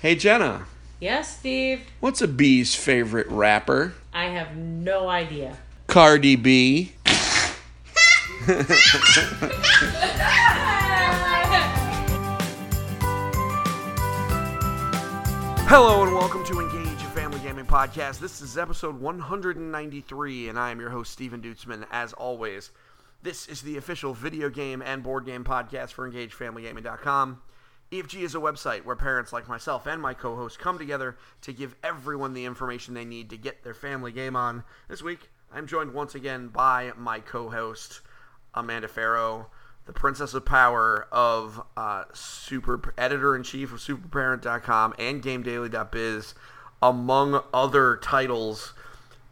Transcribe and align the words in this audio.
Hey 0.00 0.14
Jenna, 0.14 0.66
Yes, 1.00 1.38
Steve. 1.38 1.82
what's 2.00 2.20
a 2.22 2.28
bee's 2.28 2.74
favorite 2.74 3.26
rapper? 3.28 3.94
I 4.12 4.26
have 4.26 4.56
no 4.56 5.08
idea. 5.08 5.56
Cardi 5.86 6.36
B. 6.36 6.92
Hello 15.68 16.02
and 16.02 16.12
welcome 16.14 16.44
to 16.46 16.60
Engage, 16.60 17.00
your 17.00 17.10
family 17.10 17.38
gaming 17.40 17.64
podcast. 17.66 18.18
This 18.18 18.40
is 18.40 18.56
episode 18.58 19.00
193, 19.00 20.48
and 20.48 20.58
I 20.58 20.70
am 20.70 20.80
your 20.80 20.90
host, 20.90 21.12
Steven 21.12 21.40
Dutzman. 21.42 21.84
As 21.90 22.12
always, 22.12 22.70
this 23.22 23.46
is 23.48 23.62
the 23.62 23.76
official 23.76 24.12
video 24.14 24.48
game 24.50 24.82
and 24.82 25.02
board 25.02 25.26
game 25.26 25.44
podcast 25.44 25.90
for 25.92 26.10
EngageFamilyGaming.com. 26.10 27.40
EFG 27.92 28.22
is 28.22 28.36
a 28.36 28.38
website 28.38 28.84
where 28.84 28.94
parents 28.94 29.32
like 29.32 29.48
myself 29.48 29.86
and 29.86 30.00
my 30.00 30.14
co 30.14 30.36
host 30.36 30.60
come 30.60 30.78
together 30.78 31.16
to 31.42 31.52
give 31.52 31.74
everyone 31.82 32.34
the 32.34 32.44
information 32.44 32.94
they 32.94 33.04
need 33.04 33.28
to 33.30 33.36
get 33.36 33.64
their 33.64 33.74
family 33.74 34.12
game 34.12 34.36
on. 34.36 34.62
This 34.88 35.02
week, 35.02 35.28
I'm 35.52 35.66
joined 35.66 35.92
once 35.92 36.14
again 36.14 36.48
by 36.48 36.92
my 36.96 37.18
co 37.18 37.50
host, 37.50 38.00
Amanda 38.54 38.86
Farough, 38.86 39.46
the 39.86 39.92
Princess 39.92 40.34
of 40.34 40.44
Power 40.44 41.08
of 41.10 41.64
uh, 41.76 42.04
Super 42.12 42.94
Editor 42.96 43.34
in 43.34 43.42
Chief 43.42 43.72
of 43.72 43.80
SuperParent.com 43.80 44.94
and 44.96 45.20
GameDaily.biz, 45.20 46.34
among 46.80 47.42
other 47.52 47.96
titles. 47.96 48.72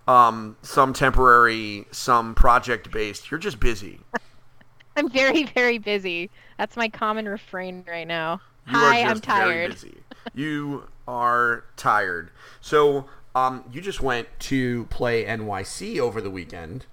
Um, 0.09 0.57
some 0.63 0.95
temporary, 0.95 1.85
some 1.91 2.35
project 2.35 2.91
based. 2.91 3.31
You're 3.31 3.39
just 3.39 3.61
busy. 3.61 4.01
I'm 4.97 5.11
very, 5.11 5.45
very 5.45 5.79
busy. 5.79 6.29
That's 6.59 6.77
my 6.77 6.89
common 6.89 7.29
refrain 7.29 7.85
right 7.87 8.09
now. 8.09 8.41
Hi, 8.69 9.03
I'm 9.03 9.21
tired. 9.21 9.77
You 10.35 10.89
are 11.07 11.65
tired. 11.77 12.31
So, 12.61 13.07
um, 13.35 13.65
you 13.73 13.81
just 13.81 14.01
went 14.03 14.29
to 14.41 14.85
play 14.87 15.25
NYC 15.25 15.99
over 15.99 16.21
the 16.21 16.31
weekend, 16.31 16.87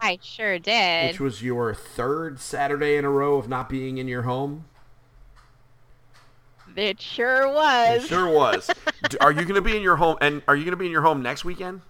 I 0.00 0.18
sure 0.22 0.58
did. 0.58 1.08
which 1.08 1.20
was 1.20 1.42
your 1.42 1.74
third 1.74 2.40
Saturday 2.40 2.96
in 2.96 3.04
a 3.04 3.10
row 3.10 3.36
of 3.36 3.48
not 3.48 3.68
being 3.68 3.98
in 3.98 4.08
your 4.08 4.22
home. 4.22 4.64
It 6.76 7.00
sure 7.00 7.48
was. 7.52 8.04
It 8.04 8.08
sure 8.08 8.28
was. 8.28 8.70
Are 9.20 9.30
you 9.32 9.42
going 9.42 9.54
to 9.54 9.62
be 9.62 9.76
in 9.76 9.82
your 9.82 9.96
home? 9.96 10.16
And 10.20 10.42
are 10.48 10.56
you 10.56 10.64
going 10.64 10.72
to 10.72 10.76
be 10.76 10.86
in 10.86 10.92
your 10.92 11.02
home 11.02 11.22
next 11.22 11.44
weekend? 11.44 11.82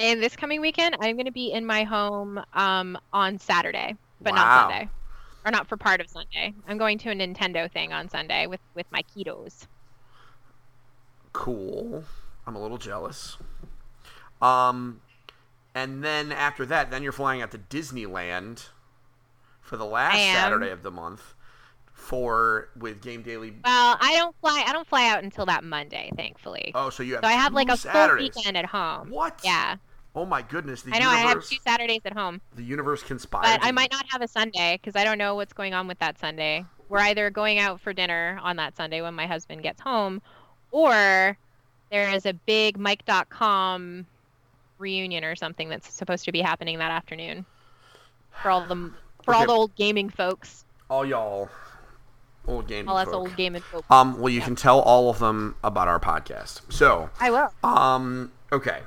And 0.00 0.22
this 0.22 0.36
coming 0.36 0.60
weekend, 0.60 0.96
I'm 1.00 1.16
going 1.16 1.26
to 1.26 1.32
be 1.32 1.52
in 1.52 1.64
my 1.64 1.84
home 1.84 2.40
um, 2.54 2.98
on 3.12 3.38
Saturday, 3.38 3.94
but 4.20 4.32
Wow. 4.32 4.44
not 4.44 4.70
Sunday. 4.70 4.88
Or 5.46 5.52
not 5.52 5.68
for 5.68 5.76
part 5.76 6.00
of 6.00 6.10
Sunday. 6.10 6.52
I'm 6.66 6.76
going 6.76 6.98
to 6.98 7.10
a 7.10 7.14
Nintendo 7.14 7.70
thing 7.70 7.92
on 7.92 8.08
Sunday 8.08 8.48
with, 8.48 8.58
with 8.74 8.86
my 8.90 9.02
kiddos. 9.16 9.68
Cool. 11.32 12.02
I'm 12.46 12.56
a 12.56 12.60
little 12.60 12.78
jealous. 12.78 13.38
Um, 14.42 15.00
and 15.72 16.02
then 16.02 16.32
after 16.32 16.66
that, 16.66 16.90
then 16.90 17.04
you're 17.04 17.12
flying 17.12 17.42
out 17.42 17.52
to 17.52 17.58
Disneyland 17.58 18.70
for 19.60 19.76
the 19.76 19.86
last 19.86 20.16
Saturday 20.16 20.70
of 20.70 20.82
the 20.82 20.90
month 20.90 21.34
for 21.92 22.68
with 22.76 23.00
Game 23.00 23.22
Daily. 23.22 23.50
Well, 23.64 23.96
I 24.00 24.16
don't 24.16 24.34
fly. 24.40 24.64
I 24.66 24.72
don't 24.72 24.86
fly 24.88 25.08
out 25.08 25.22
until 25.22 25.46
that 25.46 25.62
Monday, 25.62 26.10
thankfully. 26.16 26.72
Oh, 26.74 26.90
so 26.90 27.02
you 27.02 27.14
have 27.14 27.24
so 27.24 27.28
I 27.28 27.32
have 27.32 27.52
like 27.52 27.68
a 27.68 27.76
full 27.76 28.16
weekend 28.16 28.56
at 28.56 28.66
home. 28.66 29.10
What? 29.10 29.40
Yeah, 29.44 29.76
Oh 30.16 30.24
my 30.24 30.40
goodness, 30.40 30.80
the 30.80 30.94
I 30.94 30.98
know. 30.98 31.10
I 31.10 31.18
have 31.18 31.44
two 31.44 31.58
Saturdays 31.62 32.00
at 32.06 32.14
home. 32.14 32.40
the 32.54 32.62
universe 32.62 33.02
conspired. 33.02 33.60
But 33.60 33.60
I 33.62 33.70
might 33.70 33.92
not 33.92 34.06
have 34.08 34.22
a 34.22 34.28
Sunday 34.28 34.78
because 34.80 34.98
I 34.98 35.04
don't 35.04 35.18
know 35.18 35.34
what's 35.34 35.52
going 35.52 35.74
on 35.74 35.86
with 35.86 35.98
that 35.98 36.18
Sunday. 36.18 36.64
We're 36.88 37.00
either 37.00 37.28
going 37.28 37.58
out 37.58 37.82
for 37.82 37.92
dinner 37.92 38.40
on 38.42 38.56
that 38.56 38.76
Sunday 38.76 39.02
when 39.02 39.12
my 39.12 39.26
husband 39.26 39.62
gets 39.62 39.80
home, 39.80 40.22
or 40.70 41.36
there 41.90 42.08
is 42.14 42.24
a 42.24 42.32
big 42.32 42.78
Mike.com 42.78 44.06
reunion 44.78 45.22
or 45.22 45.36
something 45.36 45.68
that's 45.68 45.92
supposed 45.92 46.24
to 46.24 46.32
be 46.32 46.40
happening 46.40 46.78
that 46.78 46.90
afternoon 46.90 47.44
for 48.42 48.50
all 48.50 48.66
the 48.66 48.90
for 49.22 49.34
all 49.34 49.44
the 49.44 49.52
old 49.52 49.74
gaming 49.74 50.08
folks, 50.08 50.64
all 50.88 51.04
y'all 51.04 51.50
old 52.48 52.68
gaming 52.68 52.88
all 52.88 52.96
us 52.96 53.08
old 53.08 53.36
gaming 53.36 53.62
folks. 53.62 53.86
Um, 53.90 54.18
well, 54.18 54.32
you 54.32 54.40
can 54.40 54.56
tell 54.56 54.80
all 54.80 55.10
of 55.10 55.18
them 55.18 55.56
about 55.62 55.88
our 55.88 56.00
podcast. 56.00 56.72
So, 56.72 57.10
I 57.20 57.30
will. 57.30 57.52
Um, 57.62 58.32
okay. 58.52 58.80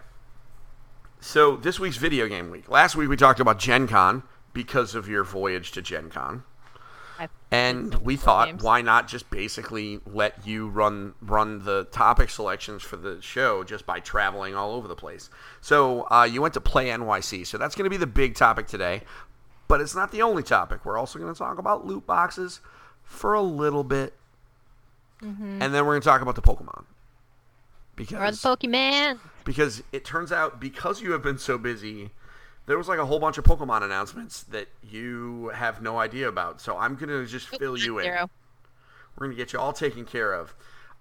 So 1.21 1.57
this 1.57 1.79
week's 1.79 1.97
video 1.97 2.27
game 2.27 2.49
week. 2.49 2.69
Last 2.69 2.95
week 2.95 3.09
we 3.09 3.17
talked 3.17 3.39
about 3.39 3.59
Gen 3.59 3.87
Con 3.87 4.23
because 4.53 4.95
of 4.95 5.07
your 5.07 5.23
voyage 5.23 5.71
to 5.73 5.81
Gen 5.81 6.09
Con. 6.09 6.43
And 7.51 7.95
we 7.95 8.15
thought, 8.15 8.47
games. 8.47 8.63
why 8.63 8.81
not 8.81 9.07
just 9.09 9.29
basically 9.29 9.99
let 10.05 10.47
you 10.47 10.69
run 10.69 11.15
run 11.19 11.65
the 11.65 11.85
topic 11.85 12.29
selections 12.29 12.83
for 12.83 12.95
the 12.95 13.21
show 13.21 13.63
just 13.63 13.85
by 13.85 13.99
traveling 13.99 14.55
all 14.55 14.71
over 14.73 14.87
the 14.87 14.95
place? 14.95 15.29
So 15.59 16.07
uh, 16.11 16.23
you 16.31 16.41
went 16.41 16.53
to 16.53 16.61
Play 16.61 16.87
NYC, 16.89 17.45
so 17.47 17.57
that's 17.57 17.75
going 17.75 17.83
to 17.85 17.89
be 17.89 17.97
the 17.97 18.07
big 18.07 18.35
topic 18.35 18.67
today. 18.67 19.01
But 19.67 19.81
it's 19.81 19.95
not 19.95 20.11
the 20.11 20.21
only 20.21 20.43
topic. 20.43 20.85
We're 20.85 20.97
also 20.97 21.19
going 21.19 21.33
to 21.33 21.37
talk 21.37 21.57
about 21.57 21.85
loot 21.85 22.05
boxes 22.07 22.61
for 23.03 23.33
a 23.33 23.41
little 23.41 23.83
bit, 23.83 24.13
Mm-hmm. 25.21 25.61
and 25.61 25.73
then 25.73 25.85
we're 25.85 25.93
going 25.93 26.01
to 26.01 26.07
talk 26.07 26.21
about 26.21 26.35
the 26.35 26.41
Pokemon 26.41 26.85
because 27.97 28.45
Or 28.45 28.55
the 28.55 28.67
Pokemon. 28.67 29.19
Because 29.49 29.81
it 29.91 30.05
turns 30.05 30.31
out 30.31 30.59
because 30.59 31.01
you 31.01 31.11
have 31.11 31.23
been 31.23 31.39
so 31.39 31.57
busy 31.57 32.11
there 32.67 32.77
was 32.77 32.87
like 32.87 32.99
a 32.99 33.05
whole 33.07 33.17
bunch 33.17 33.35
of 33.39 33.43
pokemon 33.43 33.81
announcements 33.81 34.43
that 34.43 34.67
you 34.87 35.47
have 35.55 35.81
no 35.81 35.97
idea 35.97 36.27
about 36.29 36.61
so 36.61 36.77
i'm 36.77 36.93
gonna 36.95 37.25
just 37.25 37.47
fill 37.57 37.75
you 37.75 37.97
in 37.97 38.03
Zero. 38.03 38.29
we're 39.17 39.25
gonna 39.25 39.35
get 39.35 39.51
you 39.51 39.57
all 39.57 39.73
taken 39.73 40.05
care 40.05 40.33
of 40.33 40.53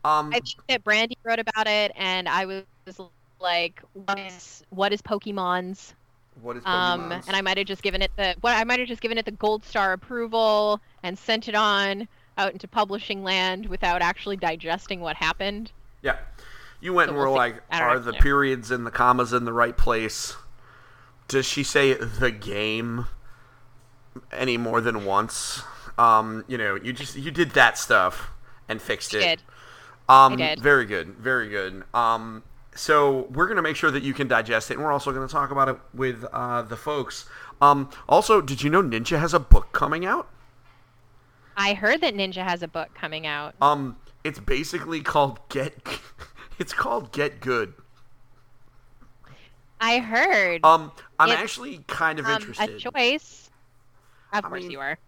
um 0.03 0.29
I 0.33 0.41
think 0.41 0.57
that 0.69 0.83
Brandy 0.83 1.19
wrote 1.25 1.41
about 1.41 1.67
it, 1.67 1.91
and 1.97 2.27
I 2.29 2.47
was 2.47 2.65
like, 3.41 3.83
"What 3.93 4.19
is 4.19 4.63
what 4.71 4.93
is 4.95 5.03
Pokemon's?" 5.03 5.93
what 6.41 6.57
is 6.57 6.63
Um, 6.65 7.01
Pokemon's? 7.11 7.27
and 7.27 7.37
I 7.37 7.43
might 7.43 7.59
have 7.59 7.67
just 7.67 7.83
given 7.83 8.01
it 8.01 8.13
the 8.17 8.35
what 8.41 8.57
I 8.57 8.63
might 8.65 8.79
have 8.79 8.89
just 8.89 9.03
given 9.03 9.19
it 9.19 9.25
the 9.27 9.33
gold 9.33 9.65
star 9.65 9.93
approval 9.93 10.81
and 11.03 11.19
sent 11.19 11.49
it 11.49 11.55
on 11.57 12.07
out 12.39 12.53
into 12.53 12.67
publishing 12.69 13.25
land 13.25 13.67
without 13.67 14.01
actually 14.01 14.37
digesting 14.39 15.01
what 15.01 15.17
happened. 15.17 15.73
yeah 16.01 16.17
you 16.81 16.93
went 16.93 17.09
So 17.09 17.13
and 17.13 17.19
were 17.19 17.29
we'll 17.29 17.35
see. 17.35 17.37
like 17.37 17.63
I 17.71 17.81
are 17.81 17.99
know. 17.99 18.01
the 18.01 18.13
periods 18.15 18.71
and 18.71 18.87
the 18.87 18.91
commas 18.91 19.33
in 19.33 19.45
the 19.45 19.53
right 19.53 19.77
place 19.77 20.37
does 21.29 21.47
she 21.47 21.63
say 21.63 21.95
the 21.95 22.31
game 22.31 23.07
any 24.33 24.57
more 24.57 24.81
than 24.81 25.05
once 25.05 25.63
um 25.99 26.45
you 26.49 26.57
know 26.59 26.75
you 26.77 26.93
just 26.93 27.17
you 27.17 27.31
did 27.31 27.51
that 27.53 27.77
stuff 27.79 28.31
and 28.69 28.81
fixed 28.83 29.15
it 29.15 29.21
Did 29.21 29.43
Um, 30.09 30.37
did. 30.37 30.61
Very 30.61 30.87
good, 30.87 31.17
very 31.17 31.49
good. 31.51 31.85
Um, 31.95 32.43
so 32.75 33.27
we're 33.31 33.47
gonna 33.49 33.63
make 33.63 33.77
sure 33.77 33.91
that 33.91 34.03
you 34.03 34.15
can 34.15 34.27
digest 34.29 34.71
it, 34.71 34.75
and 34.75 34.83
we're 34.85 34.93
also 34.93 35.13
gonna 35.13 35.29
talk 35.29 35.51
about 35.51 35.69
it 35.69 35.77
with 35.93 36.25
uh, 36.33 36.63
the 36.63 36.77
folks. 36.77 37.27
Um, 37.61 37.91
also, 38.09 38.41
did 38.41 38.63
you 38.63 38.71
know 38.71 38.83
Ninja 38.83 39.19
has 39.19 39.35
a 39.35 39.39
book 39.41 39.73
coming 39.73 40.07
out? 40.07 40.29
I 41.57 41.75
heard 41.75 42.01
that 42.01 42.15
Ninja 42.15 42.43
has 42.45 42.63
a 42.63 42.69
book 42.69 42.95
coming 42.95 43.27
out. 43.27 43.55
Um, 43.61 43.97
it's 44.25 44.39
basically 44.39 45.01
called 45.03 45.41
Get. 45.49 45.75
It's 46.59 46.73
called 46.73 47.13
Get 47.13 47.41
Good. 47.41 47.75
I 49.81 49.99
heard 50.01 50.65
Um, 50.65 50.91
I'm 51.21 51.31
It's, 51.31 51.41
actually 51.41 51.85
kind 51.87 52.19
of 52.19 52.27
um, 52.27 52.33
interested. 52.33 52.71
a 52.71 52.79
choice. 52.79 53.51
Of 54.33 54.45
I 54.45 54.49
course 54.49 54.63
mean- 54.63 54.71
you 54.73 54.81
are. 54.81 54.99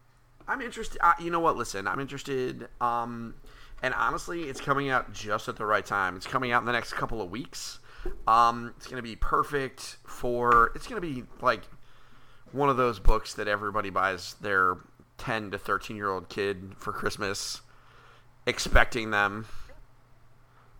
I'm 0.47 0.61
interested. 0.63 0.99
Uh, 1.01 1.13
you 1.21 1.31
know 1.31 1.39
what? 1.41 1.57
Listen, 1.57 1.87
I'm 1.87 2.01
interested. 2.01 2.69
Um, 2.81 3.35
and 3.83 3.95
honestly, 3.95 4.45
it's 4.45 4.61
coming 4.61 4.89
out 4.91 5.13
just 5.13 5.49
at 5.49 5.57
the 5.57 5.65
right 5.67 5.85
time. 5.87 6.17
It's 6.17 6.27
coming 6.27 6.51
out 6.53 6.61
in 6.63 6.67
the 6.67 6.73
next 6.73 6.93
couple 6.95 7.23
of 7.23 7.31
weeks. 7.31 7.79
Um, 8.27 8.75
it's 8.77 8.87
gonna 8.89 9.03
be 9.03 9.15
perfect 9.15 9.99
for. 10.05 10.73
It's 10.75 10.87
gonna 10.89 11.01
be 11.01 11.25
like 11.41 11.63
one 12.53 12.69
of 12.69 12.77
those 12.77 12.99
books 12.99 13.35
that 13.35 13.47
everybody 13.47 13.91
buys 13.91 14.35
their 14.41 14.77
10 15.19 15.53
to 15.53 15.59
13 15.59 15.97
year 15.97 16.09
old 16.11 16.29
kid 16.29 16.75
for 16.77 16.93
Christmas, 16.93 17.61
expecting 18.47 19.11
them 19.11 19.47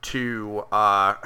to. 0.03 0.65
Uh, 0.73 1.15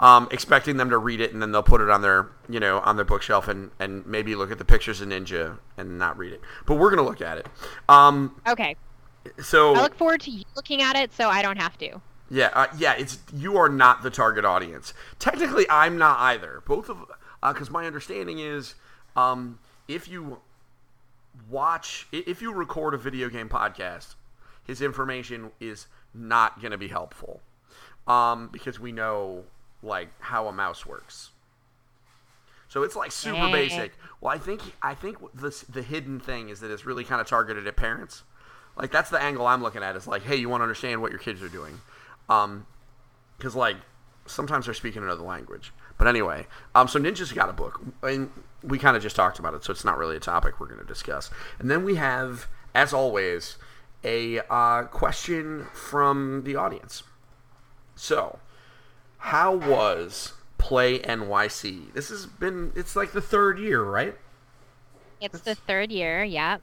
um, 0.00 0.26
expecting 0.32 0.76
them 0.78 0.90
to 0.90 0.98
read 0.98 1.20
it 1.20 1.32
and 1.32 1.40
then 1.40 1.52
they'll 1.52 1.62
put 1.62 1.80
it 1.80 1.88
on 1.88 2.02
their 2.02 2.28
you 2.48 2.58
know 2.58 2.80
on 2.80 2.96
their 2.96 3.04
bookshelf 3.04 3.46
and, 3.48 3.70
and 3.78 4.04
maybe 4.06 4.34
look 4.34 4.50
at 4.50 4.58
the 4.58 4.64
pictures 4.64 5.00
of 5.00 5.08
ninja 5.08 5.58
and 5.76 5.98
not 5.98 6.18
read 6.18 6.32
it 6.32 6.40
but 6.66 6.74
we're 6.74 6.90
gonna 6.90 7.02
look 7.06 7.20
at 7.20 7.38
it 7.38 7.46
um, 7.88 8.34
Okay. 8.48 8.74
so 9.40 9.74
I 9.74 9.82
look 9.82 9.94
forward 9.94 10.20
to 10.22 10.30
you 10.30 10.44
looking 10.56 10.82
at 10.82 10.96
it 10.96 11.12
so 11.12 11.28
I 11.28 11.40
don't 11.42 11.58
have 11.58 11.78
to. 11.78 12.00
yeah 12.30 12.50
uh, 12.52 12.66
yeah 12.76 12.94
it's 12.98 13.18
you 13.32 13.56
are 13.58 13.68
not 13.68 14.02
the 14.02 14.10
target 14.10 14.44
audience 14.44 14.92
technically 15.20 15.66
i'm 15.70 15.98
not 15.98 16.18
either 16.18 16.62
both 16.66 16.88
of 16.88 16.98
because 17.46 17.70
my 17.70 17.86
understanding 17.86 18.38
is 18.40 18.74
um, 19.14 19.58
if 19.86 20.08
you 20.08 20.38
watch 21.48 22.08
if 22.10 22.42
you 22.42 22.52
record 22.52 22.92
a 22.94 22.98
video 22.98 23.28
game 23.28 23.48
podcast 23.48 24.14
his 24.64 24.80
information 24.82 25.50
is 25.60 25.86
not 26.14 26.60
going 26.60 26.72
to 26.72 26.78
be 26.78 26.88
helpful 26.88 27.40
um, 28.06 28.48
because 28.52 28.78
we 28.80 28.92
know 28.92 29.44
like 29.82 30.08
how 30.20 30.46
a 30.48 30.52
mouse 30.52 30.84
works 30.86 31.30
so 32.68 32.82
it's 32.82 32.96
like 32.96 33.10
super 33.12 33.36
basic 33.52 33.92
well 34.20 34.32
i 34.32 34.38
think 34.38 34.60
i 34.82 34.94
think 34.94 35.18
the, 35.34 35.64
the 35.68 35.82
hidden 35.82 36.20
thing 36.20 36.48
is 36.48 36.60
that 36.60 36.70
it's 36.70 36.86
really 36.86 37.04
kind 37.04 37.20
of 37.20 37.26
targeted 37.26 37.66
at 37.66 37.76
parents 37.76 38.22
Like 38.76 38.90
that's 38.90 39.10
the 39.10 39.20
angle 39.20 39.46
I'm 39.46 39.62
looking 39.62 39.82
at. 39.82 39.96
Is 39.96 40.06
like, 40.06 40.22
hey, 40.22 40.36
you 40.36 40.48
want 40.48 40.60
to 40.60 40.64
understand 40.64 41.02
what 41.02 41.10
your 41.10 41.20
kids 41.20 41.42
are 41.42 41.48
doing, 41.50 41.80
um, 42.30 42.66
because 43.36 43.54
like 43.54 43.76
sometimes 44.26 44.64
they're 44.64 44.74
speaking 44.74 45.02
another 45.02 45.22
language. 45.22 45.72
But 45.98 46.06
anyway, 46.08 46.46
um, 46.74 46.88
so 46.88 46.98
Ninja's 46.98 47.32
got 47.32 47.50
a 47.50 47.52
book, 47.52 47.82
and 48.02 48.30
we 48.62 48.78
kind 48.78 48.96
of 48.96 49.02
just 49.02 49.14
talked 49.14 49.38
about 49.38 49.52
it, 49.54 49.62
so 49.62 49.72
it's 49.72 49.84
not 49.84 49.98
really 49.98 50.16
a 50.16 50.20
topic 50.20 50.58
we're 50.58 50.68
going 50.68 50.80
to 50.80 50.86
discuss. 50.86 51.30
And 51.58 51.70
then 51.70 51.84
we 51.84 51.96
have, 51.96 52.48
as 52.74 52.94
always, 52.94 53.58
a 54.04 54.40
uh, 54.50 54.84
question 54.84 55.66
from 55.72 56.42
the 56.44 56.56
audience. 56.56 57.02
So, 57.94 58.38
how 59.18 59.54
was 59.54 60.32
Play 60.58 60.98
NYC? 61.00 61.92
This 61.92 62.08
has 62.08 62.26
been, 62.26 62.72
it's 62.74 62.96
like 62.96 63.12
the 63.12 63.20
third 63.20 63.58
year, 63.58 63.82
right? 63.82 64.16
It's 65.20 65.40
the 65.40 65.54
third 65.54 65.92
year, 65.92 66.24
yeah. 66.24 66.58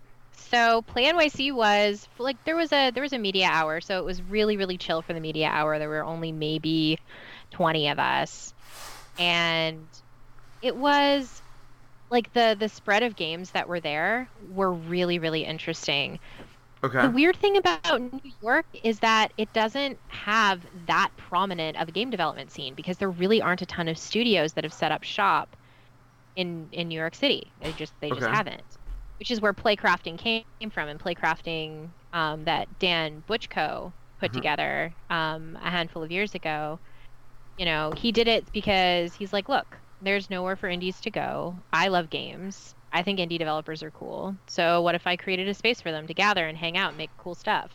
So 0.49 0.81
Play 0.81 1.05
NYC 1.05 1.53
was 1.53 2.07
like 2.17 2.43
there 2.43 2.55
was 2.55 2.71
a 2.71 2.91
there 2.91 3.03
was 3.03 3.13
a 3.13 3.19
media 3.19 3.47
hour, 3.51 3.81
so 3.81 3.99
it 3.99 4.05
was 4.05 4.21
really 4.21 4.57
really 4.57 4.77
chill 4.77 5.01
for 5.01 5.13
the 5.13 5.19
media 5.19 5.47
hour. 5.47 5.77
There 5.77 5.89
were 5.89 6.03
only 6.03 6.31
maybe 6.31 6.97
20 7.51 7.89
of 7.89 7.99
us. 7.99 8.53
And 9.19 9.85
it 10.61 10.75
was 10.75 11.41
like 12.09 12.33
the 12.33 12.55
the 12.57 12.69
spread 12.69 13.03
of 13.03 13.15
games 13.15 13.51
that 13.51 13.67
were 13.67 13.79
there 13.79 14.27
were 14.51 14.73
really 14.73 15.19
really 15.19 15.45
interesting. 15.45 16.19
Okay. 16.83 17.07
The 17.07 17.09
weird 17.09 17.37
thing 17.37 17.57
about 17.57 18.01
New 18.01 18.19
York 18.41 18.65
is 18.73 18.99
that 18.99 19.33
it 19.37 19.53
doesn't 19.53 20.01
have 20.09 20.67
that 20.87 21.11
prominent 21.17 21.77
of 21.77 21.87
a 21.87 21.91
game 21.91 22.09
development 22.09 22.51
scene 22.51 22.75
because 22.75 22.97
there 22.97 23.09
really 23.09 23.41
aren't 23.41 23.61
a 23.61 23.65
ton 23.65 23.87
of 23.87 23.97
studios 23.97 24.53
that 24.53 24.63
have 24.65 24.73
set 24.73 24.91
up 24.91 25.03
shop 25.03 25.55
in 26.35 26.69
in 26.71 26.89
New 26.89 26.99
York 26.99 27.15
City. 27.15 27.53
They 27.59 27.73
just 27.73 27.95
they 28.01 28.11
just 28.11 28.27
haven't. 28.27 28.77
Which 29.19 29.31
is 29.31 29.41
where 29.41 29.53
Playcrafting 29.53 30.17
came 30.19 30.45
from, 30.71 30.89
and 30.89 30.99
Playcrafting 30.99 31.93
um, 32.13 32.45
that 32.45 32.79
Dan 32.79 33.23
Butchko 33.23 33.93
put 34.19 34.31
Mhm. 34.31 34.33
together 34.33 34.95
um, 35.09 35.57
a 35.61 35.69
handful 35.71 36.03
of 36.03 36.11
years 36.11 36.35
ago. 36.35 36.79
You 37.57 37.65
know, 37.65 37.93
he 37.93 38.11
did 38.11 38.27
it 38.27 38.51
because 38.53 39.13
he's 39.15 39.33
like, 39.33 39.49
look, 39.49 39.79
there's 40.01 40.29
nowhere 40.29 40.55
for 40.57 40.69
indies 40.69 41.01
to 41.01 41.11
go. 41.11 41.63
I 41.73 41.89
love 41.89 42.09
games. 42.09 42.75
I 42.91 43.03
think 43.03 43.19
indie 43.19 43.37
developers 43.37 43.83
are 43.83 43.91
cool. 43.91 44.35
So 44.47 44.81
what 44.81 44.95
if 44.95 45.05
I 45.05 45.15
created 45.15 45.47
a 45.47 45.53
space 45.53 45.81
for 45.81 45.91
them 45.91 46.07
to 46.07 46.13
gather 46.13 46.47
and 46.47 46.57
hang 46.57 46.77
out 46.77 46.89
and 46.89 46.97
make 46.97 47.11
cool 47.17 47.35
stuff? 47.35 47.71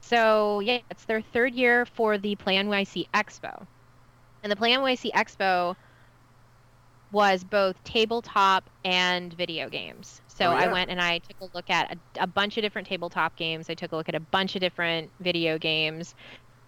So 0.00 0.60
yeah, 0.60 0.78
it's 0.90 1.04
their 1.06 1.22
third 1.22 1.54
year 1.54 1.86
for 1.86 2.18
the 2.18 2.36
Play 2.36 2.56
NYC 2.56 3.08
Expo. 3.14 3.66
And 4.42 4.50
the 4.50 4.56
Play 4.56 4.72
NYC 4.72 5.10
Expo 5.12 5.76
was 7.12 7.44
both 7.44 7.82
tabletop 7.84 8.70
and 8.84 9.32
video 9.34 9.68
games. 9.68 10.22
So 10.28 10.46
Oh, 10.46 10.52
yeah. 10.52 10.64
I 10.64 10.72
went 10.72 10.90
and 10.90 11.00
I 11.00 11.18
took 11.18 11.40
a 11.42 11.56
look 11.56 11.68
at 11.70 11.92
a, 11.92 12.22
a 12.22 12.26
bunch 12.26 12.56
of 12.56 12.62
different 12.62 12.88
tabletop 12.88 13.36
games. 13.36 13.68
I 13.68 13.74
took 13.74 13.92
a 13.92 13.96
look 13.96 14.08
at 14.08 14.14
a 14.14 14.20
bunch 14.20 14.54
of 14.54 14.60
different 14.60 15.10
video 15.20 15.58
games. 15.58 16.14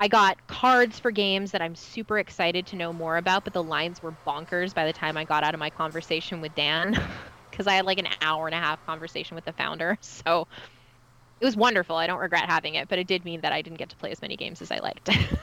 I 0.01 0.09
got 0.09 0.47
cards 0.49 0.99
for 0.99 1.11
games 1.11 1.53
that 1.53 1.63
I'm 1.63 1.75
super 1.75 2.19
excited 2.19 2.67
to 2.69 2.77
know 2.77 2.93
more 2.93 3.17
about, 3.17 3.45
but 3.45 3.53
the 3.53 3.63
lines 3.63 4.03
were 4.03 4.13
bonkers 4.27 4.75
by 4.75 4.87
the 4.87 4.93
time 4.93 5.17
I 5.17 5.25
got 5.25 5.45
out 5.45 5.55
of 5.55 5.61
my 5.61 5.71
conversation 5.71 6.41
with 6.41 6.55
Dan 6.55 6.97
because 7.51 7.67
I 7.67 7.75
had 7.75 7.87
like 7.87 7.99
an 7.99 8.09
hour 8.21 8.47
and 8.47 8.55
a 8.55 8.59
half 8.59 8.85
conversation 8.85 9.35
with 9.35 9.45
the 9.45 9.53
founder. 9.53 9.99
So 10.03 10.47
it 11.41 11.45
was 11.45 11.57
wonderful. 11.57 11.97
I 11.97 12.07
don't 12.07 12.21
regret 12.21 12.49
having 12.49 12.75
it, 12.77 12.89
but 12.89 12.99
it 12.99 13.07
did 13.09 13.25
mean 13.25 13.43
that 13.43 13.53
I 13.53 13.63
didn't 13.63 13.79
get 13.79 13.91
to 13.91 13.97
play 13.97 14.11
as 14.13 14.23
many 14.23 14.37
games 14.37 14.63
as 14.63 14.71
I 14.71 14.79
liked. 14.79 15.11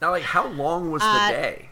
Now, 0.00 0.10
like, 0.10 0.22
how 0.24 0.46
long 0.46 0.90
was 0.92 1.08
the 1.08 1.20
Uh, 1.20 1.20
day? 1.20 1.70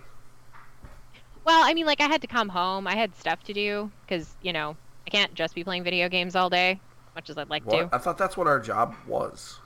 well, 1.45 1.63
I 1.65 1.75
mean, 1.75 1.87
like 1.87 2.01
I 2.01 2.07
had 2.07 2.21
to 2.23 2.27
come 2.29 2.49
home. 2.49 2.87
I 2.87 2.95
had 2.97 3.15
stuff 3.17 3.43
to 3.45 3.53
do 3.55 3.93
because, 4.03 4.37
you 4.41 4.53
know, 4.53 4.77
I 5.07 5.11
can't 5.11 5.35
just 5.35 5.55
be 5.55 5.65
playing 5.65 5.85
video 5.85 6.09
games 6.09 6.37
all 6.37 6.51
day, 6.51 6.83
much 7.15 7.31
as 7.31 7.39
I'd 7.39 7.51
like 7.51 7.65
What? 7.65 7.69
to. 7.69 7.93
I 7.93 7.99
thought 7.99 8.19
that's 8.19 8.37
what 8.37 8.47
our 8.47 8.61
job 8.61 8.95
was. 9.07 9.61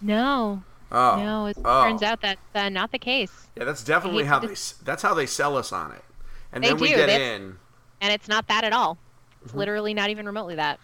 No, 0.00 0.66
Oh, 0.94 1.16
no, 1.16 1.46
it 1.46 1.56
Oh. 1.64 1.84
turns 1.84 2.02
out 2.02 2.20
that's 2.20 2.40
uh, 2.54 2.68
not 2.68 2.92
the 2.92 2.98
case. 2.98 3.32
yeah, 3.56 3.64
that's 3.64 3.82
definitely 3.82 4.24
how 4.24 4.38
they 4.38 4.54
that's 4.84 5.02
how 5.02 5.14
they 5.14 5.26
sell 5.26 5.56
us 5.56 5.72
on 5.72 5.90
it, 5.92 6.04
and 6.52 6.62
then 6.62 6.76
we 6.76 6.88
do, 6.90 6.96
get 6.96 7.06
they- 7.06 7.34
in. 7.34 7.56
and 8.02 8.12
it's 8.12 8.28
not 8.28 8.46
that 8.48 8.62
at 8.64 8.72
all. 8.72 8.98
It's 9.42 9.52
Mhm. 9.52 9.56
literally 9.56 9.94
not 9.94 10.10
even 10.10 10.26
remotely 10.26 10.54
that. 10.56 10.78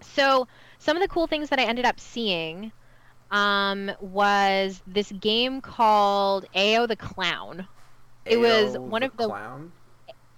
So 0.00 0.48
some 0.78 0.96
of 0.96 1.02
the 1.02 1.08
cool 1.08 1.26
things 1.26 1.50
that 1.50 1.58
I 1.58 1.64
ended 1.64 1.84
up 1.84 2.00
seeing 2.00 2.72
um, 3.30 3.92
was 4.00 4.80
this 4.88 5.12
game 5.12 5.60
called 5.60 6.46
Ayo 6.54 6.88
the 6.88 6.96
Clown. 6.96 7.68
It 8.24 8.38
was 8.38 8.76
one 8.76 9.02
of 9.04 9.16
the- 9.16 9.28
clown. 9.28 9.70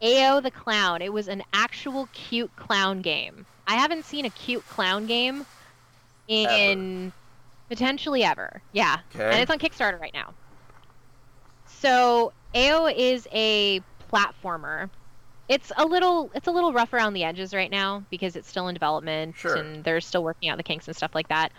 Ayo 0.02 0.42
the 0.42 0.50
Clown. 0.50 1.00
It 1.00 1.10
was 1.12 1.26
an 1.28 1.42
actual 1.54 2.08
cute 2.12 2.54
clown 2.56 3.00
game. 3.00 3.46
I 3.66 3.76
haven't 3.76 4.04
seen 4.04 4.26
a 4.26 4.30
cute 4.30 4.66
clown 4.68 5.06
game 5.06 5.46
in 6.28 7.12
potentially 7.72 8.22
ever. 8.22 8.62
Yeah. 8.72 8.98
Okay. 9.14 9.24
And 9.24 9.40
it's 9.40 9.50
on 9.50 9.58
Kickstarter 9.58 9.98
right 9.98 10.12
now. 10.14 10.34
So 11.66 12.32
Ayo 12.54 12.92
is 12.94 13.26
a 13.32 13.80
platformer. 14.12 14.90
It's 15.48 15.72
a 15.76 15.84
little 15.86 16.30
it's 16.34 16.46
a 16.48 16.50
little 16.50 16.72
rough 16.72 16.92
around 16.92 17.14
the 17.14 17.24
edges 17.24 17.54
right 17.54 17.70
now 17.70 18.04
because 18.10 18.36
it's 18.36 18.48
still 18.48 18.68
in 18.68 18.74
development 18.74 19.36
Sure. 19.36 19.56
and 19.56 19.84
they're 19.84 20.00
still 20.00 20.22
working 20.22 20.48
out 20.50 20.58
the 20.58 20.62
kinks 20.64 20.86
and 20.86 20.96
stuff 20.96 21.12
like 21.14 21.28
that. 21.28 21.52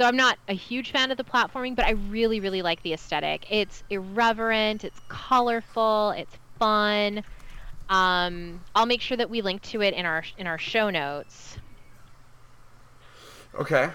So 0.00 0.06
I'm 0.06 0.16
not 0.16 0.38
a 0.48 0.54
huge 0.54 0.90
fan 0.92 1.10
of 1.10 1.16
the 1.16 1.24
platforming, 1.24 1.76
but 1.76 1.86
I 1.86 1.92
really 1.92 2.40
really 2.40 2.62
like 2.62 2.82
the 2.82 2.92
aesthetic. 2.92 3.46
It's 3.50 3.82
irreverent, 3.90 4.84
it's 4.84 5.00
colorful, 5.08 6.10
it's 6.10 6.36
fun. 6.58 7.22
Um, 7.88 8.64
I'll 8.74 8.86
make 8.86 9.02
sure 9.02 9.16
that 9.16 9.30
we 9.30 9.42
link 9.42 9.62
to 9.62 9.82
it 9.82 9.94
in 9.94 10.06
our 10.06 10.24
in 10.36 10.46
our 10.46 10.58
show 10.58 10.90
notes. 10.90 11.58
Okay. 13.54 13.90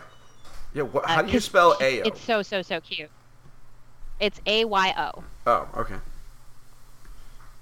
Yeah. 0.74 0.84
What, 0.84 1.06
Uh, 1.06 1.08
how 1.08 1.22
do 1.22 1.32
you 1.32 1.40
spell 1.40 1.76
Ayo? 1.76 2.06
It's 2.06 2.22
so 2.22 2.42
so 2.42 2.62
so 2.62 2.80
cute. 2.82 3.10
It's 4.20 4.40
A 4.46 4.66
Y 4.66 4.94
O. 4.98 5.24
Oh, 5.48 5.68
okay. 5.78 5.96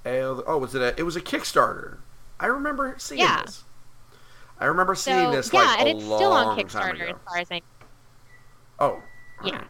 Ayo. 0.05 0.43
Oh, 0.47 0.57
was 0.57 0.75
it 0.75 0.81
a? 0.81 0.99
It 0.99 1.03
was 1.03 1.15
a 1.15 1.21
Kickstarter. 1.21 1.97
I 2.39 2.47
remember 2.47 2.95
seeing 2.97 3.21
Yeah. 3.21 3.43
this. 3.43 3.63
I 4.59 4.65
remember 4.65 4.95
So 4.95 5.11
seeing 5.11 5.31
this 5.31 5.51
yeah, 5.53 5.59
like 5.61 5.79
and 5.79 5.87
a 5.89 5.91
it's 5.91 6.03
still 6.03 6.31
on 6.33 6.57
Kickstarter 6.57 7.09
as 7.11 7.15
far 7.27 7.37
as 7.37 7.51
I 7.51 7.61
Oh. 8.79 9.01
Yeah. 9.43 9.63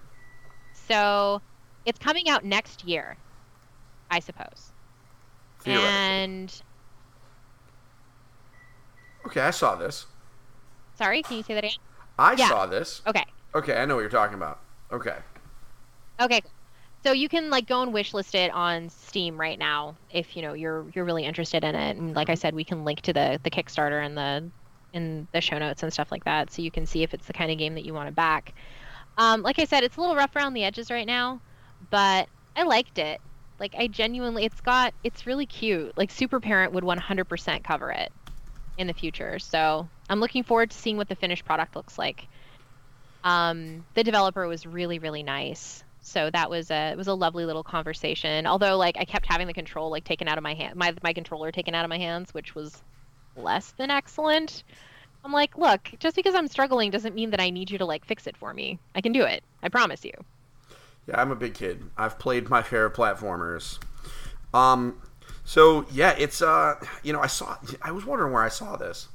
So 0.74 1.42
it's 1.86 2.00
coming 2.00 2.30
out 2.30 2.44
next 2.46 2.86
year, 2.86 3.18
I 4.10 4.20
suppose. 4.20 4.72
And 5.66 6.54
Okay, 9.26 9.42
I 9.42 9.52
saw 9.52 9.76
this. 9.76 10.06
sorry, 10.98 11.22
can 11.22 11.36
you 11.38 11.44
say 11.44 11.54
that 11.54 11.66
again? 11.66 11.78
I 12.18 12.36
Yeah. 12.36 12.50
saw 12.50 12.66
this. 12.66 13.02
Okay. 13.06 13.24
Okay, 13.56 13.78
I 13.78 13.86
know 13.86 13.96
what 13.96 14.02
you're 14.02 14.10
talking 14.10 14.36
about. 14.36 14.60
Okay. 14.92 15.18
Okay. 16.20 16.42
So 17.06 17.12
you 17.14 17.30
can 17.30 17.50
like 17.50 17.68
go 17.68 17.82
and 17.84 17.94
wishlist 17.94 18.36
it 18.36 18.52
on 18.52 18.90
Steam 18.90 19.40
right 19.40 19.60
now 19.60 20.00
if 20.10 20.36
you 20.36 20.42
know 20.42 20.54
you're 20.54 20.90
you're 20.96 21.06
really 21.06 21.26
interested 21.26 21.64
in 21.64 21.76
it. 21.76 21.98
And 21.98 22.16
like 22.16 22.30
I 22.30 22.36
said, 22.36 22.56
we 22.56 22.66
can 22.66 22.86
link 22.86 23.02
to 23.04 23.14
the 23.14 23.40
the 23.44 23.52
Kickstarter 23.52 24.06
and 24.06 24.18
the 24.18 24.52
in 24.94 25.28
the 25.34 25.42
show 25.42 25.58
notes 25.60 25.84
and 25.84 25.94
stuff 25.94 26.12
like 26.12 26.24
that, 26.26 26.52
so 26.52 26.62
you 26.62 26.72
can 26.72 26.86
see 26.86 27.04
if 27.04 27.14
it's 27.14 27.28
the 27.28 27.34
kind 27.34 27.52
of 27.52 27.58
game 27.58 27.76
that 27.76 27.86
you 27.86 27.94
want 27.94 28.08
to 28.08 28.14
back. 28.14 28.56
Um, 29.18 29.42
like 29.44 29.60
I 29.60 29.66
said, 29.66 29.84
it's 29.84 29.98
a 29.98 30.02
little 30.02 30.16
rough 30.18 30.36
around 30.36 30.54
the 30.54 30.64
edges 30.66 30.92
right 30.92 31.08
now, 31.08 31.42
but 31.92 32.30
I 32.56 32.64
liked 32.64 33.00
it. 33.00 33.22
Like 33.60 33.76
I 33.78 33.88
genuinely, 33.88 34.46
it's 34.46 34.62
got 34.62 34.94
it's 35.04 35.28
really 35.28 35.48
cute. 35.48 35.94
Like 35.98 36.12
Super 36.12 36.40
Parent 36.42 36.74
would 36.74 36.84
100% 36.86 37.64
cover 37.66 37.92
it 37.92 38.14
in 38.78 38.88
the 38.88 38.94
future. 38.94 39.40
So 39.40 39.92
I'm 40.10 40.20
looking 40.20 40.44
forward 40.44 40.72
to 40.72 40.78
seeing 40.78 40.98
what 40.98 41.10
the 41.10 41.16
finished 41.16 41.46
product 41.46 41.76
looks 41.76 41.98
like. 41.98 42.28
Um, 43.24 43.86
the 43.94 44.04
developer 44.04 44.48
was 44.48 44.66
really 44.66 45.00
really 45.00 45.24
nice. 45.24 45.84
So 46.02 46.30
that 46.32 46.50
was 46.50 46.72
a 46.72 46.92
it 46.92 46.98
was 46.98 47.08
a 47.08 47.14
lovely 47.14 47.46
little 47.46 47.64
conversation. 47.64 48.48
Although 48.48 48.78
like 48.78 48.98
I 48.98 49.06
kept 49.06 49.26
having 49.26 49.48
the 49.48 49.54
control 49.54 49.90
like 49.92 50.06
taken 50.06 50.28
out 50.28 50.38
of 50.38 50.44
my 50.44 50.54
hand, 50.54 50.76
my 50.76 50.94
my 51.04 51.14
controller 51.14 51.52
taken 51.52 51.76
out 51.76 51.84
of 51.84 51.90
my 51.90 51.98
hands, 51.98 52.34
which 52.34 52.56
was 52.56 52.82
less 53.36 53.72
than 53.72 53.92
excellent. 53.92 54.64
I'm 55.26 55.34
like, 55.34 55.58
look, 55.58 55.90
just 56.00 56.16
because 56.16 56.36
I'm 56.36 56.48
struggling 56.48 56.92
doesn't 56.92 57.14
mean 57.14 57.32
that 57.32 57.42
I 57.42 57.50
need 57.50 57.70
you 57.70 57.78
to 57.80 57.86
like 57.86 58.06
fix 58.06 58.28
it 58.28 58.38
for 58.38 58.54
me. 58.54 58.80
I 58.96 59.02
can 59.02 59.12
do 59.12 59.24
it. 59.24 59.44
I 59.62 59.68
promise 59.68 60.06
you. 60.06 60.14
Yeah, 61.08 61.20
I'm 61.22 61.32
a 61.32 61.36
big 61.36 61.54
kid. 61.54 61.84
I've 61.98 62.18
played 62.20 62.50
my 62.50 62.62
fair 62.62 62.90
platformers. 62.90 63.80
Um, 64.54 65.02
so 65.44 65.86
yeah, 65.92 66.16
it's 66.18 66.42
uh, 66.42 66.76
you 67.04 67.12
know, 67.12 67.20
I 67.20 67.28
saw. 67.28 67.58
I 67.82 67.92
was 67.92 68.06
wondering 68.06 68.32
where 68.32 68.44
I 68.44 68.50
saw 68.50 68.78
this. 68.78 69.08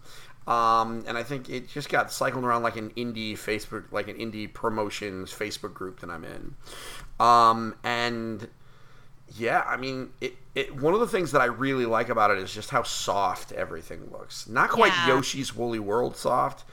Um, 0.47 1.05
and 1.07 1.17
I 1.17 1.23
think 1.23 1.49
it 1.49 1.69
just 1.69 1.89
got 1.89 2.11
cycled 2.11 2.45
around 2.45 2.63
like 2.63 2.77
an 2.77 2.91
indie 2.91 3.35
Facebook, 3.35 3.85
like 3.93 4.09
an 4.09 4.17
indie 4.17 4.53
promotions 4.53 5.33
Facebook 5.33 5.73
group 5.73 6.01
that 6.01 6.11
I'm 6.11 6.25
in. 6.25 6.57
Um, 7.21 7.77
and 7.85 8.49
yeah, 9.37 9.63
I 9.67 9.77
mean, 9.77 10.11
it, 10.21 10.35
it. 10.55 10.75
One 10.81 10.95
of 10.95 11.01
the 11.01 11.07
things 11.07 11.33
that 11.33 11.41
I 11.41 11.47
really 11.47 11.87
like 11.87 12.09
about 12.09 12.31
it 12.31 12.39
is 12.39 12.53
just 12.53 12.71
how 12.71 12.83
soft 12.83 13.53
everything 13.53 14.11
looks. 14.11 14.49
Not 14.49 14.71
quite 14.71 14.93
Yeah. 14.93 15.09
Yoshi's 15.09 15.55
Woolly 15.55 15.79
World 15.79 16.17
soft, 16.17 16.65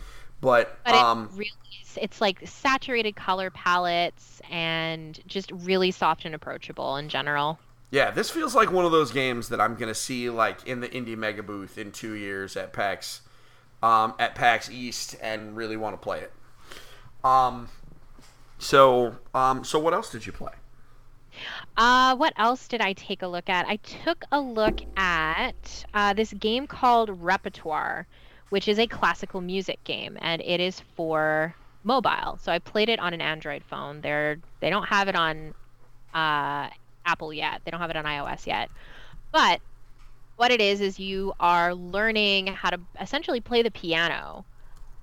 but, 0.41 0.79
But 0.83 0.95
um, 0.95 1.29
it 1.33 1.37
really 1.37 1.51
is, 1.83 1.97
it's 2.01 2.21
like 2.21 2.39
saturated 2.47 3.15
color 3.15 3.51
palettes 3.51 4.41
and 4.49 5.19
just 5.27 5.51
really 5.51 5.91
soft 5.91 6.25
and 6.25 6.33
approachable 6.33 6.97
in 6.97 7.07
general. 7.07 7.59
Yeah, 7.91 8.11
this 8.11 8.29
feels 8.29 8.53
like 8.53 8.71
one 8.71 8.85
of 8.85 8.91
those 8.91 9.11
games 9.11 9.49
that 9.49 9.61
I'm 9.61 9.75
gonna 9.75 9.95
see 9.95 10.29
like 10.29 10.65
in 10.67 10.79
the 10.79 10.89
indie 10.89 11.17
mega 11.17 11.43
booth 11.43 11.77
in 11.77 11.91
two 11.91 12.13
years 12.13 12.57
at 12.57 12.73
PAX 12.73 13.21
um, 13.81 14.13
at 14.19 14.35
PAX 14.35 14.69
East 14.69 15.15
and 15.21 15.55
really 15.55 15.77
want 15.77 15.93
to 15.93 15.97
play 15.97 16.21
it. 16.21 16.33
Um, 17.23 17.69
so 18.57 19.15
um, 19.33 19.63
so 19.63 19.79
what 19.79 19.93
else 19.93 20.11
did 20.11 20.25
you 20.25 20.31
play? 20.31 20.53
Uh, 21.77 22.15
what 22.15 22.33
else 22.37 22.67
did 22.67 22.81
I 22.81 22.93
take 22.93 23.21
a 23.21 23.27
look 23.27 23.49
at? 23.49 23.65
I 23.67 23.77
took 23.77 24.25
a 24.31 24.39
look 24.39 24.79
at 24.97 25.85
uh, 25.93 26.13
this 26.13 26.33
game 26.33 26.67
called 26.67 27.09
Repertoire, 27.21 28.07
which 28.49 28.67
is 28.67 28.79
a 28.79 28.87
classical 28.87 29.39
music 29.39 29.81
game, 29.85 30.17
and 30.21 30.41
it 30.41 30.59
is 30.59 30.81
for 30.95 31.55
mobile. 31.83 32.37
So 32.41 32.51
I 32.51 32.59
played 32.59 32.89
it 32.89 32.99
on 32.99 33.13
an 33.13 33.21
Android 33.21 33.63
phone. 33.63 34.01
They're 34.01 34.39
they 34.59 34.69
don't 34.69 34.87
have 34.87 35.07
it 35.07 35.15
on 35.15 35.53
uh, 36.13 36.69
Apple 37.05 37.33
yet. 37.33 37.61
They 37.63 37.71
don't 37.71 37.79
have 37.79 37.89
it 37.89 37.95
on 37.95 38.05
iOS 38.05 38.45
yet. 38.45 38.69
But 39.31 39.61
what 40.39 40.51
it 40.51 40.61
is 40.61 40.81
is 40.81 40.99
you 40.99 41.33
are 41.39 41.75
learning 41.75 42.47
how 42.47 42.71
to 42.71 42.81
essentially 43.01 43.41
play 43.41 43.63
the 43.63 43.71
piano 43.71 44.45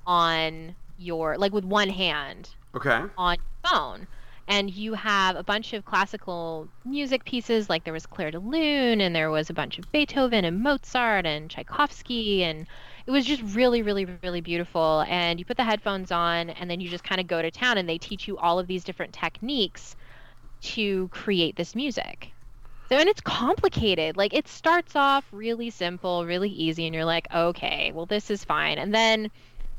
on 0.07 0.77
your 0.97 1.39
like 1.39 1.53
with 1.53 1.65
one 1.65 1.91
hand 1.91 2.57
Okay. 2.75 3.07
on 3.17 3.37
your 3.37 3.71
phone. 3.71 4.09
And 4.49 4.71
you 4.71 4.95
have 4.95 5.37
a 5.37 5.45
bunch 5.45 5.73
of 5.73 5.85
classical 5.85 6.71
music 6.85 7.25
pieces, 7.25 7.69
like 7.69 7.85
there 7.85 7.93
was 7.95 8.07
Clair 8.07 8.31
de 8.31 8.39
Lune, 8.41 9.01
and 9.01 9.15
there 9.15 9.31
was 9.31 9.51
a 9.51 9.55
bunch 9.55 9.79
of 9.79 9.91
Beethoven 9.93 10.45
and 10.45 10.63
Mozart 10.63 11.27
and 11.27 11.51
Tchaikovsky, 11.51 12.45
and 12.45 12.67
it 13.07 13.11
was 13.11 13.27
just 13.27 13.43
really, 13.43 13.83
really, 13.83 14.05
really 14.23 14.41
beautiful. 14.41 15.05
And 15.09 15.41
you 15.41 15.45
put 15.47 15.57
the 15.57 15.65
headphones 15.65 16.13
on, 16.13 16.51
and 16.51 16.71
then 16.71 16.81
you 16.81 16.89
just 16.89 17.05
kind 17.05 17.21
of 17.21 17.27
go 17.27 17.43
to 17.43 17.51
town, 17.51 17.79
and 17.79 17.89
they 17.89 17.99
teach 17.99 18.29
you 18.29 18.39
all 18.39 18.59
of 18.61 18.69
these 18.69 18.85
different 18.85 19.15
techniques 19.15 19.97
to 20.63 21.09
create 21.11 21.57
this 21.57 21.75
music. 21.75 22.36
So, 22.89 22.97
and 22.97 23.09
it's 23.09 23.21
complicated. 23.21 24.17
Like, 24.17 24.33
it 24.33 24.47
starts 24.49 24.95
off 24.97 25.27
really 25.33 25.71
simple, 25.71 26.25
really 26.25 26.51
easy, 26.51 26.87
and 26.87 26.95
you're 26.95 27.05
like, 27.05 27.27
okay, 27.35 27.91
well, 27.93 28.07
this 28.07 28.31
is 28.31 28.45
fine. 28.45 28.79
And 28.79 28.95
then 28.95 29.31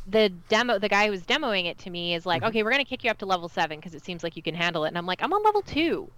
the 0.08 0.30
demo 0.30 0.80
the 0.80 0.90
guy 0.90 1.06
who 1.06 1.12
was 1.12 1.26
demoing 1.26 1.66
it 1.68 1.78
to 1.80 1.90
me 1.92 2.16
is 2.16 2.26
like 2.26 2.42
Mhm. 2.42 2.48
okay 2.50 2.64
we're 2.64 2.72
going 2.72 2.84
to 2.84 2.90
kick 2.90 3.04
you 3.06 3.12
up 3.12 3.20
to 3.20 3.28
level 3.28 3.50
7 3.50 3.78
because 3.80 3.94
it 3.94 4.04
seems 4.04 4.24
like 4.24 4.36
you 4.38 4.44
can 4.44 4.56
handle 4.56 4.86
it. 4.86 4.90
And 4.90 4.98
i'm 4.98 5.06
like 5.06 5.22
i'm 5.24 5.34
on 5.34 5.44
level 5.44 5.62
2 5.62 6.12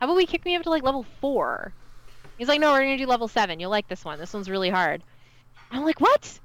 how 0.00 0.06
about 0.06 0.16
we 0.16 0.26
kick 0.26 0.44
me 0.44 0.56
up 0.56 0.62
to 0.64 0.70
like 0.70 0.82
level 0.84 1.04
4 1.20 1.74
he's 2.38 2.48
like 2.48 2.60
no 2.60 2.72
we're 2.72 2.80
going 2.80 2.98
to 2.98 3.04
do 3.04 3.08
level 3.08 3.28
7 3.28 3.60
you'll 3.60 3.70
like 3.70 3.88
this 3.88 4.04
one. 4.04 4.18
This 4.18 4.32
one's 4.34 4.50
really 4.50 4.70
hard. 4.70 5.04
I'm 5.70 5.84
like 5.84 6.00
what? 6.00 6.40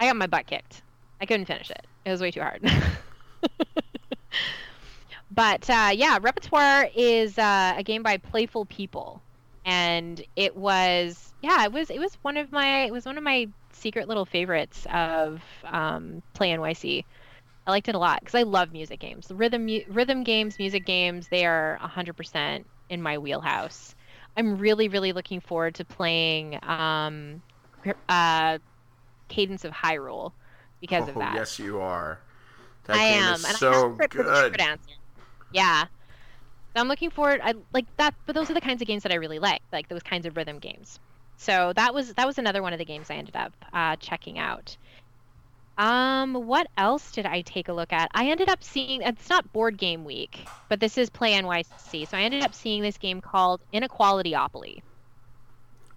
I 0.00 0.06
got 0.06 0.16
my 0.16 0.26
butt 0.28 0.46
kicked. 0.46 0.82
I 1.20 1.26
couldn't 1.26 1.46
finish 1.46 1.70
it. 1.70 1.86
It 2.04 2.10
was 2.10 2.20
way 2.20 2.30
too 2.32 2.42
hard 2.42 2.62
but 5.34 5.68
uh, 5.70 5.90
yeah 5.92 6.18
repertoire 6.20 6.88
is 6.94 7.38
uh, 7.38 7.74
a 7.76 7.82
game 7.82 8.02
by 8.02 8.16
playful 8.16 8.64
people 8.66 9.22
and 9.64 10.24
it 10.36 10.56
was 10.56 11.32
yeah 11.42 11.64
it 11.64 11.72
was 11.72 11.90
it 11.90 11.98
was 11.98 12.16
one 12.22 12.36
of 12.36 12.50
my 12.52 12.84
it 12.84 12.92
was 12.92 13.06
one 13.06 13.16
of 13.16 13.24
my 13.24 13.46
secret 13.72 14.08
little 14.08 14.24
favorites 14.24 14.86
of 14.92 15.40
um, 15.64 16.22
play 16.34 16.50
NYC. 16.50 17.04
I 17.66 17.70
liked 17.70 17.88
it 17.88 17.94
a 17.94 17.98
lot 17.98 18.20
because 18.20 18.34
I 18.34 18.42
love 18.42 18.72
music 18.72 19.00
games. 19.00 19.30
Rhythm 19.30 19.66
mu- 19.66 19.84
rhythm 19.88 20.24
games, 20.24 20.58
music 20.58 20.84
games, 20.84 21.28
they 21.28 21.46
are 21.46 21.78
100% 21.80 22.64
in 22.90 23.02
my 23.02 23.18
wheelhouse. 23.18 23.94
I'm 24.36 24.58
really 24.58 24.88
really 24.88 25.12
looking 25.12 25.40
forward 25.40 25.74
to 25.76 25.84
playing 25.84 26.58
um, 26.62 27.42
uh, 28.08 28.58
Cadence 29.28 29.64
of 29.64 29.72
Hyrule 29.72 30.32
because 30.80 31.08
of 31.08 31.16
oh, 31.16 31.20
that. 31.20 31.34
yes, 31.34 31.58
you 31.58 31.80
are. 31.80 32.18
That 32.84 32.96
I 32.96 33.04
am, 33.04 33.34
is 33.34 33.44
and 33.44 33.56
so 33.56 33.70
I 33.70 33.74
have 33.74 34.10
good. 34.10 34.60
answer. 34.60 34.92
Yeah. 35.52 35.84
So 35.84 36.80
I'm 36.80 36.88
looking 36.88 37.10
forward. 37.10 37.40
I 37.42 37.54
like 37.72 37.86
that, 37.98 38.14
but 38.26 38.34
those 38.34 38.50
are 38.50 38.54
the 38.54 38.60
kinds 38.60 38.80
of 38.80 38.88
games 38.88 39.02
that 39.02 39.12
I 39.12 39.16
really 39.16 39.38
like, 39.38 39.60
like 39.72 39.88
those 39.88 40.02
kinds 40.02 40.26
of 40.26 40.36
rhythm 40.36 40.58
games. 40.58 40.98
So 41.36 41.72
that 41.76 41.92
was 41.92 42.14
that 42.14 42.26
was 42.26 42.38
another 42.38 42.62
one 42.62 42.72
of 42.72 42.78
the 42.78 42.84
games 42.84 43.10
I 43.10 43.14
ended 43.14 43.36
up 43.36 43.52
uh, 43.72 43.96
checking 43.96 44.38
out. 44.38 44.76
Um, 45.78 46.34
what 46.34 46.66
else 46.76 47.12
did 47.12 47.26
I 47.26 47.42
take 47.42 47.68
a 47.68 47.72
look 47.72 47.92
at? 47.92 48.10
I 48.14 48.28
ended 48.28 48.48
up 48.48 48.62
seeing 48.62 49.02
it's 49.02 49.28
not 49.28 49.50
board 49.52 49.78
game 49.78 50.04
week, 50.04 50.46
but 50.68 50.80
this 50.80 50.98
is 50.98 51.10
Play 51.10 51.32
NYC. 51.32 52.06
So 52.08 52.16
I 52.16 52.22
ended 52.22 52.42
up 52.42 52.54
seeing 52.54 52.82
this 52.82 52.98
game 52.98 53.20
called 53.20 53.62
Inequalityopoly. 53.74 54.78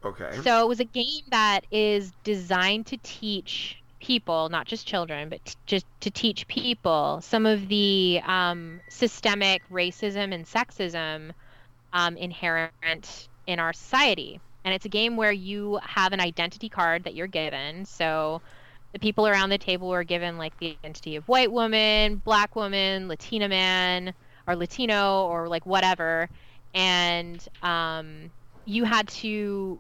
Okay. 0.03 0.37
So 0.43 0.61
it 0.61 0.67
was 0.67 0.79
a 0.79 0.85
game 0.85 1.23
that 1.31 1.61
is 1.71 2.13
designed 2.23 2.87
to 2.87 2.97
teach 3.03 3.77
people, 3.99 4.49
not 4.49 4.67
just 4.67 4.87
children, 4.87 5.29
but 5.29 5.43
t- 5.45 5.55
just 5.65 5.85
to 6.01 6.11
teach 6.11 6.47
people 6.47 7.19
some 7.21 7.45
of 7.45 7.67
the 7.67 8.21
um, 8.25 8.79
systemic 8.89 9.61
racism 9.69 10.33
and 10.33 10.45
sexism 10.45 11.31
um, 11.93 12.17
inherent 12.17 13.27
in 13.47 13.59
our 13.59 13.73
society. 13.73 14.39
And 14.63 14.73
it's 14.73 14.85
a 14.85 14.89
game 14.89 15.15
where 15.15 15.31
you 15.31 15.79
have 15.83 16.11
an 16.11 16.19
identity 16.19 16.69
card 16.69 17.03
that 17.03 17.15
you're 17.15 17.27
given. 17.27 17.85
So 17.85 18.41
the 18.93 18.99
people 18.99 19.27
around 19.27 19.49
the 19.49 19.57
table 19.57 19.89
were 19.89 20.03
given 20.03 20.37
like 20.37 20.57
the 20.59 20.77
identity 20.83 21.15
of 21.15 21.27
white 21.27 21.51
woman, 21.51 22.21
black 22.25 22.55
woman, 22.55 23.07
Latina 23.07 23.47
man, 23.47 24.13
or 24.47 24.55
Latino, 24.55 25.25
or 25.25 25.47
like 25.47 25.65
whatever. 25.65 26.29
And 26.73 27.45
um, 27.61 28.31
you 28.65 28.83
had 28.83 29.07
to 29.09 29.79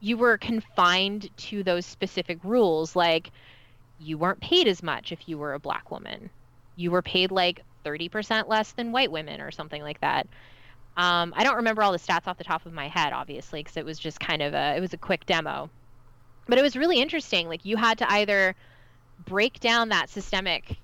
you 0.00 0.18
were 0.18 0.36
confined 0.36 1.30
to 1.38 1.62
those 1.62 1.86
specific 1.86 2.38
rules 2.44 2.94
like 2.94 3.30
you 4.04 4.18
weren't 4.18 4.40
paid 4.40 4.68
as 4.68 4.82
much 4.82 5.12
if 5.12 5.28
you 5.28 5.38
were 5.38 5.54
a 5.54 5.58
black 5.58 5.90
woman. 5.90 6.30
You 6.76 6.90
were 6.90 7.02
paid 7.02 7.30
like 7.30 7.62
30% 7.84 8.48
less 8.48 8.72
than 8.72 8.92
white 8.92 9.10
women 9.10 9.40
or 9.40 9.50
something 9.50 9.82
like 9.82 10.00
that. 10.00 10.26
Um, 10.96 11.34
i 11.36 11.42
don't 11.42 11.56
remember 11.56 11.82
all 11.82 11.90
the 11.90 11.98
stats 11.98 12.28
off 12.28 12.38
the 12.38 12.44
top 12.44 12.66
of 12.66 12.72
my 12.72 12.86
head 12.86 13.12
obviously 13.12 13.64
because 13.64 13.76
it 13.76 13.84
was 13.84 13.98
just 13.98 14.20
kind 14.20 14.40
of 14.40 14.54
a 14.54 14.76
it 14.76 14.80
was 14.80 14.92
a 14.92 14.98
quick 14.98 15.26
demo. 15.26 15.70
But 16.46 16.58
it 16.58 16.62
was 16.62 16.76
really 16.76 17.00
interesting 17.00 17.48
like 17.48 17.64
you 17.64 17.76
had 17.76 17.98
to 17.98 18.12
either 18.12 18.54
break 19.26 19.58
down 19.60 19.88
that 19.88 20.08
systemic 20.08 20.76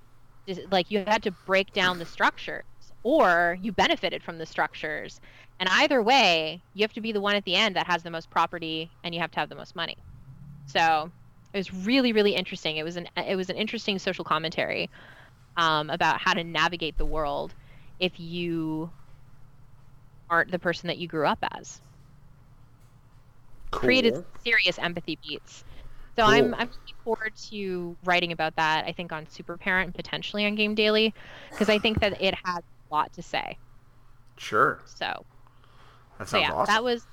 like 0.69 0.91
you 0.91 1.03
had 1.07 1.23
to 1.23 1.31
break 1.45 1.71
down 1.71 1.99
the 1.99 2.05
structures 2.05 2.63
or 3.03 3.57
you 3.61 3.71
benefited 3.71 4.21
from 4.21 4.37
the 4.37 4.45
structures. 4.45 5.21
And 5.59 5.69
either 5.71 6.01
way, 6.01 6.61
you 6.73 6.83
have 6.83 6.93
to 6.93 7.01
be 7.01 7.11
the 7.11 7.21
one 7.21 7.35
at 7.35 7.45
the 7.45 7.55
end 7.55 7.75
that 7.75 7.87
has 7.87 8.03
the 8.03 8.11
most 8.11 8.29
property 8.29 8.89
and 9.03 9.13
you 9.13 9.21
have 9.21 9.31
to 9.31 9.39
have 9.39 9.49
the 9.49 9.55
most 9.55 9.75
money. 9.75 9.97
So 10.65 11.11
it 11.53 11.57
was 11.57 11.73
really, 11.73 12.13
really 12.13 12.35
interesting. 12.35 12.77
It 12.77 12.83
was 12.83 12.95
an 12.97 13.07
it 13.17 13.35
was 13.35 13.49
an 13.49 13.57
interesting 13.57 13.99
social 13.99 14.23
commentary 14.25 14.89
um, 15.57 15.89
about 15.89 16.21
how 16.21 16.33
to 16.33 16.43
navigate 16.43 16.97
the 16.97 17.05
world 17.05 17.55
if 17.99 18.19
you 18.19 18.93
aren't 20.31 20.49
the 20.51 20.57
person 20.59 20.87
that 20.87 20.97
you 20.97 21.07
grew 21.07 21.27
up 21.27 21.37
as. 21.53 21.81
Created 23.71 24.15
serious 24.43 24.77
empathy 24.79 25.17
beats. 25.23 25.63
So 26.17 26.25
I'm 26.25 26.53
I'm 26.55 26.67
looking 26.69 26.95
forward 27.03 27.33
to 27.51 27.97
writing 28.03 28.31
about 28.33 28.55
that. 28.57 28.85
I 28.85 28.93
think 28.93 29.11
on 29.13 29.27
Super 29.27 29.57
Parent 29.57 29.87
and 29.87 29.95
potentially 29.95 30.45
on 30.45 30.55
Game 30.55 30.75
Daily, 30.75 31.13
because 31.53 31.69
I 31.69 31.79
think 31.79 31.99
that 32.01 32.21
it 32.21 32.35
has 32.45 32.59
a 32.59 32.93
lot 32.95 33.13
to 33.13 33.23
say. 33.23 33.59
Sure. 34.37 34.81
So 34.85 35.25
That 36.17 36.29
so 36.29 36.37
sounds 36.37 36.49
yeah, 36.49 36.53
awesome. 36.53 36.67
that 36.67 36.83
was 36.83 37.07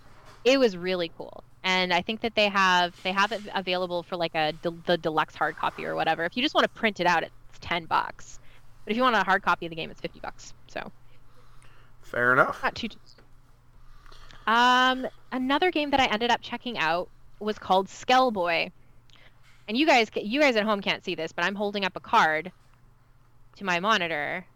it 0.44 0.58
was 0.58 0.76
really 0.76 1.10
cool. 1.16 1.44
And 1.64 1.92
I 1.92 2.02
think 2.02 2.20
that 2.20 2.34
they 2.34 2.48
have 2.48 2.94
they 3.02 3.12
have 3.12 3.32
it 3.32 3.40
available 3.54 4.02
for 4.02 4.16
like 4.16 4.34
a 4.34 4.52
de- 4.52 4.70
the 4.86 4.96
deluxe 4.96 5.34
hard 5.34 5.56
copy 5.56 5.84
or 5.84 5.94
whatever. 5.94 6.24
If 6.24 6.36
you 6.36 6.42
just 6.42 6.54
want 6.54 6.64
to 6.64 6.68
print 6.68 7.00
it 7.00 7.06
out, 7.06 7.22
it's 7.24 7.32
ten 7.60 7.84
bucks. 7.84 8.38
But 8.84 8.92
if 8.92 8.96
you 8.96 9.02
want 9.02 9.16
a 9.16 9.24
hard 9.24 9.42
copy 9.42 9.66
of 9.66 9.70
the 9.70 9.76
game, 9.76 9.90
it's 9.90 10.00
fifty 10.00 10.20
bucks. 10.20 10.54
So 10.68 10.90
Fair 12.02 12.32
enough. 12.32 12.62
not 12.62 12.74
too. 12.74 12.88
Um, 14.46 15.06
another 15.30 15.70
game 15.70 15.90
that 15.90 16.00
I 16.00 16.06
ended 16.06 16.30
up 16.30 16.40
checking 16.40 16.78
out 16.78 17.08
was 17.38 17.58
called 17.58 17.88
Skellboy, 17.88 18.70
and 19.68 19.76
you 19.76 19.86
guys 19.86 20.08
you 20.14 20.40
guys 20.40 20.56
at 20.56 20.64
home 20.64 20.80
can't 20.80 21.04
see 21.04 21.14
this, 21.14 21.32
but 21.32 21.44
I'm 21.44 21.54
holding 21.54 21.84
up 21.84 21.96
a 21.96 22.00
card 22.00 22.50
to 23.56 23.64
my 23.64 23.80
monitor 23.80 24.46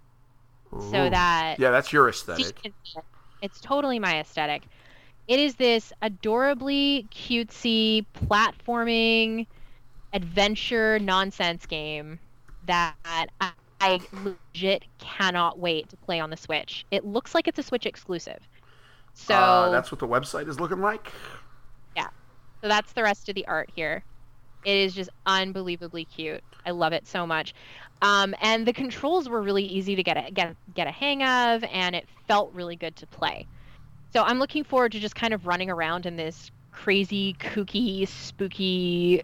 so 0.70 1.10
that 1.10 1.56
Yeah, 1.58 1.70
that's 1.70 1.92
your 1.92 2.08
aesthetic. 2.08 2.62
can 2.62 2.72
see 2.84 2.98
it. 2.98 3.04
It's 3.42 3.60
totally 3.60 3.98
my 3.98 4.20
aesthetic. 4.20 4.62
It 5.28 5.38
is 5.38 5.54
this 5.54 5.92
adorably 6.02 7.06
cutesy 7.12 8.04
platforming 8.26 9.46
adventure 10.12 10.98
nonsense 10.98 11.64
game 11.66 12.18
that 12.66 12.94
I, 13.40 13.52
I 13.80 14.00
legit 14.12 14.84
cannot 14.98 15.58
wait 15.58 15.88
to 15.90 15.96
play 15.96 16.20
on 16.20 16.30
the 16.30 16.36
Switch. 16.36 16.84
It 16.90 17.04
looks 17.04 17.34
like 17.34 17.48
it's 17.48 17.58
a 17.58 17.62
Switch 17.62 17.86
exclusive. 17.86 18.38
So 19.14 19.34
uh, 19.34 19.70
that's 19.70 19.92
what 19.92 20.00
the 20.00 20.08
website 20.08 20.48
is 20.48 20.60
looking 20.60 20.80
like. 20.80 21.12
Yeah. 21.96 22.08
So 22.60 22.68
that's 22.68 22.92
the 22.92 23.02
rest 23.02 23.28
of 23.28 23.34
the 23.34 23.46
art 23.46 23.70
here. 23.74 24.04
It 24.64 24.76
is 24.76 24.94
just 24.94 25.10
unbelievably 25.26 26.04
cute. 26.06 26.42
I 26.64 26.70
love 26.70 26.92
it 26.92 27.06
so 27.06 27.26
much. 27.26 27.54
Um, 28.00 28.34
and 28.40 28.66
the 28.66 28.72
controls 28.72 29.28
were 29.28 29.42
really 29.42 29.64
easy 29.64 29.96
to 29.96 30.02
get 30.02 30.16
a, 30.16 30.30
get 30.30 30.56
get 30.74 30.86
a 30.86 30.90
hang 30.90 31.22
of, 31.22 31.64
and 31.64 31.94
it 31.94 32.08
felt 32.28 32.52
really 32.52 32.76
good 32.76 32.96
to 32.96 33.06
play. 33.06 33.46
So 34.12 34.22
I'm 34.22 34.38
looking 34.38 34.62
forward 34.64 34.92
to 34.92 35.00
just 35.00 35.14
kind 35.14 35.32
of 35.32 35.46
running 35.46 35.70
around 35.70 36.04
in 36.04 36.16
this 36.16 36.50
crazy, 36.70 37.34
kooky, 37.40 38.06
spooky, 38.06 39.22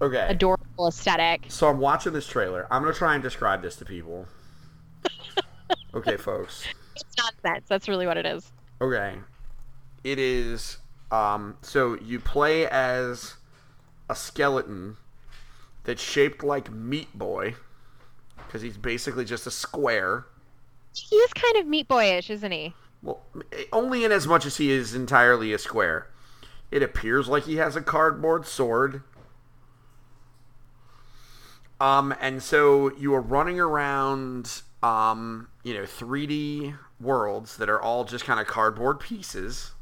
Okay. 0.00 0.26
adorable 0.28 0.88
aesthetic. 0.88 1.46
So 1.48 1.68
I'm 1.68 1.78
watching 1.78 2.12
this 2.12 2.26
trailer. 2.26 2.66
I'm 2.70 2.82
gonna 2.82 2.94
try 2.94 3.14
and 3.14 3.22
describe 3.22 3.62
this 3.62 3.76
to 3.76 3.84
people. 3.84 4.26
okay, 5.94 6.16
folks. 6.16 6.64
It's 6.96 7.04
nonsense. 7.18 7.66
That's 7.68 7.88
really 7.88 8.06
what 8.06 8.16
it 8.16 8.24
is. 8.24 8.50
Okay. 8.80 9.16
It 10.04 10.18
is 10.18 10.78
um 11.10 11.56
so 11.62 11.98
you 12.00 12.20
play 12.20 12.66
as 12.68 13.34
a 14.08 14.14
skeleton 14.14 14.96
that's 15.84 16.02
shaped 16.02 16.42
like 16.42 16.70
Meat 16.70 17.08
Boy, 17.18 17.54
because 18.46 18.62
he's 18.62 18.76
basically 18.78 19.24
just 19.24 19.46
a 19.46 19.50
square. 19.50 20.26
He 20.94 21.16
is 21.16 21.32
kind 21.32 21.56
of 21.56 21.66
meat 21.66 21.88
boyish, 21.88 22.30
isn't 22.30 22.52
he? 22.52 22.74
Well, 23.02 23.22
only 23.72 24.04
in 24.04 24.12
as 24.12 24.26
much 24.26 24.44
as 24.44 24.56
he 24.56 24.70
is 24.70 24.94
entirely 24.94 25.52
a 25.52 25.58
square. 25.58 26.08
It 26.70 26.82
appears 26.82 27.28
like 27.28 27.44
he 27.44 27.56
has 27.56 27.76
a 27.76 27.80
cardboard 27.80 28.46
sword. 28.46 29.02
Um, 31.80 32.14
and 32.20 32.42
so 32.42 32.94
you 32.96 33.14
are 33.14 33.20
running 33.20 33.60
around, 33.60 34.62
um, 34.82 35.48
you 35.62 35.74
know, 35.74 35.84
3D 35.84 36.76
worlds 37.00 37.56
that 37.56 37.68
are 37.68 37.80
all 37.80 38.04
just 38.04 38.24
kind 38.24 38.40
of 38.40 38.46
cardboard 38.46 39.00
pieces. 39.00 39.72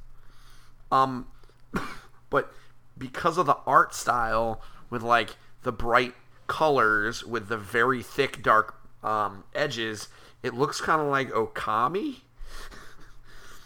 Um, 0.92 1.26
but 2.30 2.52
because 2.98 3.38
of 3.38 3.46
the 3.46 3.56
art 3.66 3.94
style 3.94 4.60
with 4.90 5.02
like 5.02 5.36
the 5.62 5.72
bright 5.72 6.14
colors 6.46 7.24
with 7.24 7.48
the 7.48 7.56
very 7.56 8.02
thick 8.02 8.42
dark 8.42 8.74
um, 9.02 9.44
edges, 9.54 10.08
it 10.42 10.54
looks 10.54 10.80
kind 10.80 11.00
of 11.00 11.08
like 11.08 11.30
Okami, 11.30 12.20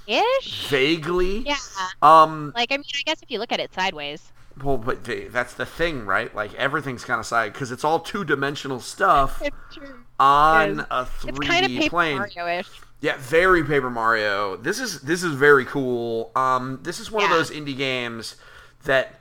Ish. 0.06 0.68
vaguely. 0.68 1.40
Yeah. 1.40 1.56
Um, 2.02 2.52
Like 2.54 2.72
I 2.72 2.76
mean, 2.76 2.84
I 2.98 3.02
guess 3.04 3.22
if 3.22 3.30
you 3.30 3.38
look 3.38 3.52
at 3.52 3.60
it 3.60 3.72
sideways. 3.74 4.32
well, 4.62 4.76
but 4.78 5.04
they, 5.04 5.28
that's 5.28 5.54
the 5.54 5.66
thing, 5.66 6.04
right? 6.06 6.34
Like 6.34 6.54
everything's 6.54 7.04
kind 7.04 7.20
of 7.20 7.26
side 7.26 7.52
because 7.52 7.70
it's 7.72 7.84
all 7.84 8.00
two 8.00 8.24
dimensional 8.24 8.80
stuff 8.80 9.40
It's 9.42 9.78
on 10.18 10.80
a 10.90 11.04
3D 11.04 11.46
kind 11.46 11.64
of 11.66 11.70
Paper 11.72 11.90
plane. 11.90 12.18
Mario-ish. 12.18 12.68
Yeah, 13.00 13.16
very 13.18 13.64
Paper 13.64 13.88
Mario. 13.90 14.56
This 14.56 14.78
is 14.80 15.00
this 15.02 15.22
is 15.22 15.32
very 15.34 15.64
cool. 15.64 16.32
Um, 16.36 16.80
this 16.82 16.98
is 17.00 17.10
one 17.10 17.24
of 17.24 17.30
those 17.30 17.50
indie 17.50 17.76
games 17.76 18.36
that 18.84 19.14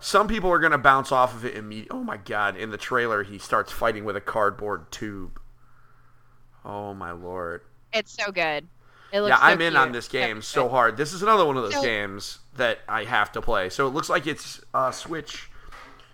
some 0.00 0.28
people 0.28 0.50
are 0.50 0.58
gonna 0.58 0.78
bounce 0.78 1.10
off 1.12 1.34
of 1.34 1.44
it 1.44 1.54
immediately. 1.56 1.98
Oh 1.98 2.02
my 2.04 2.16
god! 2.18 2.56
In 2.56 2.70
the 2.70 2.78
trailer, 2.78 3.24
he 3.24 3.38
starts 3.38 3.72
fighting 3.72 4.04
with 4.06 4.16
a 4.16 4.20
cardboard 4.22 4.90
tube. 4.90 5.38
Oh 6.64 6.94
my 6.94 7.10
lord! 7.12 7.62
It's 7.92 8.12
so 8.12 8.32
good. 8.32 8.66
Yeah, 9.24 9.36
so 9.36 9.42
I'm 9.42 9.60
in 9.60 9.72
cute. 9.72 9.76
on 9.82 9.92
this 9.92 10.08
game 10.08 10.42
So 10.42 10.62
so 10.62 10.68
hard. 10.68 10.96
This 10.96 11.12
is 11.12 11.22
another 11.22 11.44
one 11.44 11.56
of 11.56 11.62
those 11.62 11.74
So- 11.74 11.82
games 11.82 12.38
that 12.56 12.78
I 12.88 13.04
have 13.04 13.32
to 13.32 13.42
play. 13.42 13.68
So 13.70 13.86
it 13.86 13.90
looks 13.90 14.08
like 14.08 14.26
it's 14.26 14.60
uh, 14.74 14.90
Switch. 14.90 15.50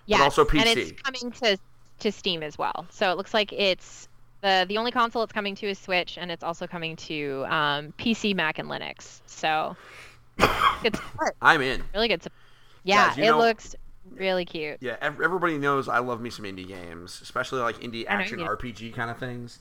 Yes, 0.06 0.20
also 0.20 0.44
PC. 0.44 0.58
and 0.66 0.78
it's 0.78 1.02
coming 1.02 1.32
to 1.32 1.58
to 2.00 2.12
Steam 2.12 2.42
as 2.42 2.58
well. 2.58 2.86
So 2.90 3.10
it 3.12 3.16
looks 3.16 3.32
like 3.32 3.52
it's 3.52 4.08
the 4.40 4.64
the 4.68 4.76
only 4.78 4.90
console 4.90 5.22
it's 5.22 5.32
coming 5.32 5.54
to 5.56 5.66
is 5.68 5.78
Switch, 5.78 6.18
and 6.18 6.30
it's 6.30 6.42
also 6.42 6.66
coming 6.66 6.96
to 6.96 7.44
um, 7.48 7.92
PC, 7.98 8.34
Mac, 8.34 8.58
and 8.58 8.68
Linux. 8.68 9.20
So 9.26 9.76
good 10.82 10.96
support. 10.96 11.36
I'm 11.40 11.60
in. 11.62 11.82
Really 11.94 12.08
good 12.08 12.22
support. 12.22 12.38
Yeah, 12.84 13.08
Guys, 13.10 13.18
it 13.18 13.22
know- 13.26 13.38
looks 13.38 13.76
really 14.10 14.44
cute. 14.44 14.78
Yeah, 14.80 14.96
everybody 15.00 15.56
knows 15.58 15.88
I 15.88 16.00
love 16.00 16.20
me 16.20 16.28
some 16.30 16.44
indie 16.44 16.66
games, 16.66 17.20
especially 17.22 17.60
like 17.60 17.78
indie 17.78 18.04
action. 18.08 18.40
RPG 18.40 18.92
kind 18.94 19.10
of 19.10 19.18
things. 19.18 19.60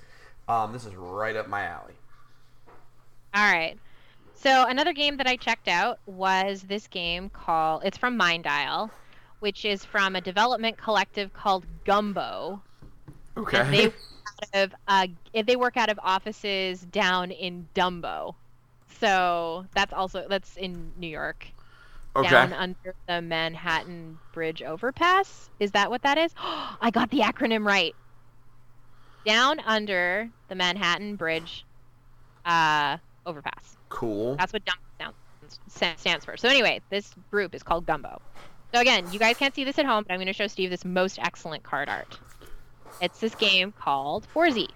Um, 0.49 0.73
this 0.73 0.85
is 0.85 0.95
right 0.95 1.35
up 1.35 1.47
my 1.47 1.63
alley. 1.65 1.93
All 3.33 3.51
right. 3.51 3.77
So 4.35 4.65
another 4.67 4.93
game 4.93 5.17
that 5.17 5.27
I 5.27 5.35
checked 5.35 5.67
out 5.67 5.99
was 6.05 6.63
this 6.63 6.87
game 6.87 7.29
called 7.29 7.83
it's 7.85 7.97
from 7.97 8.17
Minddial, 8.17 8.89
which 9.39 9.65
is 9.65 9.85
from 9.85 10.15
a 10.15 10.21
development 10.21 10.77
collective 10.77 11.31
called 11.33 11.65
Gumbo. 11.85 12.61
Okay. 13.37 13.59
And 13.59 13.73
they 13.73 13.93
of 14.53 14.73
uh, 14.87 15.07
they 15.45 15.55
work 15.55 15.77
out 15.77 15.89
of 15.89 15.99
offices 16.01 16.81
down 16.81 17.31
in 17.31 17.67
Dumbo. 17.75 18.35
So 18.99 19.65
that's 19.73 19.93
also 19.93 20.25
that's 20.27 20.57
in 20.57 20.91
New 20.97 21.07
York. 21.07 21.47
okay. 22.15 22.29
Down 22.29 22.53
under 22.53 22.95
the 23.07 23.21
Manhattan 23.21 24.17
Bridge 24.33 24.61
overpass. 24.61 25.49
Is 25.59 25.71
that 25.71 25.89
what 25.89 26.01
that 26.01 26.17
is? 26.17 26.33
I 26.37 26.89
got 26.91 27.09
the 27.11 27.19
acronym 27.19 27.65
right. 27.65 27.95
Down 29.25 29.59
under 29.59 30.29
the 30.47 30.55
Manhattan 30.55 31.15
Bridge 31.15 31.63
uh, 32.43 32.97
overpass. 33.25 33.77
Cool. 33.89 34.35
That's 34.35 34.53
what 34.53 34.63
Dumbo 34.65 35.11
sounds, 35.77 35.99
stands 36.01 36.25
for. 36.25 36.37
So 36.37 36.47
anyway, 36.49 36.81
this 36.89 37.13
group 37.29 37.53
is 37.55 37.63
called 37.63 37.85
Gumbo. 37.85 38.21
So 38.73 38.79
again, 38.79 39.05
you 39.11 39.19
guys 39.19 39.37
can't 39.37 39.53
see 39.53 39.63
this 39.63 39.77
at 39.79 39.85
home, 39.85 40.03
but 40.07 40.13
I'm 40.13 40.19
going 40.19 40.27
to 40.27 40.33
show 40.33 40.47
Steve 40.47 40.69
this 40.69 40.85
most 40.85 41.19
excellent 41.19 41.63
card 41.63 41.89
art. 41.89 42.17
It's 43.01 43.19
this 43.19 43.35
game 43.35 43.71
called 43.73 44.25
Forzy. 44.33 44.67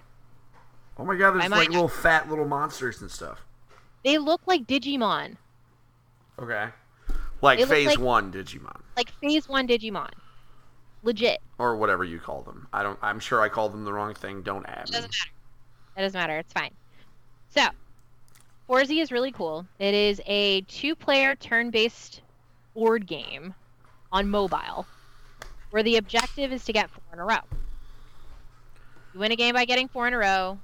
Oh 0.98 1.04
my 1.04 1.16
god, 1.16 1.32
there's 1.32 1.50
like 1.50 1.68
little 1.70 1.88
fat 1.88 2.28
little 2.28 2.46
monsters 2.46 3.00
and 3.02 3.10
stuff. 3.10 3.40
They 4.04 4.18
look 4.18 4.40
like 4.46 4.66
Digimon, 4.66 5.36
Okay. 6.38 6.68
Like 7.42 7.58
They 7.58 7.64
phase 7.66 7.86
like- 7.88 7.98
one 7.98 8.32
Digimon. 8.32 8.80
like 8.96 9.10
Phase 9.20 9.48
One 9.48 9.66
Digimon. 9.68 10.10
Legit. 11.02 11.40
Or 11.58 11.76
whatever 11.76 12.02
you 12.04 12.18
call 12.18 12.42
them. 12.42 12.66
I 12.72 12.82
don't 12.82 12.98
I'm 13.02 13.20
sure 13.20 13.40
I 13.42 13.48
called 13.48 13.72
them 13.72 13.84
the 13.84 13.92
wrong 13.92 14.14
thing. 14.14 14.42
Don't 14.42 14.64
add 14.66 14.88
It 14.88 14.90
me. 14.90 14.96
doesn't 14.96 15.02
matter. 15.14 15.30
It 15.96 16.00
doesn't 16.02 16.18
matter. 16.20 16.38
It's 16.38 16.52
fine. 16.52 16.70
So, 17.48 17.62
Forzy 18.68 19.00
is 19.00 19.12
really 19.12 19.32
cool. 19.32 19.66
It 19.78 19.94
is 19.94 20.20
a 20.26 20.62
two-player 20.62 21.36
turn-based 21.36 22.20
board 22.74 23.06
game 23.06 23.54
on 24.12 24.28
mobile, 24.28 24.86
where 25.70 25.82
the 25.82 25.96
objective 25.96 26.52
is 26.52 26.64
to 26.64 26.72
get 26.72 26.90
four 26.90 27.02
in 27.12 27.18
a 27.18 27.24
row. 27.24 27.38
You 29.14 29.20
win 29.20 29.32
a 29.32 29.36
game 29.36 29.54
by 29.54 29.64
getting 29.64 29.88
four 29.88 30.06
in 30.08 30.14
a 30.14 30.18
row. 30.18 30.58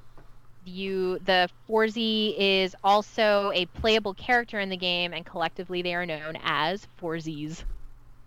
You 0.65 1.19
the 1.25 1.49
Forzy 1.69 2.35
is 2.39 2.77
also 2.85 3.51
a 3.53 3.67
playable 3.67 4.15
character 4.15 4.61
in 4.61 4.69
the 4.69 4.77
game, 4.77 5.13
and 5.13 5.27
collectively 5.27 5.83
they 5.83 5.95
are 5.95 6.07
known 6.07 6.39
as 6.43 6.87
Forzies. 7.01 7.65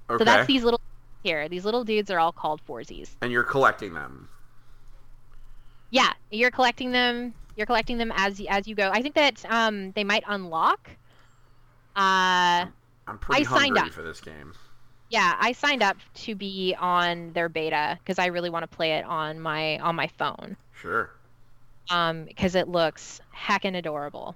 Okay. 0.10 0.20
So 0.20 0.26
that's 0.26 0.48
these 0.48 0.64
little 0.64 0.82
here. 1.24 1.48
These 1.48 1.64
little 1.64 1.84
dudes 1.84 2.12
are 2.12 2.20
all 2.20 2.32
called 2.34 2.62
Forzies. 2.68 3.10
and 3.22 3.32
you're 3.32 3.44
collecting 3.44 3.94
them. 3.94 4.28
Yeah, 5.92 6.12
you're 6.30 6.52
collecting 6.52 6.92
them. 6.92 7.34
You're 7.56 7.66
collecting 7.66 7.98
them 7.98 8.12
as 8.16 8.42
as 8.50 8.68
you 8.68 8.76
go. 8.76 8.90
I 8.92 9.02
think 9.02 9.16
that 9.16 9.44
um 9.50 9.92
they 9.94 10.04
might 10.04 10.24
unlock. 10.28 10.90
Uh, 11.96 12.68
I'm 13.08 13.18
pretty 13.20 13.42
I 13.42 13.44
signed 13.44 13.78
hungry 13.78 13.90
up. 13.90 13.94
for 13.94 14.02
this 14.02 14.20
game. 14.22 14.54
yeah, 15.10 15.36
I 15.40 15.54
signed 15.54 15.82
up 15.84 15.98
to 16.16 16.36
be 16.36 16.76
on 16.78 17.32
their 17.34 17.48
beta 17.50 17.98
because 18.00 18.20
I 18.20 18.28
really 18.28 18.50
want 18.50 18.64
to 18.70 18.76
play 18.76 18.94
it 18.94 19.06
on 19.06 19.40
my 19.40 19.80
on 19.80 19.96
my 19.96 20.08
phone. 20.08 20.58
Sure. 20.74 21.12
Um, 21.90 22.26
because 22.26 22.56
it 22.56 22.68
looks 22.68 23.22
heckin' 23.36 23.76
adorable. 23.78 24.36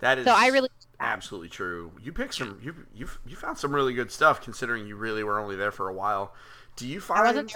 That 0.00 0.18
is 0.18 0.24
So 0.24 0.32
I 0.32 0.46
really 0.48 0.70
absolutely 1.00 1.48
true. 1.48 1.92
You 2.02 2.12
picked 2.12 2.34
some 2.34 2.58
you 2.62 2.74
you 2.94 3.08
you 3.26 3.36
found 3.36 3.58
some 3.58 3.74
really 3.74 3.94
good 3.94 4.10
stuff 4.10 4.40
considering 4.40 4.86
you 4.86 4.96
really 4.96 5.22
were 5.24 5.38
only 5.38 5.56
there 5.56 5.72
for 5.72 5.88
a 5.88 5.94
while. 5.94 6.34
Do 6.76 6.86
you 6.88 7.00
find 7.00 7.52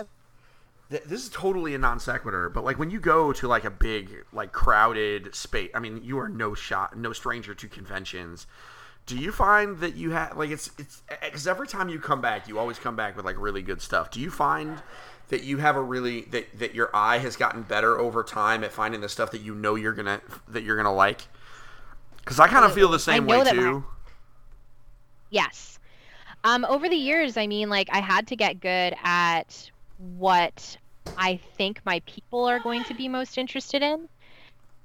Th- 0.93 1.05
this 1.05 1.23
is 1.25 1.31
totally 1.31 1.75
a 1.75 1.79
non 1.79 1.99
sequitur, 1.99 2.51
but 2.51 2.65
like 2.65 2.79
when 2.79 2.91
you 2.91 3.01
go 3.01 3.33
to 3.33 3.49
like 3.49 3.65
a 3.65 3.71
big, 3.71 4.11
like 4.31 4.53
crowded 4.53 5.35
space, 5.35 5.71
I 5.75 5.81
mean, 5.81 6.03
you 6.05 6.19
are 6.19 6.29
no 6.29 6.53
shot, 6.53 6.99
no 6.99 7.15
stranger 7.15 7.55
to 7.55 7.67
conventions. 7.67 8.47
Do 9.07 9.17
you 9.17 9.33
find 9.33 9.79
that 9.79 9.97
you 9.97 10.11
have 10.11 10.37
like 10.37 10.51
it's 10.51 10.71
it's 10.79 11.03
because 11.23 11.47
every 11.47 11.67
time 11.67 11.89
you 11.89 11.99
come 11.99 12.21
back, 12.21 12.47
you 12.47 12.59
always 12.59 12.79
come 12.79 12.95
back 12.95 13.17
with 13.17 13.25
like 13.25 13.37
really 13.39 13.63
good 13.63 13.81
stuff. 13.81 14.11
Do 14.11 14.21
you 14.21 14.31
find 14.31 14.83
that 15.29 15.43
you 15.43 15.57
have 15.57 15.77
a 15.77 15.83
really 15.83 16.23
that 16.27 16.59
that 16.59 16.75
your 16.75 16.91
eye 16.95 17.17
has 17.19 17.37
gotten 17.37 17.63
better 17.63 17.99
over 17.99 18.23
time 18.23 18.63
at 18.63 18.71
finding 18.71 19.01
the 19.01 19.09
stuff 19.09 19.31
that 19.31 19.41
you 19.41 19.55
know 19.55 19.77
you're 19.77 19.95
gonna 19.95 20.21
that 20.49 20.63
you're 20.63 20.77
gonna 20.77 20.95
like? 20.95 21.27
Because 22.19 22.39
I 22.39 22.49
kind 22.49 22.67
of 22.67 22.75
feel 22.75 22.89
the 22.89 22.99
same 22.99 23.27
way 23.27 23.43
that 23.43 23.57
my- 23.57 23.63
too. 23.63 23.85
Yes. 25.31 25.79
Um, 26.45 26.67
over 26.69 26.89
the 26.89 26.97
years, 26.97 27.37
I 27.37 27.47
mean, 27.47 27.71
like 27.71 27.89
I 27.91 28.01
had 28.01 28.27
to 28.27 28.37
get 28.37 28.61
good 28.61 28.95
at 29.03 29.71
what 29.99 30.77
I 31.17 31.41
think 31.57 31.81
my 31.85 32.01
people 32.07 32.45
are 32.47 32.61
going 32.61 32.85
to 32.85 32.95
be 32.95 33.09
most 33.09 33.39
interested 33.39 33.83
in. 33.83 34.09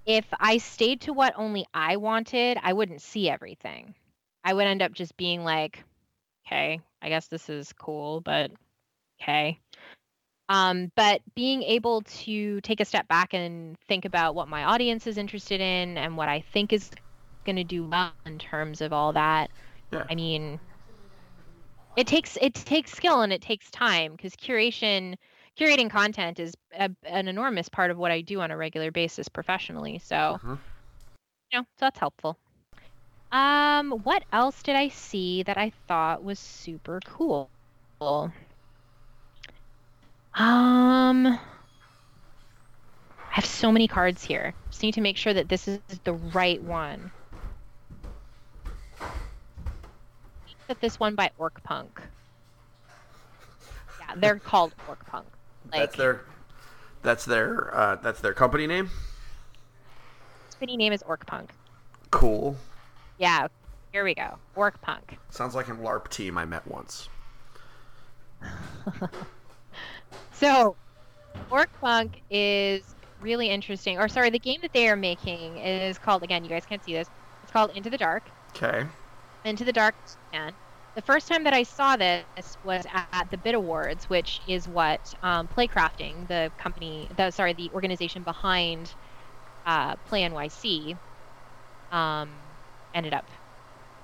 If 0.05 0.25
I 0.39 0.57
stayed 0.57 1.01
to 1.01 1.13
what 1.13 1.33
only 1.35 1.65
I 1.73 1.97
wanted, 1.97 2.57
I 2.61 2.73
wouldn't 2.73 3.01
see 3.01 3.29
everything. 3.29 3.93
I 4.43 4.53
would 4.53 4.65
end 4.65 4.81
up 4.81 4.93
just 4.93 5.17
being 5.17 5.43
like, 5.43 5.83
okay, 6.45 6.79
I 7.01 7.09
guess 7.09 7.27
this 7.27 7.49
is 7.49 7.73
cool, 7.73 8.21
but 8.21 8.51
okay. 9.21 9.59
Um, 10.49 10.91
but 10.95 11.21
being 11.35 11.61
able 11.63 12.01
to 12.01 12.61
take 12.61 12.79
a 12.79 12.85
step 12.85 13.07
back 13.09 13.33
and 13.33 13.77
think 13.87 14.05
about 14.05 14.33
what 14.33 14.47
my 14.47 14.63
audience 14.63 15.05
is 15.05 15.17
interested 15.17 15.59
in 15.59 15.97
and 15.97 16.15
what 16.15 16.29
I 16.29 16.39
think 16.53 16.71
is 16.71 16.89
going 17.45 17.57
to 17.57 17.65
do 17.65 17.85
well 17.85 18.13
in 18.25 18.39
terms 18.39 18.79
of 18.81 18.93
all 18.93 19.11
that. 19.13 19.49
Yeah. 19.91 20.03
I 20.09 20.15
mean, 20.15 20.59
it 21.97 22.07
takes 22.07 22.37
it 22.39 22.53
takes 22.53 22.91
skill 22.91 23.21
and 23.21 23.33
it 23.33 23.41
takes 23.41 23.69
time 23.71 24.13
because 24.13 24.35
curation 24.35 25.15
curating 25.59 25.89
content 25.89 26.39
is 26.39 26.53
a, 26.73 26.89
an 27.03 27.27
enormous 27.27 27.69
part 27.69 27.91
of 27.91 27.97
what 27.97 28.11
I 28.11 28.21
do 28.21 28.41
on 28.41 28.51
a 28.51 28.57
regular 28.57 28.91
basis 28.91 29.27
professionally. 29.29 29.99
So, 29.99 30.39
Mhm. 30.43 30.59
you 31.51 31.59
know, 31.59 31.63
so 31.63 31.85
that's 31.85 31.99
helpful. 31.99 32.37
Um, 33.31 33.91
what 33.91 34.23
else 34.31 34.63
did 34.63 34.75
I 34.75 34.89
see 34.89 35.43
that 35.43 35.57
I 35.57 35.71
thought 35.87 36.23
was 36.23 36.39
super 36.39 36.99
cool? 37.05 37.51
Um, 38.01 38.31
I 40.35 41.39
have 43.29 43.45
so 43.45 43.71
many 43.71 43.87
cards 43.87 44.23
here. 44.23 44.53
Just 44.71 44.83
need 44.83 44.93
to 44.95 45.01
make 45.01 45.17
sure 45.17 45.33
that 45.33 45.49
this 45.49 45.67
is 45.67 45.81
the 46.03 46.13
right 46.13 46.61
one. 46.61 47.11
That 50.67 50.79
this 50.81 50.99
one 50.99 51.15
by 51.15 51.31
Orc 51.37 51.61
Punk. 51.63 52.01
Yeah, 53.99 54.15
they're 54.17 54.39
called 54.39 54.73
Orc 54.87 55.05
Punk. 55.05 55.36
Like, 55.71 55.81
that's 55.81 55.95
their 55.97 56.21
that's 57.01 57.25
their 57.25 57.75
uh, 57.75 57.95
that's 57.95 58.21
their 58.21 58.33
company 58.33 58.67
name. 58.67 58.89
company 60.51 60.77
name 60.77 60.93
is 60.93 61.03
Orc 61.03 61.25
Punk. 61.25 61.51
Cool. 62.11 62.57
Yeah, 63.17 63.47
here 63.91 64.03
we 64.03 64.13
go. 64.13 64.37
Orc 64.55 64.79
Punk. 64.81 65.17
Sounds 65.29 65.55
like 65.55 65.67
an 65.67 65.77
LARP 65.77 66.09
team 66.09 66.37
I 66.37 66.45
met 66.45 66.67
once. 66.67 67.09
So, 70.39 70.75
Orc 71.49 71.69
Punk 71.81 72.21
is 72.29 72.83
really 73.21 73.49
interesting. 73.49 73.97
Or 73.97 74.07
sorry, 74.07 74.29
the 74.29 74.37
game 74.37 74.59
that 74.61 74.71
they 74.71 74.87
are 74.87 74.95
making 74.95 75.57
is 75.57 75.97
called 75.97 76.21
again. 76.21 76.43
You 76.43 76.49
guys 76.49 76.63
can't 76.63 76.83
see 76.83 76.93
this. 76.93 77.09
It's 77.41 77.51
called 77.51 77.71
Into 77.75 77.89
the 77.89 77.97
Dark. 77.97 78.23
Okay. 78.55 78.85
Into 79.43 79.63
the 79.63 79.73
Dark. 79.73 79.95
And 80.33 80.53
the 80.97 81.03
first 81.03 81.29
time 81.29 81.45
that 81.45 81.53
I 81.53 81.63
saw 81.63 81.97
this 81.97 82.57
was 82.63 82.85
at 82.91 83.29
the 83.31 83.37
Bit 83.37 83.55
Awards, 83.55 84.09
which 84.09 84.41
is 84.47 84.67
what 84.67 85.13
um, 85.23 85.47
Playcrafting, 85.47 86.27
the 86.27 86.51
company, 86.57 87.11
the 87.15 87.31
sorry, 87.31 87.53
the 87.53 87.71
organization 87.71 88.23
behind 88.23 88.95
uh, 89.65 89.97
Play 90.05 90.23
NYC, 90.23 90.97
um, 91.91 92.57
ended 92.93 93.13
up 93.13 93.29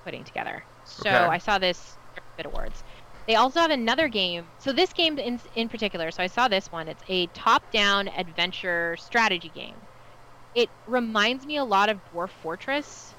putting 0.04 0.24
together. 0.24 0.64
So 0.84 1.10
Okay. 1.10 1.28
I 1.28 1.38
saw 1.38 1.58
this 1.58 1.98
at 2.16 2.24
the 2.24 2.32
Bit 2.38 2.46
Awards. 2.46 2.84
They 3.26 3.36
also 3.36 3.60
have 3.60 3.70
another 3.72 4.08
game. 4.08 4.52
So 4.58 4.72
this 4.72 4.92
game 4.92 5.18
in 5.18 5.40
in 5.54 5.68
particular, 5.68 6.10
so 6.12 6.22
I 6.22 6.28
saw 6.28 6.48
this 6.48 6.70
one. 6.72 6.88
It's 6.88 7.04
a 7.08 7.28
top-down 7.28 8.08
adventure 8.08 8.96
strategy 8.98 9.50
game. 9.50 9.88
It 10.54 10.70
reminds 10.86 11.46
me 11.46 11.56
a 11.58 11.64
lot 11.64 11.90
of 11.90 12.02
Dwarf 12.04 12.30
Fortress. 12.30 13.14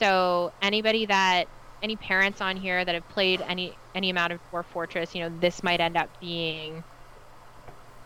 So 0.00 0.52
anybody 0.62 1.06
that 1.06 1.48
any 1.86 1.94
parents 1.94 2.40
on 2.40 2.56
here 2.56 2.84
that 2.84 2.94
have 2.96 3.08
played 3.10 3.40
any 3.42 3.72
any 3.94 4.10
amount 4.10 4.32
of 4.32 4.40
Dwarf 4.50 4.64
Fortress, 4.64 5.14
you 5.14 5.20
know, 5.20 5.30
this 5.40 5.62
might 5.62 5.80
end 5.80 5.96
up 5.96 6.10
being 6.20 6.82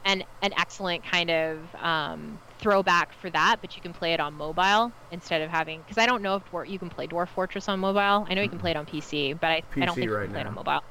an 0.05 0.23
an 0.43 0.53
excellent 0.59 1.03
kind 1.03 1.31
of 1.31 1.59
um, 1.77 2.39
throwback 2.59 3.11
for 3.15 3.31
that. 3.31 3.57
But 3.63 3.75
you 3.75 3.81
can 3.81 3.95
play 3.95 4.13
it 4.13 4.21
on 4.21 4.35
mobile 4.35 4.93
instead 5.11 5.41
of 5.41 5.49
having 5.49 5.81
because 5.81 5.97
I 5.97 6.05
don't 6.05 6.21
know 6.23 6.37
if 6.37 6.45
Dwarf, 6.45 6.69
you 6.69 6.79
can 6.79 6.91
play 6.91 7.07
Dwarf 7.07 7.29
Fortress 7.29 7.71
on 7.71 7.81
mobile. 7.81 8.27
I 8.29 8.35
know 8.35 8.43
you 8.43 8.51
can 8.51 8.59
play 8.59 8.73
it 8.73 8.77
on 8.77 8.85
PC, 8.85 9.41
but 9.41 9.47
I, 9.47 9.63
I 9.77 9.87
don't 9.87 9.95
think 9.95 10.05
you 10.05 10.15
right 10.15 10.25
can 10.25 10.33
play 10.33 10.43
it 10.43 10.47
on 10.47 10.55
mobile. 10.55 10.83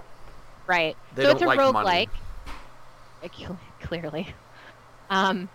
Right. 0.68 0.96
They 1.14 1.26
so 1.26 1.32
it's 1.32 1.44
a 1.44 1.46
like 1.46 1.60
roguelike. 1.60 2.10
money. 3.22 3.58
Clearly. 3.82 4.34
Um, 5.12 5.50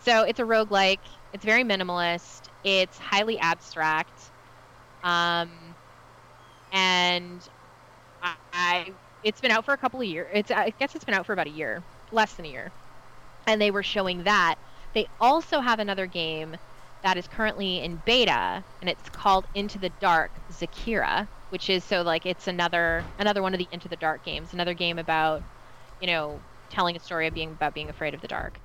so 0.00 0.24
it's 0.24 0.40
a 0.40 0.42
roguelike. 0.42 0.98
It's 1.32 1.44
very 1.44 1.62
minimalist. 1.62 2.48
It's 2.64 2.98
highly 2.98 3.38
abstract. 3.38 4.32
Um, 5.04 5.67
and 6.72 7.46
I, 8.22 8.36
I 8.52 8.94
it's 9.22 9.40
been 9.40 9.50
out 9.52 9.64
for 9.64 9.74
a 9.74 9.78
couple 9.78 10.00
of 10.00 10.06
years. 10.06 10.30
It's 10.34 10.50
I 10.50 10.70
guess 10.78 10.94
it's 10.94 11.04
been 11.04 11.14
out 11.14 11.26
for 11.26 11.32
about 11.32 11.46
a 11.48 11.50
year, 11.52 11.84
less 12.12 12.34
than 12.34 12.46
a 12.46 12.50
year. 12.50 12.72
And 13.46 13.60
they 13.60 13.70
were 13.70 13.82
showing 13.82 14.24
that. 14.24 14.56
They 14.94 15.06
also 15.20 15.60
have 15.60 15.80
another 15.80 16.06
game 16.06 16.56
that 17.02 17.16
is 17.16 17.28
currently 17.28 17.80
in 17.82 17.98
beta, 17.98 18.64
and 18.82 18.90
it's 18.90 19.08
called 19.10 19.46
Into 19.54 19.78
the 19.78 19.90
Dark 19.90 20.40
Zakira, 20.52 21.28
which 21.50 21.70
is 21.70 21.84
so 21.84 22.02
like 22.02 22.26
it's 22.26 22.48
another 22.48 23.08
another 23.18 23.42
one 23.42 23.54
of 23.54 23.58
the 23.58 23.68
Into 23.72 23.88
the 23.88 23.96
Dark 23.96 24.22
games, 24.22 24.52
another 24.52 24.74
game 24.74 24.98
about 24.98 25.44
you 26.00 26.06
know 26.06 26.44
telling 26.70 26.96
a 26.96 27.00
story 27.00 27.26
of 27.26 27.34
being 27.34 27.52
about 27.52 27.74
being 27.74 27.90
afraid 27.90 28.14
of 28.14 28.20
the 28.20 28.28
dark. 28.28 28.60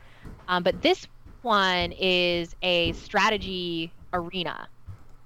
Um, 0.47 0.63
but 0.63 0.81
this 0.81 1.07
one 1.41 1.91
is 1.93 2.53
a 2.61 2.91
strategy 2.93 3.95
arena, 4.13 4.69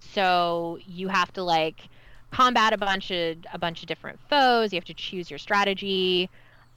so 0.02 0.78
you 0.82 1.08
have 1.08 1.32
to 1.34 1.44
like 1.44 1.90
combat 2.32 2.74
a 2.74 2.78
bunch 2.78 3.12
of 3.12 3.38
a 3.54 3.58
bunch 3.60 3.82
of 3.82 3.88
different 3.88 4.20
foes. 4.30 4.72
You 4.74 4.78
have 4.78 4.86
to 4.86 4.94
choose 4.94 5.30
your 5.30 5.40
strategy. 5.40 6.30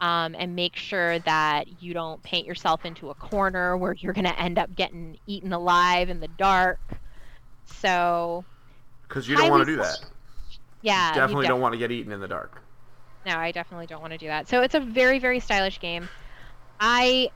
Um, 0.03 0.35
and 0.39 0.57
make 0.57 0.77
sure 0.77 1.19
that 1.21 1.83
you 1.83 1.93
don't 1.93 2.23
paint 2.23 2.47
yourself 2.47 2.87
into 2.87 3.11
a 3.11 3.15
corner 3.15 3.77
where 3.77 3.93
you're 3.93 4.15
going 4.15 4.25
to 4.25 4.41
end 4.41 4.59
up 4.59 4.75
getting 4.75 5.19
eaten 5.27 5.53
alive 5.53 6.09
in 6.09 6.21
the 6.21 6.29
dark. 6.29 6.81
So, 7.67 8.47
Because 9.03 9.29
you 9.29 9.37
don't 9.37 9.51
want 9.51 9.61
to 9.67 9.67
do 9.67 9.77
that. 9.77 9.99
yeah, 10.81 11.21
you 11.21 11.21
Definitely 11.21 11.45
def- 11.45 11.49
don't 11.49 11.61
want 11.61 11.75
to 11.75 11.79
get 11.79 11.91
eaten 11.93 12.13
in 12.13 12.21
the 12.21 12.29
dark. 12.29 12.63
no, 13.27 13.37
I 13.37 13.53
definitely 13.53 13.87
don't 13.87 14.01
want 14.01 14.13
to 14.13 14.19
do 14.19 14.27
that. 14.29 14.49
So 14.49 14.63
it's 14.63 14.75
a 14.75 14.81
very, 14.81 15.19
very 15.19 15.41
stylish 15.41 15.79
game. 15.79 16.11
I, 16.81 17.31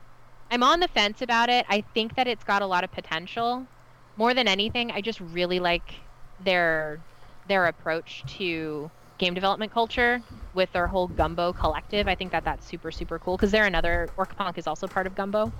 I'm 0.51 0.63
on 0.63 0.79
the 0.79 0.87
fence 0.87 1.21
about 1.21 1.49
it. 1.49 1.65
I 1.69 1.81
think 1.93 2.15
that 2.15 2.27
it's 2.27 2.43
got 2.43 2.61
a 2.61 2.67
lot 2.67 2.83
of 2.83 2.91
potential. 2.91 3.67
More 4.15 4.33
than 4.33 4.47
anything, 4.47 4.91
I 4.91 5.01
just 5.01 5.19
really 5.19 5.59
like 5.59 6.09
their 6.39 7.05
their 7.47 7.65
approach 7.65 8.23
to 8.37 8.89
game 9.17 9.33
development 9.33 9.71
culture 9.71 10.21
with 10.53 10.71
their 10.71 10.87
whole 10.87 11.07
Gumbo 11.07 11.53
collective. 11.53 12.07
I 12.07 12.15
think 12.15 12.31
that 12.31 12.43
that's 12.43 12.65
super, 12.65 12.91
super 12.91 13.19
cool 13.19 13.37
because 13.37 13.51
they're 13.51 13.65
another 13.65 14.09
Orcpunk 14.17 14.57
is 14.57 14.67
also 14.67 14.87
part 14.87 15.07
of 15.07 15.15
Gumbo. 15.15 15.51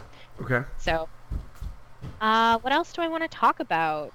Okay. 0.42 0.64
So, 0.78 1.08
uh, 2.22 2.60
what 2.60 2.74
else 2.74 2.94
do 2.94 3.02
I 3.02 3.08
want 3.08 3.24
to 3.24 3.30
talk 3.30 3.60
about? 3.60 4.14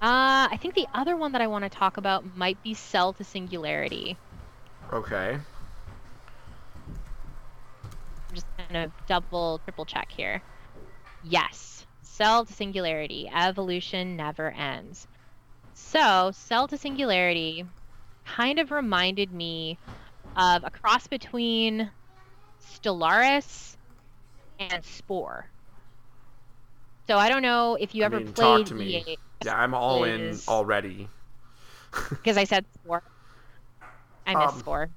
Uh, 0.00 0.48
I 0.50 0.58
think 0.60 0.74
the 0.74 0.86
other 0.92 1.16
one 1.16 1.32
that 1.32 1.40
I 1.40 1.46
want 1.46 1.64
to 1.64 1.70
talk 1.70 1.96
about 1.96 2.36
might 2.36 2.62
be 2.62 2.74
Cell 2.74 3.12
to 3.14 3.24
Singularity. 3.24 4.18
Okay. 4.92 5.38
I'm 8.28 8.34
just 8.34 8.46
gonna 8.58 8.92
double, 9.06 9.60
triple 9.64 9.86
check 9.86 10.10
here. 10.10 10.42
Yes, 11.22 11.86
Cell 12.02 12.44
to 12.44 12.52
Singularity. 12.52 13.30
Evolution 13.34 14.16
never 14.16 14.50
ends. 14.50 15.06
So, 15.74 16.30
Cell 16.32 16.68
to 16.68 16.78
Singularity 16.78 17.66
kind 18.24 18.58
of 18.58 18.70
reminded 18.70 19.32
me 19.32 19.78
of 20.36 20.64
a 20.64 20.70
cross 20.70 21.06
between 21.06 21.92
Stellaris 22.60 23.76
and 24.58 24.84
Spore. 24.84 25.50
So 27.08 27.18
I 27.18 27.28
don't 27.28 27.42
know 27.42 27.76
if 27.76 27.94
you 27.94 28.02
I 28.02 28.06
ever 28.06 28.20
mean, 28.20 28.32
talk 28.34 28.64
played 28.64 28.66
to 28.66 28.74
me. 28.74 29.04
EA 29.06 29.16
Yeah, 29.44 29.56
I'm 29.56 29.74
all 29.74 30.04
in 30.04 30.42
already. 30.48 31.08
because 32.10 32.36
I 32.36 32.44
said 32.44 32.66
Spore. 32.74 33.02
I 34.26 34.34
miss 34.34 34.52
Um, 34.52 34.58
Spore. 34.58 34.90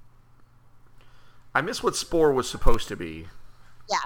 I 1.54 1.62
miss 1.62 1.84
what 1.84 1.96
Spore 1.96 2.32
was 2.34 2.50
supposed 2.50 2.88
to 2.90 2.96
be. 2.96 3.28
Yeah. 3.90 3.98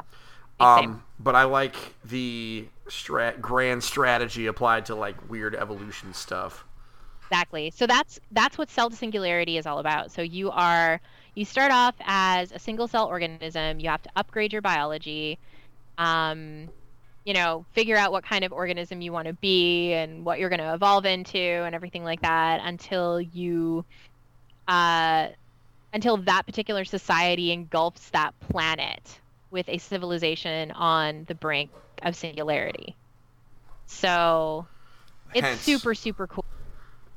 Um, 0.60 1.04
but 1.20 1.36
I 1.36 1.44
like 1.44 1.96
the 2.04 2.68
strat- 2.92 3.42
grand 3.42 3.84
strategy 3.84 4.48
applied 4.48 4.86
to 4.88 4.96
like 4.96 5.30
weird 5.30 5.56
evolution 5.56 6.14
stuff. 6.14 6.66
Exactly. 7.24 7.72
So 7.72 7.88
that's 7.88 8.20
that's 8.32 8.58
what 8.58 8.70
cell 8.70 8.90
to 8.90 8.96
singularity 8.96 9.58
is 9.58 9.66
all 9.66 9.80
about. 9.80 10.12
So 10.12 10.22
you 10.22 10.52
are 10.52 11.00
you 11.34 11.46
start 11.46 11.72
off 11.72 11.96
as 12.02 12.52
a 12.52 12.60
single 12.60 12.88
cell 12.88 13.08
organism. 13.08 13.80
You 13.80 13.90
have 13.90 14.02
to 14.02 14.10
upgrade 14.16 14.52
your 14.52 14.62
biology. 14.62 15.40
Um, 15.98 16.70
you 17.24 17.34
know, 17.34 17.66
figure 17.72 17.96
out 17.96 18.12
what 18.12 18.24
kind 18.24 18.44
of 18.44 18.52
organism 18.52 19.00
you 19.00 19.14
want 19.14 19.28
to 19.28 19.34
be 19.34 19.94
and 19.94 20.26
what 20.26 20.40
you're 20.40 20.50
going 20.50 20.60
to 20.60 20.74
evolve 20.74 21.06
into 21.06 21.38
and 21.38 21.74
everything 21.74 22.04
like 22.04 22.22
that 22.22 22.62
until 22.64 23.22
you 23.22 23.86
uh 24.68 25.28
until 25.94 26.18
that 26.18 26.46
particular 26.46 26.84
society 26.86 27.52
engulfs 27.52 28.10
that 28.10 28.38
planet 28.40 29.20
with 29.52 29.68
a 29.70 29.78
civilization 29.78 30.72
on 30.72 31.26
the 31.28 31.36
brink 31.36 31.70
of 32.04 32.16
singularity. 32.16 32.96
So 33.86 34.66
it's 35.34 35.46
Hence- 35.46 35.62
super 35.62 35.94
super 35.94 36.28
cool. 36.28 36.46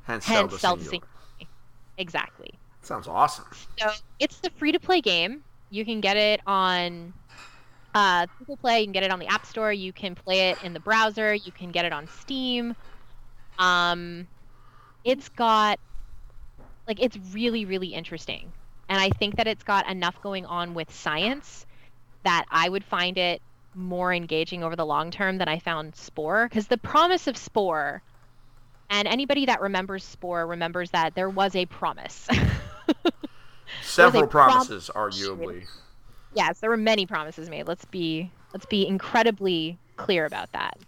Hence, 0.05 0.25
Hence, 0.27 0.38
Zelda 0.51 0.59
cell 0.59 0.77
to 0.77 0.83
Singular. 0.83 1.09
singularity. 1.38 1.49
Exactly. 1.97 2.51
Sounds 2.83 3.09
awesome. 3.09 3.47
So 3.79 3.90
it's 4.18 4.40
a 4.44 4.51
free 4.51 4.73
to 4.73 4.81
play 4.81 5.01
game. 5.01 5.42
You 5.70 5.85
can 5.85 6.01
get 6.01 6.16
it 6.16 6.40
on 6.47 7.14
uh, 7.94 8.27
Google 8.38 8.57
Play. 8.59 8.81
You 8.81 8.87
can 8.87 8.92
get 8.92 9.03
it 9.05 9.11
on 9.11 9.18
the 9.18 9.27
App 9.27 9.47
Store. 9.47 9.73
You 9.73 9.92
can 9.92 10.14
play 10.14 10.51
it 10.51 10.62
in 10.62 10.75
the 10.75 10.81
browser. 10.81 11.33
You 11.35 11.53
can 11.53 11.70
get 11.70 11.85
it 11.85 11.92
on 11.92 12.07
Steam. 12.09 12.77
Um, 13.59 14.27
it's 15.05 15.29
got 15.31 15.79
like 16.87 17.01
it's 17.01 17.16
really 17.33 17.64
really 17.64 17.88
interesting, 17.94 18.53
and 18.88 19.01
I 19.01 19.11
think 19.11 19.37
that 19.37 19.47
it's 19.47 19.62
got 19.62 19.88
enough 19.88 20.20
going 20.23 20.44
on 20.44 20.75
with 20.75 20.92
science 20.92 21.64
that 22.25 22.45
I 22.51 22.69
would 22.69 22.85
find 22.85 23.17
it 23.17 23.41
more 23.75 24.13
engaging 24.13 24.63
over 24.63 24.77
the 24.77 24.87
long 24.87 25.11
term 25.11 25.39
than 25.39 25.49
I 25.49 25.59
found 25.59 25.95
Spore. 25.97 26.49
Because 26.49 26.67
the 26.67 26.79
promise 26.79 27.27
of 27.27 27.37
Spore, 27.37 28.03
and 28.91 29.09
anybody 29.09 29.47
that 29.47 29.61
remembers 29.61 30.05
Spore 30.05 30.47
remembers 30.47 30.91
that 30.91 31.15
there 31.15 31.31
was 31.31 31.55
a 31.55 31.67
promise. 31.67 32.29
Several 33.83 34.27
prom- 34.27 34.51
promises, 34.51 34.91
arguably. 34.95 35.67
yes, 36.35 36.61
there 36.61 36.71
were 36.71 36.77
many 36.77 37.07
promises 37.07 37.49
made. 37.49 37.67
Let's 37.67 37.85
be 37.87 38.31
let's 38.53 38.67
be 38.67 38.87
incredibly 38.87 39.79
clear 39.97 40.27
about 40.27 40.53
that. 40.53 40.79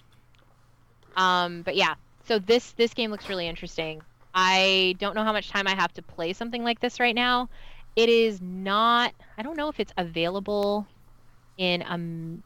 Um, 1.16 1.62
but 1.62 1.76
yeah, 1.76 1.94
so 2.26 2.38
this 2.38 2.72
this 2.72 2.94
game 2.94 3.10
looks 3.10 3.28
really 3.28 3.48
interesting. 3.48 4.02
I 4.34 4.96
don't 4.98 5.14
know 5.14 5.24
how 5.24 5.32
much 5.32 5.48
time 5.48 5.66
I 5.66 5.74
have 5.74 5.92
to 5.94 6.02
play 6.02 6.34
something 6.34 6.62
like 6.62 6.80
this 6.80 7.00
right 7.00 7.14
now. 7.14 7.48
It 7.96 8.10
is 8.10 8.40
not. 8.42 9.14
I 9.38 9.42
don't 9.42 9.56
know 9.56 9.68
if 9.68 9.80
it's 9.80 9.94
available 9.96 10.86
in 11.56 11.82
um 11.86 12.42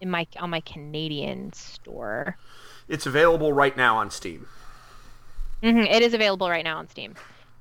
in 0.00 0.10
my 0.10 0.26
on 0.38 0.50
my 0.50 0.60
Canadian 0.60 1.52
store. 1.52 2.36
It's 2.88 3.06
available 3.06 3.52
right 3.52 3.76
now 3.76 3.96
on 3.98 4.10
Steam. 4.10 4.48
hmm 5.62 5.80
it 5.80 6.02
is 6.02 6.14
available 6.14 6.48
right 6.50 6.64
now 6.64 6.78
on 6.78 6.88
Steam. 6.88 7.14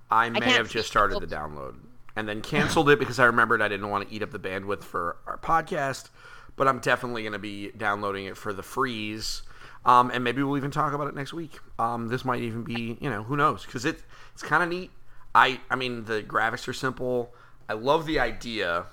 I 0.09 0.29
may 0.29 0.39
can't 0.39 0.57
have 0.57 0.69
just 0.69 0.87
started 0.89 1.19
the 1.21 1.27
download 1.27 1.75
and 2.15 2.27
then 2.27 2.41
canceled 2.41 2.89
it 2.89 2.99
because 2.99 3.19
I 3.19 3.25
remembered 3.25 3.61
I 3.61 3.67
didn't 3.67 3.89
want 3.89 4.09
to 4.09 4.13
eat 4.13 4.21
up 4.21 4.31
the 4.31 4.39
bandwidth 4.39 4.83
for 4.83 5.17
our 5.25 5.37
podcast. 5.37 6.09
But 6.57 6.67
I'm 6.67 6.79
definitely 6.79 7.21
going 7.23 7.31
to 7.33 7.39
be 7.39 7.71
downloading 7.71 8.25
it 8.25 8.35
for 8.35 8.51
the 8.51 8.61
freeze. 8.61 9.41
Um, 9.85 10.11
and 10.11 10.21
maybe 10.23 10.43
we'll 10.43 10.57
even 10.57 10.69
talk 10.69 10.93
about 10.93 11.07
it 11.07 11.15
next 11.15 11.33
week. 11.33 11.57
Um, 11.79 12.09
this 12.09 12.25
might 12.25 12.41
even 12.41 12.63
be, 12.63 12.97
you 12.99 13.09
know, 13.09 13.23
who 13.23 13.37
knows? 13.37 13.65
Because 13.65 13.85
it, 13.85 14.03
it's 14.33 14.43
kind 14.43 14.61
of 14.61 14.67
neat. 14.69 14.91
I, 15.33 15.61
I 15.69 15.75
mean, 15.75 16.03
the 16.03 16.21
graphics 16.21 16.67
are 16.67 16.73
simple. 16.73 17.33
I 17.69 17.73
love 17.73 18.05
the 18.05 18.19
idea, 18.19 18.87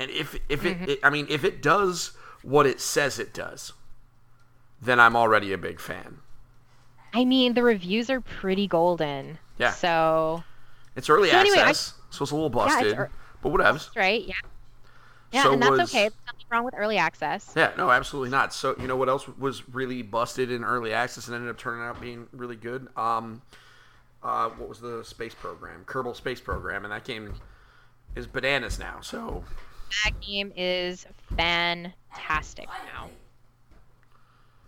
and 0.00 0.10
if 0.10 0.36
if 0.48 0.64
it, 0.64 0.88
it, 0.88 0.98
I 1.02 1.10
mean, 1.10 1.26
if 1.28 1.44
it 1.44 1.62
does 1.62 2.12
what 2.42 2.66
it 2.66 2.80
says 2.80 3.18
it 3.18 3.32
does, 3.32 3.72
then 4.80 4.98
I'm 5.00 5.16
already 5.16 5.52
a 5.52 5.58
big 5.58 5.80
fan. 5.80 6.18
I 7.12 7.24
mean, 7.24 7.54
the 7.54 7.62
reviews 7.62 8.10
are 8.10 8.20
pretty 8.20 8.66
golden. 8.66 9.38
Yeah. 9.58 9.70
So 9.70 10.42
It's 10.96 11.08
early 11.08 11.30
So 11.30 11.38
anyway, 11.38 11.58
I- 11.58 11.68
access, 11.70 11.94
so 12.10 12.22
it's 12.24 12.32
a 12.32 12.34
little 12.34 12.50
Yeah, 12.50 12.66
busted, 12.66 12.92
ear- 12.94 13.10
but 13.42 13.50
whatever. 13.50 13.78
right. 13.96 14.24
Yeah. 14.26 14.34
Yeah, 15.32 15.42
So 15.44 15.52
and 15.54 15.62
that's 15.62 15.70
was- 15.70 15.90
okay. 15.90 16.02
There's 16.08 16.12
nothing 16.26 16.46
wrong 16.50 16.64
with 16.64 16.74
early 16.76 16.98
access. 16.98 17.52
Yeah, 17.56 17.72
no, 17.76 17.90
absolutely 17.90 18.30
not. 18.30 18.52
So 18.54 18.74
you 18.78 18.86
know 18.86 18.96
what 18.96 19.08
else 19.08 19.26
was 19.28 19.68
really 19.68 20.02
busted 20.02 20.50
in 20.50 20.62
early 20.64 20.92
access 20.92 21.26
and 21.28 21.34
ended 21.34 21.50
up 21.50 21.58
turning 21.58 21.82
out 21.84 22.00
being 22.00 22.28
really 22.32 22.56
good? 22.56 22.88
Um, 22.96 23.42
uh, 24.22 24.48
what 24.50 24.68
was 24.68 24.80
the 24.80 25.02
space 25.04 25.34
program? 25.34 25.84
Kerbal 25.86 26.14
Space 26.16 26.40
Program, 26.40 26.84
and 26.84 26.92
that 26.92 27.04
game 27.04 27.34
is 28.16 28.26
bananas 28.26 28.78
now. 28.78 29.00
So 29.02 29.44
That 30.04 30.12
game 30.20 30.52
is 30.56 31.06
fantastic 31.36 32.68
now. 32.94 33.10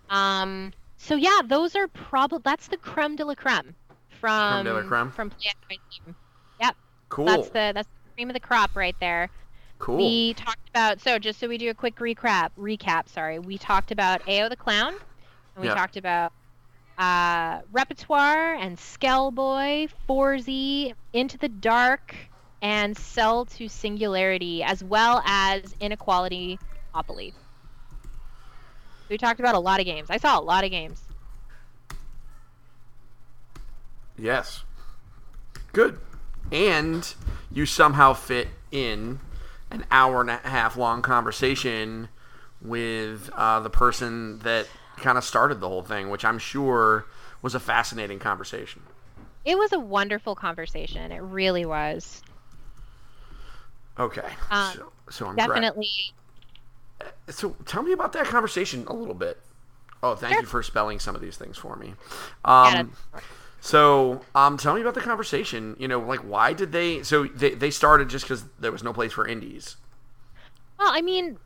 Um. 0.08 0.72
So 0.98 1.14
yeah, 1.16 1.40
those 1.44 1.74
are 1.76 1.88
probably 1.88 2.38
that's 2.44 2.68
the 2.68 2.76
creme 2.76 3.16
de 3.16 3.24
la 3.24 3.34
creme 3.34 3.74
from 4.08 4.64
de 4.64 4.72
la 4.72 4.82
creme? 4.82 5.10
from 5.10 5.30
Play 5.30 5.50
It 5.70 5.80
Team. 5.90 6.14
Yep, 6.60 6.76
cool, 7.08 7.26
that's 7.26 7.48
the 7.50 7.72
that's 7.74 7.88
the 7.88 8.10
cream 8.16 8.30
of 8.30 8.34
the 8.34 8.40
crop 8.40 8.70
right 8.76 8.96
there. 9.00 9.30
cool. 9.78 9.98
We 9.98 10.34
talked 10.34 10.68
about 10.70 11.00
so 11.00 11.18
just 11.18 11.38
so 11.38 11.48
we 11.48 11.58
do 11.58 11.70
a 11.70 11.74
quick 11.74 11.96
recap. 11.96 12.50
Recap, 12.58 13.08
sorry. 13.08 13.38
We 13.38 13.58
talked 13.58 13.90
about 13.90 14.24
Ayo 14.26 14.48
the 14.48 14.56
Clown, 14.56 14.94
and 15.54 15.62
we 15.62 15.66
Yeah. 15.66 15.74
talked 15.74 15.96
about 15.96 16.32
uh, 16.98 17.60
Repertoire 17.72 18.54
and 18.54 18.76
Skellboy, 18.78 19.90
Forzy, 20.08 20.92
Into 21.12 21.36
the 21.38 21.48
Dark, 21.48 22.14
and 22.62 22.96
Cell 22.96 23.44
to 23.46 23.68
Singularity, 23.68 24.62
as 24.62 24.82
well 24.82 25.22
as 25.24 25.74
Inequality 25.80 26.58
Opoly. 26.94 27.32
We 29.08 29.18
talked 29.18 29.40
about 29.40 29.54
a 29.54 29.60
lot 29.60 29.80
of 29.80 29.86
games. 29.86 30.08
I 30.10 30.16
saw 30.16 30.38
a 30.38 30.42
lot 30.42 30.64
of 30.64 30.70
games. 30.70 31.02
Yes. 34.18 34.64
Good. 35.72 35.98
And 36.50 37.14
you 37.52 37.66
somehow 37.66 38.14
fit 38.14 38.48
in 38.72 39.20
an 39.70 39.84
hour 39.90 40.20
and 40.20 40.30
a 40.30 40.36
half 40.38 40.76
long 40.76 41.02
conversation 41.02 42.08
with 42.60 43.30
uh, 43.34 43.60
the 43.60 43.70
person 43.70 44.38
that 44.40 44.66
kind 44.96 45.18
of 45.18 45.24
started 45.24 45.60
the 45.60 45.68
whole 45.68 45.82
thing, 45.82 46.08
which 46.10 46.24
I'm 46.24 46.38
sure 46.38 47.06
was 47.42 47.54
a 47.54 47.60
fascinating 47.60 48.18
conversation. 48.18 48.82
It 49.44 49.58
was 49.58 49.72
a 49.72 49.78
wonderful 49.78 50.34
conversation. 50.34 51.12
It 51.12 51.22
really 51.22 51.64
was. 51.64 52.22
Okay. 53.98 54.28
Um, 54.50 54.72
so, 54.74 54.92
so 55.10 55.26
I'm 55.26 55.34
glad- 55.36 55.48
Definitely. 55.48 55.88
So 57.28 57.56
tell 57.66 57.82
me 57.82 57.92
about 57.92 58.12
that 58.12 58.26
conversation 58.26 58.84
a 58.88 58.92
little 58.92 59.14
bit. 59.14 59.38
Oh, 60.02 60.14
thank 60.14 60.32
Sure. 60.34 60.40
you 60.42 60.46
for 60.46 60.62
spelling 60.62 60.98
some 60.98 61.14
of 61.14 61.20
these 61.20 61.36
things 61.36 61.56
for 61.58 61.76
me. 61.76 61.94
Um, 62.44 62.92
so, 63.60 64.20
um, 64.34 64.56
tell 64.56 64.74
me 64.74 64.80
about 64.82 64.94
the 64.94 65.00
conversation. 65.00 65.74
You 65.78 65.88
know, 65.88 65.98
like 66.00 66.20
why 66.20 66.52
did 66.52 66.72
they? 66.72 67.02
So 67.02 67.24
they 67.24 67.50
they 67.54 67.70
started 67.70 68.08
just 68.08 68.24
because 68.24 68.44
there 68.58 68.70
was 68.72 68.82
no 68.82 68.92
place 68.92 69.12
for 69.12 69.26
indies. 69.26 69.76
Well, 70.78 70.90
I 70.92 71.00
mean, 71.02 71.38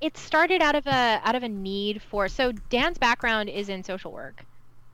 it 0.00 0.16
started 0.16 0.62
out 0.62 0.74
of 0.74 0.86
a 0.86 1.20
out 1.24 1.34
of 1.34 1.42
a 1.42 1.48
need 1.48 2.02
for. 2.02 2.28
So 2.28 2.52
Dan's 2.52 2.98
background 2.98 3.48
is 3.48 3.68
in 3.68 3.82
social 3.82 4.12
work, 4.12 4.44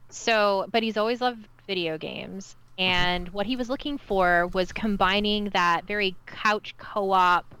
so 0.09 0.65
but 0.71 0.81
he's 0.83 0.97
always 0.97 1.21
loved 1.21 1.47
video 1.67 1.97
games, 1.97 2.55
and 2.77 3.29
what 3.29 3.45
he 3.45 3.55
was 3.55 3.69
looking 3.69 3.97
for 3.97 4.47
was 4.47 4.71
combining 4.71 5.49
that 5.49 5.85
very 5.85 6.15
couch 6.25 6.75
co-op 6.77 7.55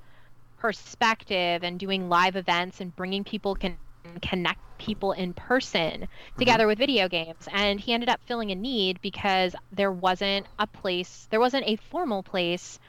perspective 0.57 1.63
and 1.63 1.79
doing 1.79 2.09
live 2.09 2.35
events 2.35 2.81
and 2.81 2.95
bringing 2.95 3.23
people 3.23 3.55
can 3.55 3.77
connect 4.21 4.59
people 4.77 5.11
in 5.11 5.33
person 5.33 6.07
together 6.37 6.67
with 6.67 6.77
video 6.77 7.07
games. 7.07 7.47
And 7.51 7.79
he 7.79 7.93
ended 7.93 8.09
up 8.09 8.19
filling 8.25 8.51
a 8.51 8.55
need 8.55 8.99
because 9.01 9.55
there 9.71 9.91
wasn't 9.91 10.47
a 10.59 10.67
place 10.67 11.27
there 11.29 11.39
wasn't 11.39 11.67
a 11.67 11.77
formal 11.89 12.23
place 12.23 12.79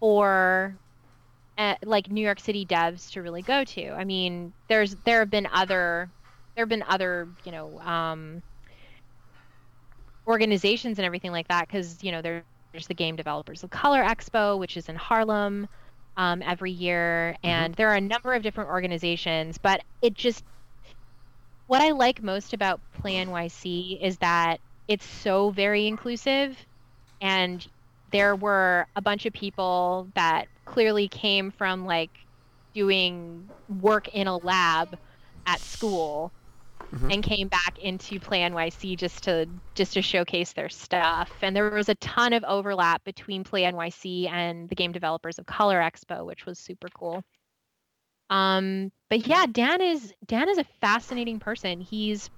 for 0.00 0.76
uh, 1.58 1.74
like 1.84 2.10
New 2.10 2.20
York 2.20 2.40
City 2.40 2.66
devs 2.66 3.10
to 3.12 3.22
really 3.22 3.42
go 3.42 3.64
to. 3.64 3.90
I 3.90 4.04
mean, 4.04 4.52
there's 4.68 4.94
there 5.04 5.20
have 5.20 5.30
been 5.30 5.48
other 5.52 6.10
there 6.54 6.62
have 6.62 6.68
been 6.68 6.84
other 6.88 7.28
you 7.44 7.52
know 7.52 7.80
um, 7.80 8.42
organizations 10.26 10.98
and 10.98 11.06
everything 11.06 11.32
like 11.32 11.48
that 11.48 11.66
because 11.66 12.02
you 12.02 12.12
know 12.12 12.22
there's 12.22 12.42
the 12.88 12.94
Game 12.94 13.16
Developers 13.16 13.62
of 13.64 13.70
Color 13.70 14.02
Expo, 14.02 14.58
which 14.58 14.76
is 14.76 14.88
in 14.88 14.96
Harlem 14.96 15.66
um, 16.16 16.42
every 16.42 16.72
year, 16.72 17.36
and 17.42 17.74
there 17.74 17.88
are 17.88 17.96
a 17.96 18.00
number 18.00 18.34
of 18.34 18.42
different 18.42 18.70
organizations. 18.70 19.58
But 19.58 19.82
it 20.02 20.14
just 20.14 20.44
what 21.66 21.80
I 21.80 21.90
like 21.90 22.22
most 22.22 22.52
about 22.52 22.80
Play 23.00 23.14
NYC 23.24 24.00
is 24.00 24.18
that 24.18 24.60
it's 24.88 25.06
so 25.06 25.50
very 25.50 25.86
inclusive, 25.86 26.56
and 27.20 27.66
there 28.12 28.36
were 28.36 28.86
a 28.94 29.02
bunch 29.02 29.26
of 29.26 29.32
people 29.32 30.08
that 30.14 30.46
clearly 30.64 31.08
came 31.08 31.50
from 31.50 31.84
like 31.84 32.10
doing 32.74 33.48
work 33.80 34.08
in 34.08 34.26
a 34.26 34.36
lab 34.36 34.98
at 35.46 35.60
school 35.60 36.30
Mhm. 36.94 37.12
and 37.12 37.22
came 37.22 37.48
back 37.48 37.78
into 37.78 38.20
Play 38.20 38.42
NYC 38.42 38.96
just 38.96 39.24
to 39.24 39.48
just 39.74 39.94
to 39.94 40.02
showcase 40.02 40.52
their 40.52 40.68
stuff. 40.68 41.32
And 41.42 41.54
there 41.54 41.70
was 41.70 41.88
a 41.88 41.94
ton 41.96 42.32
of 42.32 42.44
overlap 42.44 43.04
between 43.04 43.44
Play 43.44 43.64
NYC 43.64 44.28
and 44.28 44.68
the 44.68 44.74
Game 44.74 44.92
Developers 44.92 45.38
of 45.38 45.46
Color 45.46 45.80
Expo, 45.80 46.24
which 46.24 46.46
was 46.46 46.58
super 46.58 46.88
cool. 46.90 47.22
Um, 48.30 48.90
but 49.08 49.26
yeah, 49.26 49.46
Dan 49.50 49.80
is 49.80 50.12
Dan 50.26 50.48
is 50.48 50.58
a 50.58 50.64
fascinating 50.80 51.38
person. 51.38 51.80
He's 51.80 52.30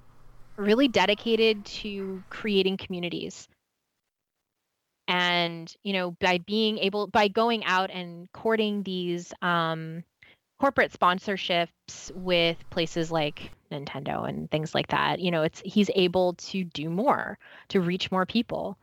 really 0.56 0.88
dedicated 0.88 1.64
to 1.64 2.22
creating 2.30 2.76
communities 2.76 3.48
and 5.08 5.74
you 5.82 5.92
know 5.92 6.12
by 6.20 6.38
being 6.38 6.78
able 6.78 7.06
by 7.06 7.28
going 7.28 7.64
out 7.64 7.90
and 7.90 8.30
courting 8.32 8.82
these 8.82 9.32
um, 9.42 10.04
corporate 10.60 10.92
sponsorships 10.92 12.10
with 12.14 12.58
places 12.70 13.10
like 13.10 13.50
Nintendo 13.70 14.28
and 14.28 14.50
things 14.50 14.74
like 14.74 14.88
that 14.88 15.20
you 15.20 15.30
know 15.30 15.42
it's 15.42 15.60
he's 15.64 15.90
able 15.94 16.34
to 16.34 16.64
do 16.64 16.88
more 16.88 17.38
to 17.68 17.80
reach 17.80 18.10
more 18.10 18.26
people 18.26 18.78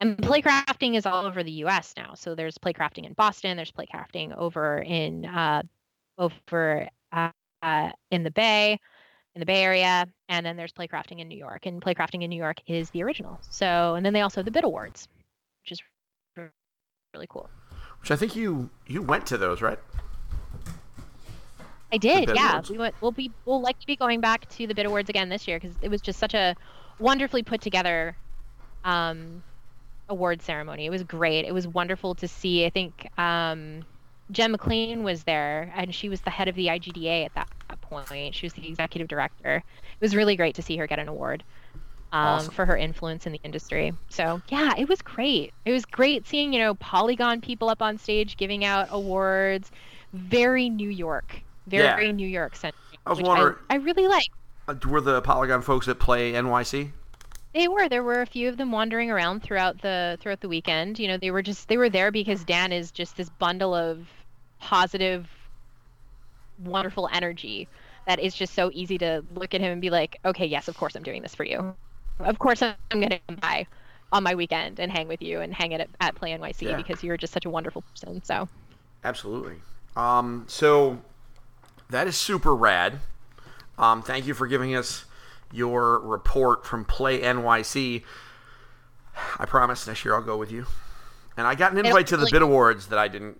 and 0.00 0.16
playcrafting 0.18 0.96
is 0.96 1.06
all 1.06 1.26
over 1.26 1.42
the 1.42 1.64
US 1.64 1.94
now 1.96 2.14
so 2.14 2.34
there's 2.34 2.58
playcrafting 2.58 3.04
in 3.04 3.12
Boston 3.14 3.56
there's 3.56 3.72
playcrafting 3.72 4.36
over 4.36 4.78
in 4.78 5.24
uh, 5.26 5.62
over 6.18 6.88
uh, 7.12 7.30
uh, 7.62 7.90
in 8.10 8.22
the 8.22 8.30
Bay 8.30 8.78
in 9.34 9.40
the 9.40 9.46
Bay 9.46 9.62
Area, 9.62 10.06
and 10.28 10.44
then 10.44 10.56
there's 10.56 10.72
Playcrafting 10.72 11.20
in 11.20 11.28
New 11.28 11.38
York, 11.38 11.66
and 11.66 11.80
Playcrafting 11.80 12.22
in 12.22 12.30
New 12.30 12.36
York 12.36 12.58
is 12.66 12.90
the 12.90 13.02
original. 13.02 13.38
So, 13.48 13.94
and 13.94 14.04
then 14.04 14.12
they 14.12 14.22
also 14.22 14.40
have 14.40 14.44
the 14.44 14.50
Bit 14.50 14.64
Awards, 14.64 15.08
which 15.62 15.72
is 15.72 15.82
really 17.14 17.26
cool. 17.28 17.48
Which 18.00 18.10
I 18.10 18.16
think 18.16 18.34
you 18.34 18.70
you 18.86 19.02
went 19.02 19.26
to 19.26 19.38
those, 19.38 19.62
right? 19.62 19.78
I 21.92 21.98
did, 21.98 22.30
yeah. 22.34 22.52
Awards. 22.52 22.70
We 22.70 22.78
went. 22.78 22.94
We'll 23.00 23.12
be. 23.12 23.30
We'll 23.44 23.60
likely 23.60 23.84
be 23.86 23.96
going 23.96 24.20
back 24.20 24.48
to 24.50 24.66
the 24.66 24.74
Bit 24.74 24.86
Awards 24.86 25.10
again 25.10 25.28
this 25.28 25.48
year 25.48 25.58
because 25.58 25.76
it 25.82 25.88
was 25.88 26.00
just 26.00 26.18
such 26.18 26.34
a 26.34 26.54
wonderfully 26.98 27.42
put 27.42 27.60
together 27.60 28.16
um, 28.84 29.42
award 30.08 30.42
ceremony. 30.42 30.86
It 30.86 30.90
was 30.90 31.02
great. 31.02 31.44
It 31.44 31.52
was 31.52 31.66
wonderful 31.66 32.14
to 32.16 32.28
see. 32.28 32.64
I 32.64 32.70
think 32.70 33.08
um, 33.18 33.84
Jen 34.30 34.52
MacLean 34.52 35.02
was 35.02 35.24
there, 35.24 35.72
and 35.74 35.94
she 35.94 36.08
was 36.08 36.20
the 36.20 36.30
head 36.30 36.48
of 36.48 36.54
the 36.54 36.66
IGDA 36.66 37.26
at 37.26 37.34
that, 37.34 37.48
that 37.68 37.80
point. 37.80 38.34
She 38.34 38.46
was 38.46 38.52
the 38.52 38.68
executive 38.68 39.08
director. 39.08 39.56
It 39.56 40.00
was 40.00 40.14
really 40.14 40.36
great 40.36 40.54
to 40.56 40.62
see 40.62 40.76
her 40.76 40.86
get 40.86 40.98
an 40.98 41.08
award 41.08 41.42
um, 42.12 42.26
Awesome. 42.26 42.54
for 42.54 42.66
her 42.66 42.76
influence 42.76 43.26
in 43.26 43.32
the 43.32 43.40
industry. 43.44 43.92
So 44.08 44.40
yeah, 44.48 44.74
it 44.76 44.88
was 44.88 45.00
great. 45.02 45.52
It 45.64 45.72
was 45.72 45.84
great 45.84 46.26
seeing 46.26 46.52
you 46.52 46.58
know 46.58 46.74
Polygon 46.74 47.40
people 47.40 47.68
up 47.68 47.82
on 47.82 47.98
stage 47.98 48.36
giving 48.36 48.64
out 48.64 48.88
awards. 48.90 49.70
Very 50.12 50.68
New 50.68 50.88
York, 50.88 51.42
very 51.70 51.88
very 51.96 52.12
New 52.12 52.26
York 52.28 52.56
centric. 52.56 52.82
I 53.06 53.10
was 53.10 53.20
wondering- 53.22 53.56
I, 53.70 53.74
I 53.74 53.76
really 53.78 54.06
like. 54.08 54.28
Uh, 54.68 54.74
were 54.88 55.00
the 55.00 55.20
Polygon 55.22 55.62
folks 55.62 55.88
at 55.88 55.98
Play 55.98 56.32
NYC? 56.32 56.90
They 57.54 57.66
were. 57.66 57.88
There 57.88 58.02
were 58.04 58.20
a 58.22 58.26
few 58.26 58.48
of 58.48 58.56
them 58.56 58.70
wandering 58.70 59.10
around 59.10 59.42
throughout 59.42 59.80
the 59.82 60.18
throughout 60.20 60.40
the 60.40 60.48
weekend. 60.48 60.98
You 60.98 61.08
know, 61.08 61.16
they 61.16 61.30
were 61.30 61.42
just 61.42 61.66
they 61.68 61.76
were 61.76 61.88
there 61.90 62.12
because 62.12 62.44
Dan 62.44 62.72
is 62.72 62.90
just 62.92 63.16
this 63.16 63.28
bundle 63.28 63.74
of 63.74 64.06
positive, 64.60 65.26
wonderful 66.64 67.08
energy 67.12 67.68
that 68.06 68.18
is 68.20 68.34
just 68.34 68.54
so 68.54 68.70
easy 68.72 68.98
to 68.98 69.24
look 69.34 69.54
at 69.54 69.60
him 69.60 69.72
and 69.72 69.80
be 69.80 69.90
like, 69.90 70.18
okay, 70.24 70.46
yes, 70.46 70.68
of 70.68 70.76
course 70.76 70.94
I'm 70.94 71.02
doing 71.02 71.22
this 71.22 71.34
for 71.34 71.44
you. 71.44 71.74
Of 72.20 72.38
course 72.38 72.62
I'm 72.62 72.74
gonna 72.90 73.18
come 73.28 73.36
by. 73.36 73.66
on 74.12 74.22
my 74.24 74.34
weekend 74.34 74.80
and 74.80 74.90
hang 74.90 75.06
with 75.06 75.22
you 75.22 75.40
and 75.40 75.54
hang 75.54 75.70
it 75.72 75.80
at, 75.80 75.88
at 76.00 76.14
Play 76.16 76.36
NYC 76.36 76.62
Yeah. 76.62 76.76
because 76.76 77.02
you're 77.04 77.16
just 77.16 77.32
such 77.32 77.44
a 77.46 77.50
wonderful 77.50 77.82
person. 77.82 78.20
So 78.24 78.48
Absolutely. 79.04 79.54
Um, 79.96 80.44
so 80.48 81.00
that 81.90 82.06
is 82.06 82.16
super 82.16 82.54
rad. 82.54 83.00
Um, 83.78 84.02
thank 84.02 84.26
you 84.26 84.34
for 84.34 84.46
giving 84.46 84.74
us 84.74 85.04
your 85.52 85.98
report 86.00 86.66
from 86.66 86.84
Play 86.84 87.20
NYC. 87.20 88.02
I 89.38 89.44
promise 89.46 89.86
next 89.86 90.04
year 90.04 90.14
I'll 90.14 90.22
go 90.22 90.36
with 90.36 90.50
you. 90.52 90.66
And 91.36 91.46
I 91.46 91.54
got 91.54 91.72
an 91.72 91.78
invite 91.84 92.06
to 92.08 92.16
the 92.16 92.22
really- 92.22 92.32
Bit 92.32 92.42
Awards 92.42 92.86
that 92.88 92.98
I 92.98 93.08
didn't 93.08 93.38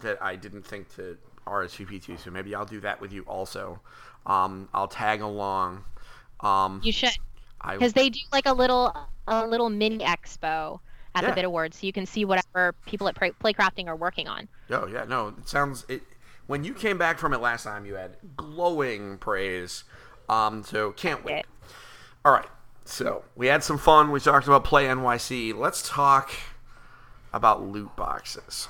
that 0.00 0.22
I 0.22 0.36
didn't 0.36 0.62
think 0.64 0.94
to 0.94 1.18
RSVP 1.46 1.98
to, 2.04 2.16
so 2.18 2.30
maybe 2.30 2.54
I'll 2.54 2.64
do 2.64 2.78
that 2.80 3.00
with 3.00 3.12
you 3.12 3.22
also. 3.22 3.80
Um, 4.26 4.68
I'll 4.72 4.86
tag 4.86 5.22
along. 5.22 5.84
Um, 6.40 6.80
you 6.84 6.92
should 6.92 7.10
because 7.72 7.94
they 7.94 8.08
do 8.10 8.20
like 8.32 8.46
a 8.46 8.52
little 8.52 8.94
a 9.26 9.46
little 9.46 9.70
mini 9.70 9.98
expo 9.98 10.78
at 11.14 11.22
Yeah. 11.24 11.30
the 11.30 11.34
Bit 11.34 11.44
Awards, 11.46 11.78
so 11.80 11.86
you 11.86 11.92
can 11.92 12.06
see 12.06 12.24
whatever 12.24 12.74
people 12.86 13.08
at 13.08 13.16
Play- 13.16 13.32
Playcrafting 13.42 13.88
are 13.88 13.96
working 13.96 14.28
on. 14.28 14.48
Oh 14.70 14.86
yeah, 14.86 15.04
no, 15.04 15.28
it 15.28 15.48
sounds 15.48 15.84
it. 15.88 16.02
When 16.48 16.64
you 16.64 16.74
came 16.74 16.98
back 16.98 17.18
from 17.18 17.32
it 17.32 17.40
last 17.40 17.62
time, 17.62 17.86
you 17.86 17.94
had 17.94 18.16
glowing 18.36 19.18
praise. 19.18 19.84
Um, 20.28 20.64
so 20.64 20.90
can't 20.92 21.24
wait. 21.24 21.44
All 22.24 22.32
right, 22.32 22.48
so 22.84 23.22
we 23.36 23.46
had 23.46 23.62
some 23.62 23.78
fun. 23.78 24.10
We 24.10 24.18
talked 24.18 24.46
about 24.48 24.64
Play 24.64 24.86
NYC. 24.86 25.54
Let's 25.56 25.88
talk 25.88 26.32
about 27.32 27.62
loot 27.62 27.94
boxes. 27.96 28.68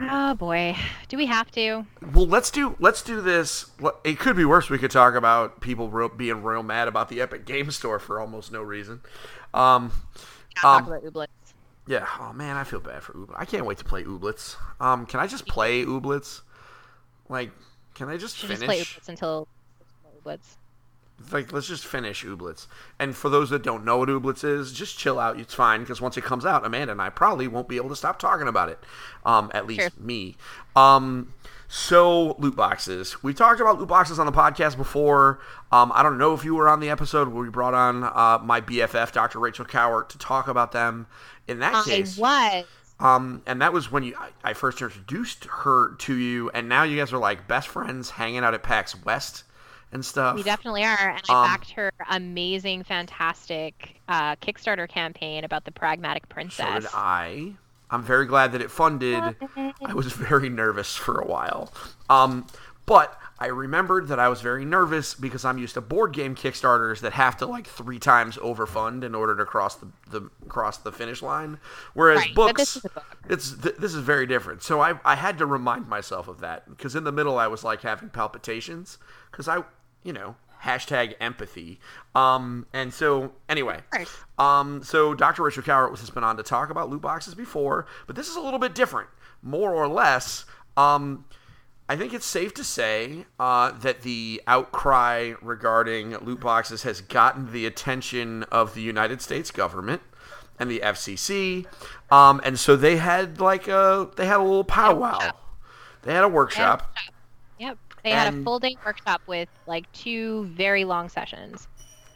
Oh 0.00 0.34
boy, 0.34 0.76
do 1.08 1.16
we 1.16 1.26
have 1.26 1.50
to? 1.52 1.86
Well, 2.12 2.26
let's 2.26 2.50
do 2.50 2.76
let's 2.80 3.02
do 3.02 3.20
this. 3.20 3.70
It 4.04 4.18
could 4.18 4.36
be 4.36 4.44
worse. 4.44 4.68
We 4.70 4.78
could 4.78 4.90
talk 4.90 5.14
about 5.14 5.60
people 5.60 5.88
real, 5.88 6.08
being 6.08 6.42
real 6.42 6.62
mad 6.62 6.86
about 6.88 7.08
the 7.08 7.20
Epic 7.20 7.44
Game 7.46 7.70
Store 7.70 7.98
for 7.98 8.20
almost 8.20 8.52
no 8.52 8.62
reason. 8.62 9.00
Um, 9.54 9.90
Yeah, 10.62 10.70
Um, 10.70 10.84
talk 10.84 10.86
about 10.86 11.04
Ooblets. 11.04 11.26
yeah. 11.86 12.06
Oh 12.20 12.32
man, 12.34 12.56
I 12.56 12.64
feel 12.64 12.80
bad 12.80 13.02
for 13.02 13.12
Ooblets. 13.14 13.36
I 13.36 13.44
can't 13.46 13.64
wait 13.66 13.78
to 13.78 13.84
play 13.84 14.04
Ooblets. 14.04 14.56
Um, 14.80 15.06
can 15.06 15.18
I 15.20 15.26
just 15.26 15.46
play 15.46 15.84
Ooblets? 15.84 16.42
Like, 17.28 17.50
can 17.94 18.08
I 18.08 18.16
just 18.16 18.36
finish? 18.36 18.58
just 18.58 18.64
play 18.66 18.80
Ooblets 18.80 19.08
until 19.08 19.48
Ooblets. 20.24 20.56
like 21.32 21.52
let's 21.52 21.66
just 21.66 21.84
finish 21.86 22.24
Ooblets. 22.24 22.66
And 22.98 23.16
for 23.16 23.28
those 23.28 23.50
that 23.50 23.62
don't 23.62 23.84
know 23.84 23.98
what 23.98 24.08
Ooblets 24.08 24.44
is, 24.44 24.72
just 24.72 24.98
chill 24.98 25.18
out. 25.18 25.38
It's 25.40 25.54
fine 25.54 25.80
because 25.80 26.00
once 26.00 26.16
it 26.16 26.24
comes 26.24 26.44
out, 26.44 26.64
Amanda 26.66 26.92
and 26.92 27.00
I 27.02 27.10
probably 27.10 27.48
won't 27.48 27.68
be 27.68 27.76
able 27.76 27.88
to 27.88 27.96
stop 27.96 28.18
talking 28.18 28.48
about 28.48 28.68
it. 28.68 28.78
Um, 29.24 29.50
at 29.54 29.66
least 29.66 29.80
Sure. 29.80 29.90
me. 29.98 30.36
Um, 30.74 31.32
so 31.68 32.36
loot 32.38 32.54
boxes. 32.54 33.22
We 33.24 33.34
talked 33.34 33.60
about 33.60 33.78
loot 33.78 33.88
boxes 33.88 34.18
on 34.20 34.26
the 34.26 34.32
podcast 34.32 34.76
before. 34.76 35.40
Um, 35.72 35.90
I 35.94 36.02
don't 36.04 36.16
know 36.18 36.32
if 36.32 36.44
you 36.44 36.54
were 36.54 36.68
on 36.68 36.78
the 36.80 36.90
episode 36.90 37.28
where 37.28 37.42
we 37.42 37.50
brought 37.50 37.74
on 37.74 38.04
uh, 38.04 38.38
my 38.44 38.60
BFF, 38.60 39.10
Dr. 39.12 39.40
Rachel 39.40 39.64
Kowert, 39.64 40.08
to 40.10 40.18
talk 40.18 40.46
about 40.48 40.70
them. 40.72 41.06
In 41.48 41.58
that 41.60 41.74
I 41.74 41.82
case, 41.82 42.18
was. 42.18 42.64
Um, 43.00 43.42
and 43.46 43.60
that 43.62 43.72
was 43.72 43.90
when 43.92 44.02
you 44.02 44.14
I, 44.18 44.30
I 44.50 44.52
first 44.54 44.80
introduced 44.80 45.44
her 45.44 45.94
to 45.96 46.14
you, 46.14 46.50
and 46.50 46.68
now 46.68 46.82
you 46.82 46.96
guys 46.98 47.12
are 47.12 47.18
like 47.18 47.46
best 47.48 47.68
friends, 47.68 48.10
hanging 48.10 48.38
out 48.38 48.54
at 48.54 48.62
PAX 48.62 48.94
West 49.04 49.44
and 49.92 50.04
stuff. 50.04 50.34
We 50.34 50.42
definitely 50.42 50.84
are, 50.84 51.10
and 51.10 51.22
I 51.28 51.32
Um, 51.44 51.46
backed 51.46 51.70
her 51.72 51.92
amazing, 52.10 52.82
fantastic 52.84 54.00
uh, 54.08 54.36
Kickstarter 54.36 54.88
campaign 54.88 55.44
about 55.44 55.64
the 55.64 55.70
Pragmatic 55.72 56.24
So 56.24 56.34
Princess. 56.34 56.82
did 56.84 56.90
I. 56.94 57.54
I'm 57.90 58.02
very 58.02 58.26
glad 58.26 58.50
that 58.52 58.60
it 58.60 58.70
funded. 58.70 59.22
I 59.56 59.94
was 59.94 60.06
very 60.12 60.48
nervous 60.48 60.96
for 60.96 61.20
a 61.20 61.26
while. 61.26 61.72
Um, 62.10 62.46
but 62.84 63.16
I 63.38 63.46
remembered 63.46 64.08
that 64.08 64.18
I 64.18 64.28
was 64.28 64.40
very 64.40 64.64
nervous 64.64 65.12
because 65.14 65.44
I'm 65.44 65.58
used 65.58 65.74
to 65.74 65.80
board 65.82 66.12
game 66.12 66.34
Kickstarters 66.34 67.00
that 67.00 67.12
have 67.12 67.36
to 67.38 67.46
like 67.46 67.66
three 67.66 67.98
times 67.98 68.36
overfund 68.38 69.04
in 69.04 69.14
order 69.14 69.36
to 69.36 69.44
cross 69.44 69.76
the, 69.76 69.88
the 70.10 70.30
cross 70.48 70.78
the 70.78 70.90
finish 70.92 71.20
line. 71.20 71.58
Whereas 71.92 72.18
Right, 72.20 72.34
books, 72.34 72.74
this 72.74 72.76
is 72.76 72.82
book. 72.82 73.16
it's 73.28 73.52
th- 73.56 73.76
this 73.76 73.94
is 73.94 74.00
very 74.00 74.26
different. 74.26 74.62
So 74.62 74.80
I 74.80 74.98
I 75.04 75.16
had 75.16 75.36
to 75.38 75.46
remind 75.46 75.86
myself 75.88 76.28
of 76.28 76.40
that 76.40 76.68
because 76.68 76.96
in 76.96 77.04
the 77.04 77.12
middle 77.12 77.38
I 77.38 77.46
was 77.46 77.62
like 77.62 77.82
having 77.82 78.08
palpitations 78.08 78.96
because 79.30 79.48
I 79.48 79.64
you 80.02 80.12
know 80.14 80.36
hashtag 80.64 81.14
empathy. 81.20 81.78
Um, 82.14 82.66
and 82.72 82.92
so 82.92 83.32
anyway, 83.48 83.80
um, 84.38 84.82
so 84.82 85.12
Dr. 85.14 85.42
Rachel 85.42 85.62
Kowert 85.62 85.90
has 85.98 86.08
been 86.10 86.24
on 86.24 86.38
to 86.38 86.42
talk 86.42 86.70
about 86.70 86.88
loot 86.88 87.02
boxes 87.02 87.34
before, 87.34 87.86
but 88.06 88.16
this 88.16 88.28
is 88.28 88.36
a 88.36 88.40
little 88.40 88.58
bit 88.58 88.74
different, 88.74 89.08
more 89.42 89.74
or 89.74 89.86
less. 89.86 90.46
Um, 90.78 91.26
I 91.88 91.96
think 91.96 92.12
it's 92.12 92.26
safe 92.26 92.52
to 92.54 92.64
say 92.64 93.26
uh, 93.38 93.70
that 93.70 94.02
the 94.02 94.42
outcry 94.46 95.34
regarding 95.40 96.16
loot 96.18 96.40
boxes 96.40 96.82
has 96.82 97.00
gotten 97.00 97.52
the 97.52 97.64
attention 97.64 98.42
of 98.44 98.74
the 98.74 98.82
United 98.82 99.22
States 99.22 99.52
government 99.52 100.02
and 100.58 100.68
the 100.70 100.80
FTC, 100.80 101.66
um, 102.10 102.40
and 102.44 102.58
so 102.58 102.74
they 102.74 102.96
had 102.96 103.40
like 103.40 103.68
a 103.68 104.08
they 104.16 104.26
had 104.26 104.38
a 104.38 104.42
little 104.42 104.64
powwow. 104.64 105.12
workshop. 105.12 105.42
They 106.02 106.14
had 106.14 106.24
a 106.24 106.28
workshop. 106.28 106.96
Yep. 107.58 107.78
They 108.02 108.10
had 108.10 108.34
a 108.34 108.42
full 108.42 108.58
day 108.58 108.76
workshop 108.84 109.22
with 109.26 109.48
like 109.66 109.90
two 109.92 110.44
very 110.46 110.84
long 110.84 111.08
sessions. 111.08 111.68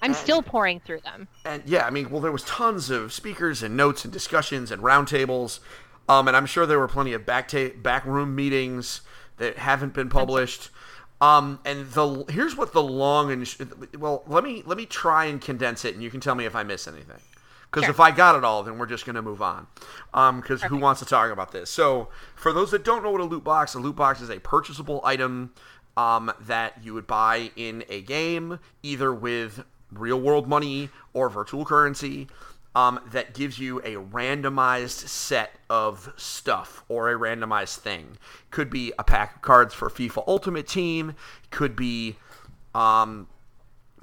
I'm 0.03 0.15
still 0.15 0.43
pouring 0.43 0.81
through 0.81 1.01
them. 1.01 1.29
and 1.45 1.63
yeah, 1.67 1.87
I 1.87 1.91
mean, 1.91 2.11
well, 2.11 2.21
there 2.21 2.33
was 2.33 2.43
tons 2.45 2.89
of 2.91 3.13
speakers 3.13 3.63
and 3.63 3.77
notes 3.77 4.05
and 4.05 4.13
discussions 4.13 4.71
and 4.71 4.83
roundtables, 4.83 5.61
um, 6.09 6.27
and 6.27 6.37
I'm 6.37 6.47
sure 6.47 6.65
there 6.65 6.79
were 6.79 6.89
plenty 6.89 7.13
of 7.13 7.27
back 7.27 7.49
ta- 7.49 7.71
backroom 7.77 8.35
meetings 8.35 9.03
that 9.41 9.59
haven't 9.59 9.93
been 9.95 10.09
published. 10.09 10.71
Um, 11.21 11.59
and 11.67 11.91
the 11.91 12.25
here's 12.31 12.57
what 12.57 12.73
the 12.73 12.83
long 12.83 13.31
and 13.33 13.47
sh- 13.47 13.61
well, 13.99 14.23
let 14.27 14.45
me 14.45 14.63
let 14.65 14.79
me 14.79 14.87
try 14.87 15.25
and 15.27 15.41
condense 15.41 15.85
it, 15.85 15.95
and 15.95 16.03
you 16.03 16.11
can 16.11 16.21
tell 16.21 16.35
me 16.35 16.47
if 16.47 16.55
I 16.55 16.63
miss 16.63 16.87
anything. 16.87 17.21
Because 17.71 17.85
Sure. 17.85 17.91
if 17.91 18.01
I 18.01 18.11
got 18.11 18.35
it 18.35 18.43
all, 18.43 18.63
then 18.65 18.79
we're 18.79 18.87
just 18.87 19.05
going 19.07 19.15
to 19.15 19.23
move 19.23 19.41
on. 19.43 19.67
Because 20.13 20.63
who 20.63 20.77
wants 20.77 20.99
to 21.01 21.07
talk 21.07 21.31
about 21.31 21.53
this? 21.53 21.71
So, 21.71 22.09
for 22.35 22.53
those 22.53 22.73
that 22.73 22.83
don't 22.85 23.03
know 23.03 23.13
what 23.13 23.21
a 23.21 23.25
loot 23.25 23.45
box, 23.45 23.75
a 23.75 23.79
loot 23.79 23.95
box 23.95 24.21
is 24.21 24.29
a 24.29 24.41
purchasable 24.41 25.01
item 25.05 25.53
um, 25.97 26.33
that 26.41 26.83
you 26.83 26.95
would 26.95 27.07
buy 27.07 27.51
in 27.55 27.85
a 27.89 28.01
game, 28.01 28.59
either 28.83 29.13
with 29.15 29.63
real 29.93 30.21
world 30.21 30.49
money 30.49 30.89
or 31.13 31.29
virtual 31.29 31.65
currency, 31.65 32.27
um, 32.75 33.01
that 33.13 33.35
gives 33.35 33.59
you 33.59 33.79
a 33.81 33.97
randomized 33.97 35.09
set 35.09 35.53
of 35.69 36.13
stuff 36.17 36.85
or 36.89 37.11
a 37.11 37.19
randomized 37.19 37.79
thing. 37.79 38.19
Could 38.51 38.71
be 38.71 38.93
a 38.99 39.05
pack 39.05 39.37
of 39.37 39.43
cards 39.43 39.75
for 39.75 39.91
FIFA 39.91 40.25
Ultimate 40.27 40.69
Team, 40.69 41.15
could 41.51 41.77
be. 41.77 42.17
Um, 42.75 43.27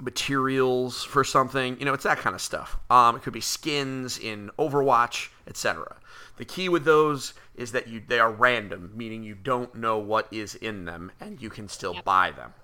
materials 0.00 1.04
for 1.04 1.24
something. 1.24 1.78
You 1.78 1.84
know, 1.84 1.92
it's 1.92 2.04
that 2.04 2.18
kind 2.18 2.34
of 2.34 2.40
stuff. 2.40 2.76
Um, 2.90 3.16
it 3.16 3.22
could 3.22 3.32
be 3.32 3.40
skins 3.40 4.18
in 4.18 4.50
Overwatch, 4.58 5.30
etc. 5.46 5.96
The 6.36 6.44
key 6.44 6.68
with 6.68 6.84
those 6.84 7.34
is 7.56 7.72
that 7.72 7.88
you 7.88 8.02
they 8.06 8.20
are 8.20 8.30
random, 8.30 8.92
meaning 8.94 9.22
you 9.22 9.34
don't 9.34 9.74
know 9.74 9.98
what 9.98 10.28
is 10.32 10.54
in 10.54 10.84
them, 10.84 11.10
and 11.20 11.40
you 11.42 11.50
can 11.50 11.68
still 11.68 11.96
buy 12.04 12.30
them. 12.30 12.54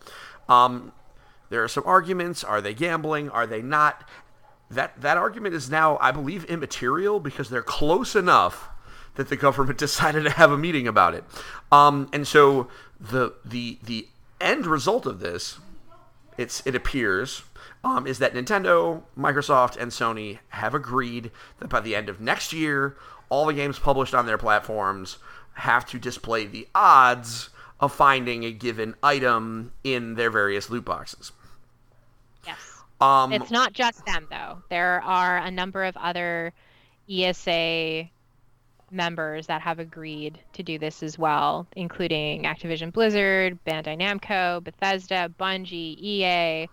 Um, 0.49 0.93
there 1.51 1.63
are 1.63 1.69
some 1.69 1.85
arguments: 1.87 2.45
are 2.45 2.61
they 2.61 2.75
gambling? 2.75 3.31
Are 3.31 3.47
they 3.47 3.63
not? 3.63 4.09
That 4.75 5.01
that 5.01 5.17
argument 5.17 5.55
is 5.55 5.71
now, 5.71 5.99
I 6.01 6.11
believe, 6.11 6.45
immaterial 6.45 7.21
because 7.21 7.51
they're 7.51 7.63
close 7.63 8.15
enough 8.15 8.69
that 9.15 9.29
the 9.29 9.37
government 9.37 9.79
decided 9.87 10.25
to 10.25 10.31
have 10.31 10.51
a 10.53 10.59
meeting 10.59 10.87
about 10.87 11.15
it. 11.15 11.25
Um, 11.73 12.09
and 12.13 12.27
so 12.27 12.69
the 13.01 13.35
the 13.45 13.79
the 13.83 14.09
end 14.41 14.67
result 14.67 15.07
of 15.07 15.21
this 15.21 15.59
it's 16.37 16.67
it 16.67 16.75
appears 16.75 17.43
um, 17.83 18.07
is 18.07 18.19
that 18.19 18.35
Nintendo, 18.35 19.03
Microsoft, 19.19 19.77
and 19.77 19.91
Sony 19.93 20.39
have 20.49 20.75
agreed 20.75 21.31
that 21.61 21.69
by 21.69 21.81
the 21.81 21.95
end 21.95 22.09
of 22.09 22.21
next 22.21 22.53
year, 22.53 22.97
all 23.29 23.47
the 23.47 23.53
games 23.53 23.79
published 23.79 24.15
on 24.15 24.27
their 24.27 24.39
platforms 24.39 25.19
have 25.55 25.87
to 25.87 25.99
display 25.99 26.47
the 26.47 26.67
odds 26.75 27.51
of 27.81 27.93
finding 27.93 28.45
a 28.45 28.53
given 28.53 28.95
item 29.03 29.73
in 29.85 30.15
their 30.15 30.31
various 30.31 30.71
loot 30.71 30.85
boxes. 30.85 31.33
Um, 33.05 33.33
It's 33.33 33.51
not 33.51 33.73
just 33.73 34.05
them 34.07 34.27
though. 34.31 34.63
There 34.71 35.03
are 35.03 35.39
a 35.39 35.51
number 35.51 35.85
of 35.85 35.97
other 35.97 36.53
ESA 37.09 38.09
members 38.91 39.47
that 39.49 39.61
have 39.61 39.79
agreed 39.79 40.39
to 40.53 40.63
do 40.63 40.79
this 40.79 41.03
as 41.03 41.19
well, 41.19 41.67
including 41.77 42.45
Activision 42.45 42.93
Blizzard, 42.93 43.59
Bandai 43.67 43.99
Namco, 43.99 44.63
Bethesda, 44.63 45.31
Bungie, 45.39 45.97
EA, 45.99 46.69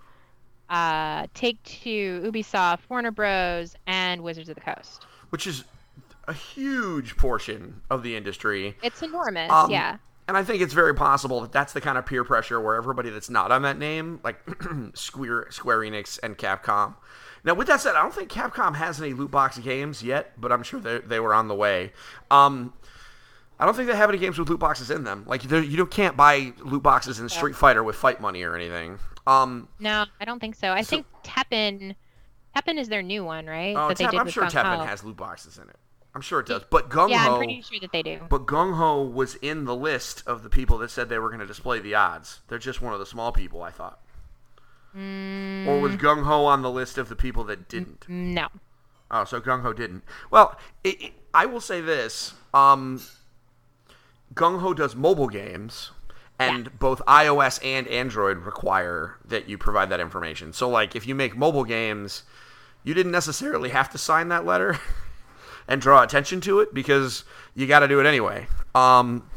uh, 0.70 1.28
Take 1.34 1.62
Two, 1.64 2.22
Ubisoft, 2.32 2.80
Warner 2.90 3.12
Bros, 3.12 3.76
and 3.88 4.22
Wizards 4.22 4.50
of 4.50 4.56
the 4.56 4.62
Coast. 4.62 5.06
which 5.32 5.48
is 5.48 5.64
a 6.28 6.34
huge 6.34 7.16
portion 7.18 7.82
of 7.90 8.04
the 8.04 8.16
industry. 8.16 8.76
It's 8.84 9.02
enormous, 9.02 9.50
Um, 9.52 9.72
yeah. 9.72 9.98
And 10.28 10.38
I 10.38 10.44
think 10.44 10.62
it's 10.62 10.74
very 10.74 10.94
possible 10.94 11.42
that 11.42 11.52
that's 11.52 11.74
the 11.74 11.82
kind 11.82 11.98
of 11.98 12.06
peer 12.06 12.24
pressure 12.24 12.60
where 12.62 12.76
everybody 12.76 13.10
that's 13.10 13.30
not 13.30 13.52
on 13.52 13.64
that 13.64 13.78
name, 13.78 14.20
like 14.24 14.40
Square, 14.94 15.48
Square 15.52 15.80
Enix 15.80 16.20
and 16.24 16.38
Capcom. 16.38 16.96
Now, 17.44 17.54
with 17.56 17.68
that 17.68 17.82
said, 17.82 17.96
I 17.96 18.02
don't 18.04 18.14
think 18.14 18.30
Capcom 18.30 18.76
has 18.76 19.02
any 19.02 19.14
loot 19.14 19.32
box 19.32 19.58
games 19.58 20.04
yet, 20.04 20.40
but 20.40 20.52
I'm 20.52 20.64
sure 20.64 20.80
they, 20.80 21.00
they 21.00 21.20
were 21.20 21.34
on 21.34 21.48
the 21.48 21.56
way. 21.56 21.92
Um, 22.30 22.72
I 23.60 23.66
don't 23.66 23.76
think 23.76 23.88
they 23.90 23.96
have 23.96 24.10
any 24.10 24.20
games 24.20 24.38
with 24.40 24.48
loot 24.50 24.60
boxes 24.60 24.90
in 24.92 25.04
them. 25.04 25.24
Like 25.28 25.44
you 25.44 25.50
don't, 25.78 25.92
can't 25.92 26.16
buy 26.16 26.54
loot 26.64 26.84
boxes 26.84 27.20
in 27.20 27.28
Street 27.30 27.56
Fighter 27.56 27.84
with 27.84 27.96
fight 27.96 28.22
money 28.22 28.44
or 28.44 28.56
anything. 28.56 29.00
Um, 29.28 29.68
No, 29.80 30.06
I 30.20 30.26
don't 30.26 30.40
think 30.40 30.56
so. 30.56 30.72
I 30.72 30.82
So- 30.82 30.90
think 30.90 31.06
Teppen 31.24 31.96
Teppen 32.56 32.78
is 32.78 32.90
their 32.90 33.02
new 33.02 33.24
one, 33.24 33.46
right? 33.46 33.76
Oh, 33.76 33.88
that 33.88 33.98
they 33.98 34.06
did 34.08 34.20
I'm 34.20 34.30
sure 34.30 34.44
Teppen 34.46 34.86
has 34.86 35.04
loot 35.04 35.16
boxes 35.18 35.58
in 35.58 35.70
it. 35.70 35.76
I'm 36.14 36.22
sure 36.22 36.42
it 36.42 36.46
does. 36.48 36.64
But 36.70 36.90
Gung 36.90 37.04
Ho. 37.04 37.08
Yeah, 37.08 37.30
I'm 37.32 37.38
pretty 37.38 37.62
sure 37.62 37.80
that 37.80 37.92
they 37.94 38.04
do. 38.04 38.20
but 38.30 38.46
Gung 38.46 38.76
Ho 38.76 39.02
was 39.02 39.36
in 39.36 39.64
the 39.66 39.76
list 39.76 40.24
of 40.28 40.44
the 40.44 40.50
people 40.50 40.78
that 40.80 40.92
said 40.92 41.08
they 41.08 41.18
were 41.20 41.30
going 41.30 41.40
to 41.40 41.46
display 41.46 41.80
the 41.80 41.96
odds. 41.96 42.42
They're 42.50 42.60
just 42.60 42.82
one 42.82 42.94
of 42.94 43.00
the 43.00 43.06
small 43.06 43.32
people, 43.32 43.64
I 43.64 43.72
thought. 43.72 44.00
Mm, 44.96 45.68
Or 45.68 45.80
was 45.80 45.96
Gung 45.96 46.24
Ho 46.24 46.46
on 46.46 46.62
the 46.64 46.70
list 46.72 46.98
of 46.98 47.08
the 47.08 47.16
people 47.16 47.44
that 47.46 47.70
didn't? 47.70 48.06
no. 48.10 48.48
Oh, 49.14 49.26
so 49.26 49.40
Gung 49.42 49.62
Ho 49.62 49.74
didn't. 49.74 50.04
Well, 50.30 50.58
it, 50.84 51.02
it- 51.02 51.14
I 51.34 51.46
will 51.46 51.62
say 51.62 51.80
this: 51.82 52.34
um, 52.54 53.02
Gung 54.34 54.60
Ho 54.60 54.74
does 54.74 54.96
mobile 54.98 55.28
games, 55.30 55.92
and 56.40 56.78
both 56.80 57.02
iOS 57.08 57.64
and 57.66 57.88
Android 57.88 58.40
require 58.40 59.16
that 59.26 59.48
you 59.48 59.58
provide 59.58 59.90
that 59.90 60.00
information. 60.02 60.52
So, 60.54 60.68
like, 60.70 60.94
if 60.96 61.08
you 61.08 61.16
make 61.16 61.38
mobile 61.38 61.64
games, 61.64 62.24
you 62.84 62.94
didn't 62.94 63.12
necessarily 63.14 63.70
have 63.70 63.90
to 63.92 63.98
sign 63.98 64.28
that 64.30 64.46
letter 64.46 64.78
and 65.68 65.82
draw 65.82 66.04
attention 66.04 66.42
to 66.42 66.60
it 66.60 66.74
because 66.74 67.24
you 67.56 67.68
got 67.68 67.80
to 67.80 67.88
do 67.88 68.00
it 68.00 68.06
anyway. 68.06 68.48
Um, 68.76 69.30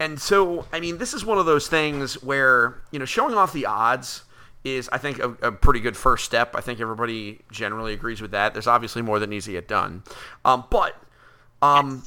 and 0.00 0.20
so, 0.20 0.66
I 0.72 0.80
mean, 0.80 0.98
this 0.98 1.14
is 1.14 1.24
one 1.24 1.38
of 1.38 1.46
those 1.46 1.68
things 1.68 2.22
where 2.22 2.80
you 2.90 2.98
know, 2.98 3.04
showing 3.04 3.34
off 3.34 3.52
the 3.52 3.66
odds 3.66 4.22
is, 4.64 4.88
I 4.92 4.98
think, 4.98 5.18
a, 5.18 5.30
a 5.42 5.52
pretty 5.52 5.80
good 5.80 5.96
first 5.96 6.24
step. 6.24 6.54
I 6.54 6.60
think 6.60 6.80
everybody 6.80 7.40
generally 7.50 7.92
agrees 7.92 8.20
with 8.20 8.32
that. 8.32 8.52
There's 8.52 8.66
obviously 8.66 9.02
more 9.02 9.18
that 9.18 9.28
needs 9.28 9.46
to 9.46 9.52
get 9.52 9.68
done, 9.68 10.02
um, 10.44 10.64
but 10.70 11.00
um, 11.62 12.04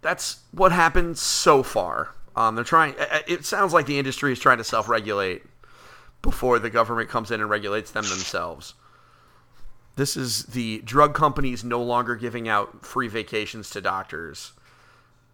that's 0.00 0.40
what 0.52 0.72
happened 0.72 1.18
so 1.18 1.62
far. 1.62 2.14
Um, 2.34 2.54
they're 2.54 2.64
trying. 2.64 2.94
It 3.26 3.44
sounds 3.44 3.72
like 3.72 3.86
the 3.86 3.98
industry 3.98 4.32
is 4.32 4.38
trying 4.38 4.58
to 4.58 4.64
self-regulate 4.64 5.42
before 6.22 6.58
the 6.58 6.70
government 6.70 7.10
comes 7.10 7.30
in 7.30 7.40
and 7.40 7.50
regulates 7.50 7.90
them 7.90 8.04
themselves. 8.04 8.74
This 9.96 10.16
is 10.16 10.44
the 10.44 10.80
drug 10.80 11.14
companies 11.14 11.62
no 11.64 11.82
longer 11.82 12.16
giving 12.16 12.48
out 12.48 12.84
free 12.84 13.08
vacations 13.08 13.70
to 13.70 13.80
doctors. 13.80 14.52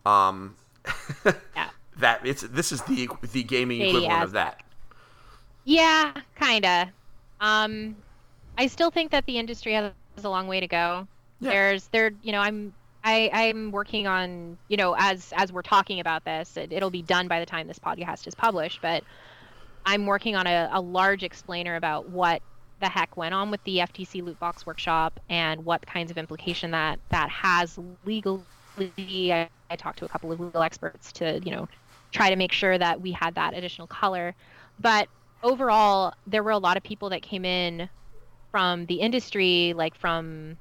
Um, 0.05 0.57
Yeah. 1.57 1.71
that 1.99 2.25
it's 2.25 2.43
this 2.43 2.73
is 2.73 2.83
the 2.83 3.09
the 3.33 3.43
gaming 3.43 3.81
equivalent 3.81 4.23
of 4.23 4.33
that. 4.33 4.63
Yeah, 5.65 6.13
kinda. 6.41 6.93
Um, 7.41 7.97
I 8.57 8.67
still 8.67 8.91
think 8.91 9.11
that 9.13 9.27
the 9.27 9.39
industry 9.39 9.75
has 9.75 9.93
a 10.23 10.29
long 10.29 10.49
way 10.49 10.61
to 10.61 10.67
go. 10.67 11.07
Yeah. 11.41 11.51
There's 11.51 11.87
there, 11.89 12.13
you 12.23 12.33
know, 12.33 12.41
I'm 12.41 12.73
I 13.05 13.31
I'm 13.33 13.71
working 13.71 14.07
on, 14.07 14.59
you 14.69 14.77
know, 14.77 14.95
as 14.99 15.33
as 15.37 15.53
we're 15.53 15.63
talking 15.63 16.01
about 16.01 16.25
this, 16.25 16.57
it, 16.57 16.73
it'll 16.73 16.91
be 16.91 17.03
done 17.03 17.29
by 17.29 17.39
the 17.41 17.47
time 17.47 17.69
this 17.69 17.79
podcast 17.79 18.27
is 18.27 18.35
published, 18.35 18.81
but 18.83 19.05
I'm 19.87 20.07
working 20.07 20.37
on 20.37 20.47
a, 20.47 20.69
a 20.73 20.81
large 20.81 21.23
explainer 21.23 21.77
about 21.77 22.09
what 22.09 22.43
the 22.81 22.89
heck 22.89 23.17
went 23.17 23.35
on 23.35 23.51
with 23.51 23.63
the 23.65 23.79
FTC 23.79 24.23
loot 24.23 24.39
box 24.39 24.65
workshop 24.67 25.19
and 25.29 25.65
what 25.65 25.85
kinds 25.87 26.11
of 26.11 26.19
implication 26.19 26.71
that 26.73 27.01
that 27.11 27.29
has 27.31 27.79
legally. 28.05 28.45
I, 28.79 29.49
I 29.71 29.77
talked 29.77 29.99
to 29.99 30.05
a 30.05 30.09
couple 30.09 30.33
of 30.33 30.41
legal 30.41 30.63
experts 30.63 31.13
to, 31.15 31.41
you 31.45 31.51
know, 31.51 31.69
try 32.13 32.31
to 32.31 32.37
make 32.37 32.53
sure 32.53 32.79
that 32.79 33.01
we 33.01 33.13
had 33.13 33.35
that 33.35 33.55
additional 33.55 33.87
color. 33.89 34.35
But 34.79 35.09
overall, 35.43 36.13
there 36.27 36.43
were 36.43 36.53
a 36.53 36.59
lot 36.59 36.77
of 36.77 36.83
people 36.83 37.11
that 37.11 37.23
came 37.23 37.45
in 37.45 37.89
from 38.51 38.87
the 38.87 39.01
industry, 39.01 39.75
like 39.77 39.95
from, 39.95 40.57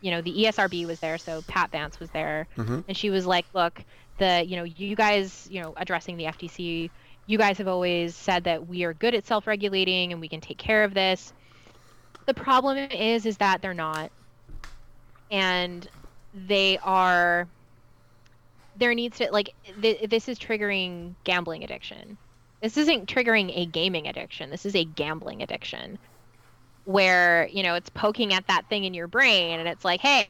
you 0.00 0.10
know, 0.12 0.22
the 0.22 0.44
ESRB 0.44 0.86
was 0.86 1.00
there, 1.00 1.18
so 1.18 1.42
Pat 1.42 1.72
Vance 1.72 1.98
was 1.98 2.10
there, 2.10 2.46
Mhm. 2.56 2.84
and 2.86 2.96
she 2.96 3.10
was 3.10 3.26
like, 3.26 3.46
"Look, 3.54 3.82
the, 4.18 4.44
you 4.46 4.56
know, 4.56 4.62
you 4.64 4.94
guys, 4.94 5.48
you 5.50 5.60
know, 5.60 5.74
addressing 5.76 6.16
the 6.16 6.26
FTC, 6.26 6.90
you 7.26 7.38
guys 7.38 7.58
have 7.58 7.66
always 7.68 8.14
said 8.16 8.44
that 8.44 8.66
we 8.68 8.84
are 8.84 8.94
good 8.94 9.14
at 9.14 9.26
self-regulating 9.26 10.12
and 10.12 10.20
we 10.20 10.28
can 10.28 10.40
take 10.40 10.58
care 10.58 10.84
of 10.84 10.94
this. 10.94 11.32
The 12.28 12.34
problem 12.34 12.78
is, 12.92 13.26
is 13.26 13.38
that 13.38 13.60
they're 13.62 13.74
not, 13.74 14.12
and 15.30 15.88
they 16.32 16.78
are." 16.78 17.48
There 18.76 18.94
needs 18.94 19.18
to 19.18 19.30
like 19.32 19.54
th- 19.82 20.08
this 20.08 20.28
is 20.28 20.38
triggering 20.38 21.16
gambling 21.24 21.64
addiction. 21.64 22.18
This 22.62 22.76
isn't 22.76 23.08
triggering 23.08 23.52
a 23.56 23.66
gaming 23.66 24.06
addiction. 24.08 24.50
This 24.50 24.64
is 24.66 24.74
a 24.76 24.84
gambling 24.84 25.42
addiction 25.42 25.98
where 26.84 27.48
you 27.48 27.62
know 27.64 27.74
it's 27.76 27.90
poking 27.90 28.34
at 28.34 28.46
that 28.48 28.68
thing 28.68 28.84
in 28.84 28.94
your 28.94 29.08
brain 29.08 29.60
and 29.60 29.68
it's 29.68 29.84
like 29.84 30.00
hey 30.02 30.28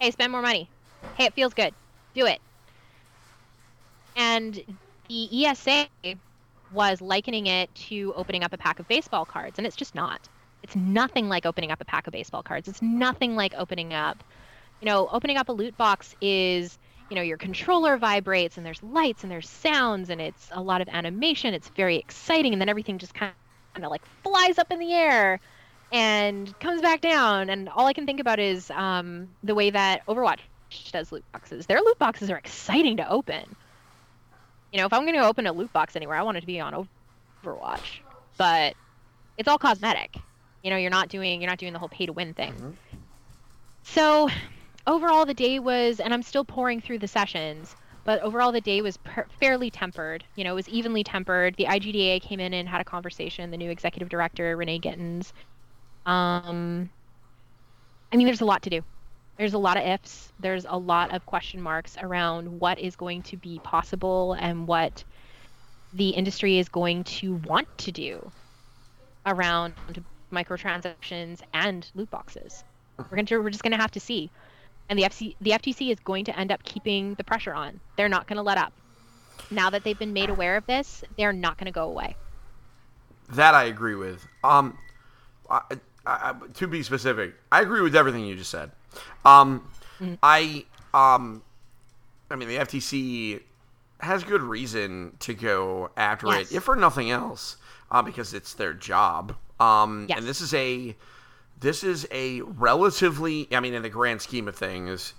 hey 0.00 0.10
spend 0.12 0.32
more 0.32 0.42
money. 0.42 0.72
Hey 1.14 1.26
it 1.26 1.34
feels 1.34 1.54
good. 1.54 1.74
Do 2.14 2.26
it. 2.26 2.40
And 4.16 4.78
the 5.08 5.46
esa 5.46 5.88
was 6.70 7.00
likening 7.00 7.46
it 7.46 7.74
to 7.74 8.12
opening 8.16 8.44
up 8.44 8.52
a 8.52 8.58
pack 8.58 8.78
of 8.80 8.88
baseball 8.88 9.26
cards 9.26 9.58
and 9.58 9.66
it's 9.66 9.76
just 9.76 9.94
not 9.94 10.28
it's 10.62 10.76
nothing 10.76 11.28
like 11.28 11.46
opening 11.46 11.70
up 11.70 11.80
a 11.80 11.84
pack 11.84 12.06
of 12.06 12.12
baseball 12.12 12.42
cards. 12.42 12.68
It's 12.68 12.82
nothing 12.82 13.36
like 13.36 13.54
opening 13.56 13.92
up 13.92 14.22
you 14.82 14.86
know 14.86 15.08
opening 15.10 15.38
up 15.38 15.48
a 15.48 15.52
loot 15.52 15.76
box 15.78 16.14
is 16.20 16.76
you 17.08 17.16
know 17.16 17.22
your 17.22 17.38
controller 17.38 17.96
vibrates 17.96 18.56
and 18.56 18.66
there's 18.66 18.82
lights 18.82 19.22
and 19.22 19.30
there's 19.30 19.48
sounds 19.48 20.10
and 20.10 20.20
it's 20.20 20.50
a 20.52 20.60
lot 20.60 20.82
of 20.82 20.88
animation. 20.88 21.54
It's 21.54 21.68
very 21.68 21.96
exciting 21.96 22.52
and 22.52 22.60
then 22.60 22.68
everything 22.68 22.98
just 22.98 23.14
kind 23.14 23.32
of 23.76 23.90
like 23.90 24.02
flies 24.22 24.58
up 24.58 24.70
in 24.70 24.80
the 24.80 24.92
air 24.92 25.40
and 25.92 26.58
comes 26.58 26.82
back 26.82 27.00
down. 27.00 27.48
And 27.48 27.68
all 27.68 27.86
i 27.86 27.92
can 27.92 28.04
think 28.04 28.20
about 28.20 28.40
is 28.40 28.70
um, 28.72 29.28
the 29.42 29.54
way 29.54 29.70
that 29.70 30.04
overwatch 30.06 30.40
does 30.90 31.12
loot 31.12 31.24
boxes. 31.32 31.66
Their 31.66 31.80
loot 31.80 31.98
boxes 31.98 32.28
are 32.28 32.36
exciting 32.36 32.96
to 32.96 33.08
open. 33.08 33.56
You 34.72 34.80
know 34.80 34.86
if 34.86 34.92
i'm 34.92 35.02
going 35.02 35.14
to 35.14 35.26
open 35.26 35.46
a 35.46 35.52
loot 35.52 35.72
box 35.72 35.96
anywhere 35.96 36.16
i 36.16 36.22
want 36.22 36.38
it 36.38 36.40
to 36.40 36.46
be 36.46 36.58
on 36.58 36.88
overwatch. 37.44 38.00
But 38.36 38.74
it's 39.38 39.48
all 39.48 39.58
cosmetic 39.58 40.16
you 40.62 40.70
know 40.70 40.76
you're 40.76 40.90
not 40.90 41.08
doing 41.08 41.40
you're 41.40 41.50
not 41.50 41.58
doing 41.58 41.72
the 41.72 41.78
whole 41.78 41.88
pay 41.88 42.06
to 42.06 42.12
win 42.12 42.34
thing. 42.34 42.54
Mhm. 42.54 42.98
so 43.84 44.28
overall 44.86 45.24
the 45.26 45.34
day 45.34 45.58
was 45.58 46.00
and 46.00 46.12
i'm 46.14 46.22
still 46.22 46.44
pouring 46.44 46.80
through 46.80 46.98
the 46.98 47.08
sessions 47.08 47.76
but 48.04 48.20
overall 48.22 48.50
the 48.52 48.60
day 48.60 48.82
was 48.82 48.96
per- 48.96 49.26
fairly 49.40 49.70
tempered. 49.70 50.24
You 50.34 50.42
know 50.44 50.52
it 50.52 50.56
was 50.56 50.68
evenly 50.68 51.04
tempered. 51.04 51.54
The 51.56 51.66
igda 51.66 52.20
came 52.20 52.40
in 52.40 52.52
and 52.52 52.68
had 52.68 52.80
a 52.80 52.84
conversation 52.84 53.50
the 53.52 53.56
new 53.56 53.70
executive 53.70 54.08
director 54.08 54.56
renee 54.56 54.80
gittins. 54.80 55.32
Um 56.04 56.90
i 58.12 58.16
mean 58.16 58.26
there's 58.26 58.40
a 58.40 58.44
lot 58.44 58.62
to 58.62 58.70
do. 58.70 58.82
There's 59.38 59.54
a 59.54 59.58
lot 59.58 59.76
of 59.76 59.84
ifs. 59.86 60.32
There's 60.40 60.66
a 60.68 60.76
lot 60.76 61.14
of 61.14 61.24
question 61.26 61.62
marks 61.62 61.96
around 62.00 62.60
what 62.60 62.78
is 62.78 62.96
going 62.96 63.22
to 63.24 63.36
be 63.36 63.60
possible 63.60 64.34
and 64.34 64.66
what 64.66 65.04
the 65.92 66.10
industry 66.10 66.58
is 66.58 66.68
going 66.68 67.04
to 67.04 67.34
want 67.34 67.68
to 67.78 67.92
do 67.92 68.32
around 69.26 69.74
microtransactions 70.32 71.40
and 71.54 71.90
loot 71.94 72.10
boxes 72.10 72.64
we're 72.98 73.16
going 73.16 73.26
to 73.26 73.38
we're 73.38 73.50
just 73.50 73.62
going 73.62 73.72
to 73.72 73.78
have 73.78 73.90
to 73.90 74.00
see 74.00 74.30
and 74.88 74.98
the 74.98 75.04
FC, 75.04 75.36
the 75.40 75.52
FTC 75.52 75.90
is 75.92 75.98
going 76.00 76.24
to 76.26 76.38
end 76.38 76.52
up 76.52 76.62
keeping 76.64 77.14
the 77.14 77.24
pressure 77.24 77.54
on. 77.54 77.80
They're 77.96 78.08
not 78.08 78.26
going 78.26 78.36
to 78.36 78.42
let 78.42 78.58
up. 78.58 78.72
Now 79.50 79.70
that 79.70 79.84
they've 79.84 79.98
been 79.98 80.12
made 80.12 80.28
aware 80.28 80.56
of 80.56 80.66
this, 80.66 81.02
they're 81.16 81.32
not 81.32 81.56
going 81.56 81.66
to 81.66 81.72
go 81.72 81.84
away. 81.84 82.16
That 83.30 83.54
I 83.54 83.64
agree 83.64 83.94
with. 83.94 84.26
Um, 84.44 84.76
I, 85.48 85.62
I, 86.04 86.34
to 86.54 86.66
be 86.66 86.82
specific, 86.82 87.34
I 87.50 87.62
agree 87.62 87.80
with 87.80 87.96
everything 87.96 88.26
you 88.26 88.36
just 88.36 88.50
said. 88.50 88.72
Um, 89.24 89.66
Mm-hmm. 90.02 90.14
I 90.22 90.64
um, 90.92 91.42
I 92.30 92.36
mean 92.36 92.48
the 92.48 92.56
FTC 92.56 93.40
has 94.00 94.24
good 94.24 94.42
reason 94.42 95.16
to 95.20 95.32
go 95.32 95.90
after 95.96 96.26
Yes. 96.26 96.50
it, 96.50 96.56
if 96.56 96.64
for 96.64 96.74
nothing 96.74 97.10
else, 97.10 97.56
uh, 97.90 98.02
because 98.02 98.34
it's 98.34 98.54
their 98.54 98.74
job. 98.74 99.36
Um, 99.62 100.06
Yes. 100.08 100.18
and 100.18 100.26
this 100.26 100.40
is 100.40 100.54
a 100.54 100.96
this 101.60 101.84
is 101.84 102.08
a 102.10 102.40
relatively, 102.40 103.46
I 103.52 103.60
mean, 103.60 103.74
in 103.74 103.82
the 103.82 103.88
grand 103.88 104.20
scheme 104.20 104.48
of 104.48 104.56
things, 104.56 105.14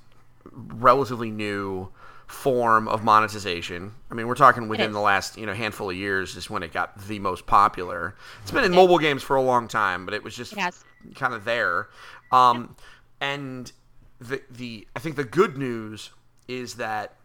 relatively 0.51 1.31
new 1.31 1.89
form 2.27 2.87
of 2.87 3.03
monetization. 3.03 3.93
I 4.11 4.13
mean, 4.15 4.27
we're 4.27 4.35
talking 4.35 4.67
within 4.67 4.91
the 4.91 4.99
last 4.99 5.37
you 5.37 5.45
know 5.45 5.53
handful 5.53 5.89
of 5.89 5.95
years 5.95 6.35
is 6.35 6.49
when 6.49 6.63
it 6.63 6.73
got 6.73 6.97
the 7.07 7.19
most 7.19 7.45
popular. 7.45 8.15
It's 8.41 8.51
been 8.51 8.63
in 8.63 8.73
mobile 8.73 8.97
games 8.99 9.23
for 9.23 9.35
a 9.35 9.41
long 9.41 9.67
time, 9.67 10.05
but 10.05 10.13
it 10.13 10.23
was 10.23 10.35
just 10.35 10.53
It 10.53 11.15
kind 11.15 11.33
of 11.33 11.45
there. 11.45 11.87
Um, 12.31 12.75
and 13.21 13.71
the 14.19 14.41
the 14.49 14.87
I 14.95 14.99
think 14.99 15.15
the 15.15 15.23
good 15.23 15.57
news 15.57 16.09
is 16.47 16.75
that, 16.75 17.15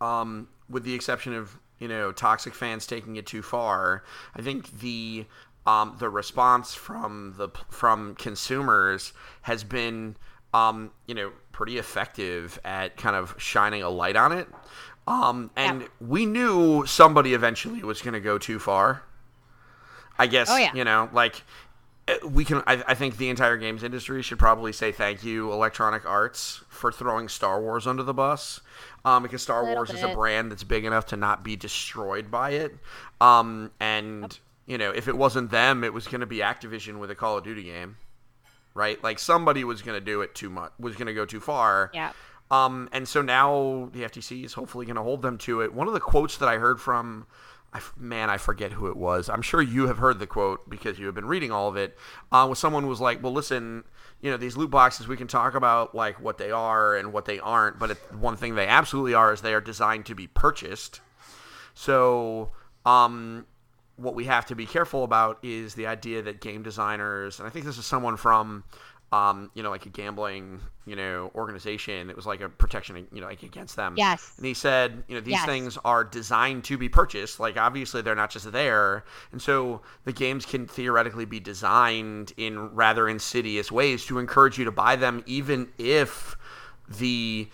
um, 0.00 0.48
with 0.68 0.84
the 0.84 0.94
exception 0.94 1.34
of 1.34 1.58
you 1.78 1.88
know 1.88 2.12
toxic 2.12 2.54
fans 2.54 2.86
taking 2.86 3.16
it 3.16 3.26
too 3.26 3.42
far, 3.42 4.04
I 4.34 4.42
think 4.42 4.80
the 4.80 5.26
um, 5.66 5.96
the 5.98 6.08
response 6.08 6.74
from 6.74 7.34
the 7.36 7.48
from 7.70 8.14
consumers 8.16 9.12
has 9.42 9.64
been 9.64 10.16
um, 10.52 10.90
you 11.06 11.14
know 11.14 11.32
pretty 11.52 11.78
effective 11.78 12.58
at 12.64 12.96
kind 12.96 13.16
of 13.16 13.34
shining 13.38 13.82
a 13.82 13.88
light 13.90 14.16
on 14.16 14.32
it. 14.32 14.48
Um, 15.06 15.50
and 15.56 15.82
Yeah. 15.82 15.88
we 16.00 16.26
knew 16.26 16.86
somebody 16.86 17.34
eventually 17.34 17.82
was 17.82 18.00
going 18.02 18.14
to 18.14 18.20
go 18.20 18.38
too 18.38 18.58
far. 18.58 19.02
I 20.18 20.26
guess 20.26 20.48
Oh, 20.50 20.56
yeah. 20.56 20.72
you 20.74 20.84
know, 20.84 21.08
like 21.12 21.42
uh, 22.08 22.26
we 22.28 22.44
can. 22.44 22.62
I, 22.66 22.82
I 22.86 22.94
think 22.94 23.16
the 23.16 23.28
entire 23.28 23.56
games 23.56 23.82
industry 23.82 24.22
should 24.22 24.38
probably 24.38 24.72
say 24.72 24.92
thank 24.92 25.24
you, 25.24 25.52
Electronic 25.52 26.04
Arts, 26.06 26.62
for 26.68 26.92
throwing 26.92 27.28
Star 27.28 27.60
Wars 27.60 27.86
under 27.86 28.02
the 28.02 28.14
bus, 28.14 28.60
um, 29.04 29.22
because 29.22 29.42
Star 29.42 29.64
Wars 29.64 29.90
is 29.90 30.02
a 30.02 30.08
brand 30.14 30.50
that's 30.52 30.64
big 30.64 30.84
enough 30.84 31.06
to 31.06 31.16
not 31.16 31.42
be 31.42 31.56
destroyed 31.56 32.30
by 32.30 32.50
it. 32.50 32.76
Um, 33.20 33.70
and 33.80 34.38
you 34.66 34.78
know, 34.78 34.90
if 34.90 35.08
it 35.08 35.16
wasn't 35.16 35.50
them, 35.50 35.84
it 35.84 35.92
was 35.92 36.06
going 36.06 36.20
to 36.20 36.26
be 36.26 36.38
Activision 36.38 36.98
with 36.98 37.10
a 37.10 37.14
Call 37.14 37.38
of 37.38 37.44
Duty 37.44 37.64
game, 37.64 37.96
right? 38.74 39.02
Like 39.02 39.18
somebody 39.18 39.64
was 39.64 39.82
going 39.82 39.98
to 39.98 40.04
do 40.04 40.22
it 40.22 40.34
too 40.34 40.50
much, 40.50 40.72
was 40.78 40.96
going 40.96 41.06
to 41.06 41.14
go 41.14 41.26
too 41.26 41.40
far. 41.40 41.90
Yeah. 41.92 42.12
Um, 42.50 42.88
and 42.92 43.08
so 43.08 43.22
now 43.22 43.90
the 43.92 44.02
FTC 44.02 44.44
is 44.44 44.52
hopefully 44.52 44.86
going 44.86 44.96
to 44.96 45.02
hold 45.02 45.22
them 45.22 45.38
to 45.38 45.62
it. 45.62 45.74
One 45.74 45.88
of 45.88 45.94
the 45.94 46.00
quotes 46.00 46.36
that 46.38 46.48
I 46.48 46.58
heard 46.58 46.80
from, 46.80 47.26
I 47.72 47.80
man, 47.96 48.30
I 48.30 48.36
forget 48.36 48.72
who 48.72 48.86
it 48.86 48.96
was. 48.96 49.28
I'm 49.28 49.42
sure 49.42 49.60
you 49.60 49.86
have 49.88 49.98
heard 49.98 50.18
the 50.18 50.26
quote 50.26 50.68
because 50.68 50.98
you 50.98 51.06
have 51.06 51.14
been 51.14 51.26
reading 51.26 51.50
all 51.50 51.68
of 51.68 51.76
it. 51.76 51.96
Uh, 52.30 52.46
was 52.48 52.58
someone 52.58 52.86
was 52.86 53.00
like, 53.00 53.22
"Well, 53.22 53.32
listen, 53.32 53.84
you 54.20 54.30
know, 54.30 54.36
these 54.36 54.56
loot 54.56 54.70
boxes, 54.70 55.08
we 55.08 55.16
can 55.16 55.26
talk 55.26 55.54
about 55.54 55.94
like 55.94 56.20
what 56.20 56.38
they 56.38 56.50
are 56.50 56.96
and 56.96 57.12
what 57.12 57.24
they 57.24 57.40
aren't, 57.40 57.78
but 57.78 57.90
it, 57.90 57.98
one 58.14 58.36
thing 58.36 58.54
they 58.54 58.68
absolutely 58.68 59.14
are 59.14 59.32
is 59.32 59.40
they 59.40 59.54
are 59.54 59.60
designed 59.60 60.06
to 60.06 60.14
be 60.14 60.26
purchased. 60.26 61.00
So, 61.74 62.52
um, 62.86 63.46
what 63.96 64.14
we 64.14 64.24
have 64.24 64.46
to 64.46 64.54
be 64.54 64.66
careful 64.66 65.04
about 65.04 65.38
is 65.42 65.74
the 65.74 65.86
idea 65.86 66.22
that 66.22 66.40
game 66.40 66.62
designers, 66.62 67.38
and 67.38 67.46
I 67.46 67.50
think 67.50 67.64
this 67.64 67.78
is 67.78 67.86
someone 67.86 68.16
from, 68.16 68.64
um, 69.12 69.50
you 69.54 69.62
know, 69.62 69.70
like 69.70 69.86
a 69.86 69.88
gambling, 69.88 70.60
you 70.86 70.96
know, 70.96 71.30
organization. 71.36 72.10
It 72.10 72.16
was 72.16 72.26
like 72.26 72.40
a 72.40 72.48
protection, 72.48 73.06
you 73.12 73.20
know, 73.20 73.28
like 73.28 73.44
against 73.44 73.76
them. 73.76 73.94
Yes. 73.96 74.34
And 74.36 74.46
he 74.46 74.54
said, 74.54 75.04
you 75.06 75.14
know, 75.14 75.20
these 75.20 75.32
Yes. 75.32 75.46
things 75.46 75.78
are 75.84 76.02
designed 76.02 76.64
to 76.64 76.76
be 76.76 76.88
purchased. 76.88 77.38
Like 77.38 77.56
obviously 77.56 78.02
they're 78.02 78.16
not 78.16 78.30
just 78.30 78.50
there, 78.50 79.04
and 79.30 79.40
so 79.40 79.82
the 80.04 80.12
games 80.12 80.44
can 80.44 80.66
theoretically 80.66 81.26
be 81.26 81.38
designed 81.38 82.32
in 82.36 82.74
rather 82.74 83.08
insidious 83.08 83.70
ways 83.70 84.04
to 84.06 84.18
encourage 84.18 84.58
you 84.58 84.64
to 84.64 84.72
buy 84.72 84.96
them, 84.96 85.22
even 85.26 85.68
if 85.78 86.36
the 86.88 87.48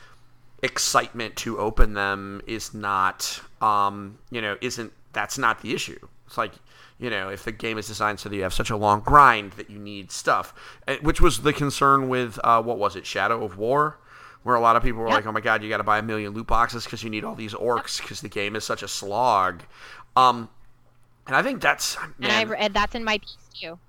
excitement 0.63 1.37
to 1.37 1.59
open 1.59 1.95
them 1.95 2.41
is 2.47 2.73
not, 2.73 3.41
um, 3.61 4.19
you 4.31 4.41
know, 4.41 4.57
isn't 4.63 4.93
that's 5.13 5.37
not 5.37 5.61
the 5.61 5.75
issue. 5.75 5.99
It's 6.31 6.39
like, 6.39 6.53
you 7.01 7.11
know, 7.11 7.29
if 7.29 7.45
the 7.45 7.51
game 7.51 7.77
is 7.77 7.89
designed 7.89 8.21
so 8.21 8.29
that 8.29 8.37
you 8.37 8.43
have 8.45 8.55
such 8.55 8.71
a 8.71 8.77
long 8.77 9.01
grind 9.01 9.55
that 9.55 9.69
you 9.69 9.81
need 9.81 10.13
stuff, 10.13 10.55
which 11.03 11.21
was 11.21 11.43
the 11.43 11.53
concern 11.53 12.09
with 12.09 12.39
uh, 12.45 12.63
what 12.63 12.79
was 12.79 12.95
it, 12.95 13.05
Shadow 13.05 13.43
of 13.45 13.59
War, 13.59 13.99
where 14.45 14.55
a 14.55 14.61
lot 14.61 14.77
of 14.77 14.85
people 14.85 15.01
were 15.01 15.09
Yep. 15.09 15.17
like, 15.17 15.27
oh 15.27 15.33
my 15.33 15.41
god, 15.41 15.61
you 15.65 15.69
got 15.69 15.79
to 15.79 15.83
buy 15.83 15.99
a 15.99 16.03
million 16.03 16.33
loot 16.33 16.47
boxes 16.47 16.85
because 16.85 17.03
you 17.03 17.11
need 17.11 17.25
all 17.25 17.35
these 17.35 17.53
orcs 17.53 18.01
because 18.01 18.21
the 18.21 18.29
game 18.29 18.55
is 18.55 18.63
such 18.65 18.85
a 18.85 18.89
slog. 18.89 19.65
Um, 20.15 20.49
and 21.27 21.35
I 21.35 21.43
think 21.43 21.61
that's 21.61 21.97
And 22.23 22.31
I 22.31 22.45
man, 22.45 22.73
that's 22.73 22.95
in 22.95 23.03
my 23.03 23.19
piece 23.19 23.49
too. 23.61 23.81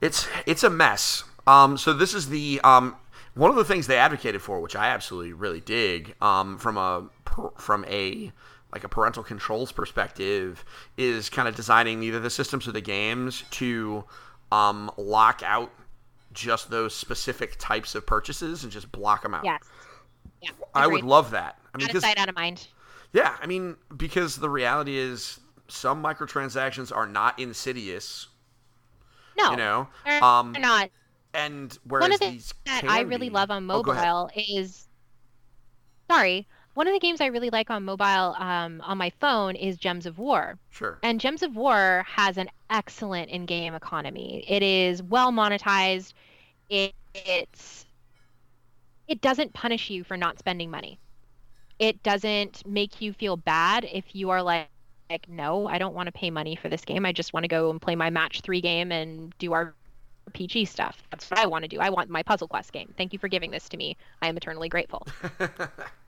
it's 0.00 0.26
it's 0.46 0.64
a 0.64 0.70
mess. 0.70 1.22
Um, 1.46 1.78
so 1.78 1.92
this 1.92 2.12
is 2.12 2.28
the 2.28 2.60
um, 2.64 2.96
one 3.34 3.50
of 3.50 3.56
the 3.56 3.64
things 3.64 3.86
they 3.86 3.98
advocated 3.98 4.42
for, 4.42 4.60
which 4.60 4.74
I 4.74 4.88
absolutely 4.88 5.32
really 5.32 5.60
dig, 5.60 6.14
um, 6.20 6.58
from 6.58 6.76
a 6.76 7.08
from 7.56 7.84
a 7.86 8.32
like 8.76 8.84
a 8.84 8.88
parental 8.90 9.22
controls 9.22 9.72
perspective, 9.72 10.62
is 10.98 11.30
kind 11.30 11.48
of 11.48 11.56
designing 11.56 12.02
either 12.02 12.20
the 12.20 12.28
systems 12.28 12.68
or 12.68 12.72
the 12.72 12.80
games 12.82 13.42
to 13.52 14.04
um, 14.52 14.90
lock 14.98 15.42
out 15.42 15.72
just 16.34 16.68
those 16.70 16.94
specific 16.94 17.56
types 17.58 17.94
of 17.94 18.04
purchases 18.04 18.62
and 18.64 18.70
just 18.70 18.92
block 18.92 19.22
them 19.22 19.32
out. 19.32 19.44
Yes. 19.46 19.62
Yeah. 20.42 20.50
I 20.74 20.86
would 20.86 21.04
love 21.04 21.30
that. 21.30 21.58
I 21.74 21.78
mean, 21.78 21.88
out 21.88 21.94
of 21.94 22.02
sight, 22.02 22.18
out 22.18 22.28
of 22.28 22.34
mind. 22.34 22.66
yeah, 23.14 23.34
I 23.40 23.46
mean, 23.46 23.76
because 23.96 24.36
the 24.36 24.50
reality 24.50 24.98
is 24.98 25.40
some 25.68 26.02
microtransactions 26.02 26.94
are 26.94 27.06
not 27.06 27.38
insidious, 27.38 28.26
No, 29.38 29.52
you 29.52 29.56
know. 29.56 29.88
they're, 30.04 30.22
Um, 30.22 30.52
they're 30.52 30.60
not. 30.60 30.90
and 31.32 31.76
whereas 31.84 32.02
One 32.02 32.12
of 32.12 32.20
the 32.20 32.26
these 32.32 32.52
that 32.66 32.84
I 32.84 33.00
really 33.00 33.30
be- 33.30 33.34
love 33.34 33.50
on 33.50 33.62
Oh, 33.70 33.82
mobile 33.82 34.30
is 34.36 34.86
sorry. 36.10 36.46
One 36.76 36.86
of 36.86 36.92
the 36.92 37.00
games 37.00 37.22
I 37.22 37.26
really 37.28 37.48
like 37.48 37.70
on 37.70 37.86
mobile 37.86 38.36
um, 38.38 38.82
on 38.82 38.98
my 38.98 39.08
phone 39.18 39.56
is 39.56 39.78
Gems 39.78 40.04
of 40.04 40.18
War. 40.18 40.58
Sure. 40.68 40.98
And 41.02 41.18
Gems 41.18 41.42
of 41.42 41.56
War 41.56 42.04
has 42.06 42.36
an 42.36 42.50
excellent 42.68 43.30
in-game 43.30 43.72
economy. 43.72 44.44
It 44.46 44.62
is 44.62 45.02
well 45.02 45.32
monetized. 45.32 46.12
It, 46.68 46.92
it's 47.14 47.86
it 49.08 49.22
doesn't 49.22 49.54
punish 49.54 49.88
you 49.88 50.04
for 50.04 50.18
not 50.18 50.38
spending 50.38 50.70
money. 50.70 50.98
It 51.78 52.02
doesn't 52.02 52.66
make 52.66 53.00
you 53.00 53.14
feel 53.14 53.38
bad 53.38 53.88
if 53.90 54.14
you 54.14 54.28
are 54.28 54.42
like 54.42 54.68
like 55.08 55.30
no, 55.30 55.66
I 55.66 55.78
don't 55.78 55.94
want 55.94 56.08
to 56.08 56.12
pay 56.12 56.30
money 56.30 56.56
for 56.56 56.68
this 56.68 56.84
game. 56.84 57.06
I 57.06 57.12
just 57.12 57.32
want 57.32 57.44
to 57.44 57.48
go 57.48 57.70
and 57.70 57.80
play 57.80 57.96
my 57.96 58.10
match 58.10 58.42
3 58.42 58.60
game 58.60 58.92
and 58.92 59.32
do 59.38 59.54
our 59.54 59.74
PG 60.34 60.66
stuff. 60.66 61.02
That's 61.10 61.30
what 61.30 61.40
I 61.40 61.46
want 61.46 61.62
to 61.62 61.68
do. 61.68 61.80
I 61.80 61.88
want 61.88 62.10
my 62.10 62.22
Puzzle 62.22 62.48
Quest 62.48 62.70
game. 62.70 62.92
Thank 62.98 63.14
you 63.14 63.18
for 63.18 63.28
giving 63.28 63.50
this 63.50 63.66
to 63.70 63.78
me. 63.78 63.96
I 64.20 64.28
am 64.28 64.36
eternally 64.36 64.68
grateful. 64.68 65.06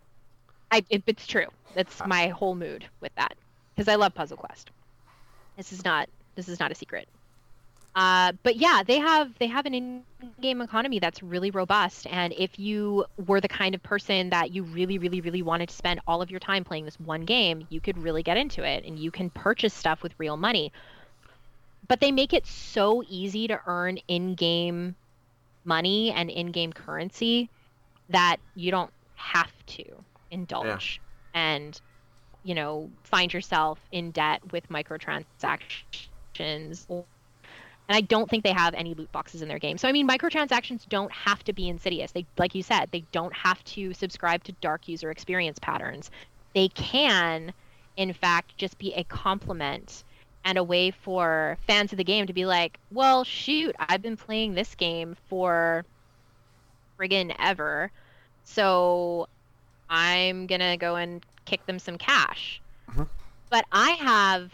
I, 0.70 0.84
it, 0.90 1.02
it's 1.06 1.26
true. 1.26 1.46
That's 1.74 2.00
my 2.06 2.28
whole 2.28 2.54
mood 2.54 2.84
with 3.00 3.14
that 3.16 3.36
because 3.74 3.88
I 3.88 3.94
love 3.96 4.14
Puzzle 4.14 4.36
Quest. 4.36 4.70
This 5.56 5.72
is 5.72 5.84
not 5.84 6.08
this 6.34 6.48
is 6.48 6.60
not 6.60 6.70
a 6.70 6.74
secret. 6.74 7.08
Uh, 7.94 8.32
but 8.44 8.56
yeah, 8.56 8.82
they 8.86 8.98
have 8.98 9.36
they 9.38 9.48
have 9.48 9.66
an 9.66 9.74
in-game 9.74 10.60
economy 10.60 11.00
that's 11.00 11.20
really 11.22 11.50
robust, 11.50 12.06
and 12.06 12.32
if 12.34 12.58
you 12.58 13.04
were 13.26 13.40
the 13.40 13.48
kind 13.48 13.74
of 13.74 13.82
person 13.82 14.30
that 14.30 14.52
you 14.52 14.62
really, 14.62 14.98
really, 14.98 15.20
really 15.20 15.42
wanted 15.42 15.68
to 15.68 15.74
spend 15.74 16.00
all 16.06 16.22
of 16.22 16.30
your 16.30 16.38
time 16.38 16.62
playing 16.62 16.84
this 16.84 17.00
one 17.00 17.24
game, 17.24 17.66
you 17.70 17.80
could 17.80 17.98
really 17.98 18.22
get 18.22 18.36
into 18.36 18.62
it, 18.62 18.84
and 18.84 18.98
you 18.98 19.10
can 19.10 19.30
purchase 19.30 19.74
stuff 19.74 20.02
with 20.02 20.12
real 20.18 20.36
money. 20.36 20.70
But 21.88 21.98
they 21.98 22.12
make 22.12 22.32
it 22.32 22.46
so 22.46 23.02
easy 23.08 23.48
to 23.48 23.60
earn 23.66 23.98
in-game 24.06 24.94
money 25.64 26.12
and 26.12 26.30
in-game 26.30 26.72
currency 26.72 27.50
that 28.10 28.36
you 28.54 28.70
don't 28.70 28.92
have 29.16 29.50
to 29.66 29.84
indulge 30.30 31.00
and 31.34 31.80
you 32.42 32.54
know 32.54 32.90
find 33.02 33.32
yourself 33.32 33.78
in 33.92 34.10
debt 34.10 34.40
with 34.52 34.68
microtransactions. 34.68 36.86
And 36.88 37.96
i 37.96 38.00
don't 38.00 38.28
think 38.28 38.44
they 38.44 38.52
have 38.52 38.74
any 38.74 38.94
loot 38.94 39.10
boxes 39.12 39.42
in 39.42 39.48
their 39.48 39.58
game. 39.58 39.78
So 39.78 39.88
i 39.88 39.92
mean 39.92 40.08
microtransactions 40.08 40.88
don't 40.88 41.12
have 41.12 41.44
to 41.44 41.52
be 41.52 41.68
insidious. 41.68 42.12
They 42.12 42.26
like 42.36 42.54
you 42.54 42.62
said 42.62 42.88
they 42.90 43.04
don't 43.12 43.34
have 43.34 43.62
to 43.64 43.94
subscribe 43.94 44.44
to 44.44 44.52
dark 44.60 44.88
user 44.88 45.10
experience 45.10 45.58
patterns. 45.58 46.10
They 46.54 46.68
can 46.68 47.52
in 47.96 48.12
fact 48.12 48.56
just 48.56 48.78
be 48.78 48.94
a 48.94 49.04
complement 49.04 50.04
and 50.44 50.56
a 50.56 50.62
way 50.62 50.92
for 50.92 51.58
fans 51.66 51.92
of 51.92 51.98
the 51.98 52.04
game 52.04 52.26
to 52.26 52.32
be 52.32 52.46
like 52.46 52.78
well 52.92 53.24
shoot 53.24 53.74
i've 53.80 54.00
been 54.00 54.16
playing 54.16 54.54
this 54.54 54.76
game 54.76 55.16
for 55.28 55.84
friggin' 56.98 57.34
ever. 57.38 57.90
So 58.44 59.28
I'm 59.90 60.46
gonna 60.46 60.76
go 60.76 60.96
and 60.96 61.24
kick 61.44 61.64
them 61.66 61.78
some 61.78 61.96
cash. 61.98 62.60
Mhm. 62.90 63.08
But 63.50 63.64
I 63.72 63.90
have, 63.92 64.52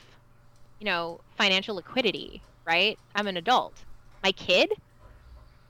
you 0.78 0.84
know, 0.86 1.20
financial 1.36 1.76
liquidity, 1.76 2.40
right? 2.64 2.98
I'm 3.14 3.26
an 3.26 3.36
adult. 3.36 3.74
My 4.22 4.32
kid, 4.32 4.72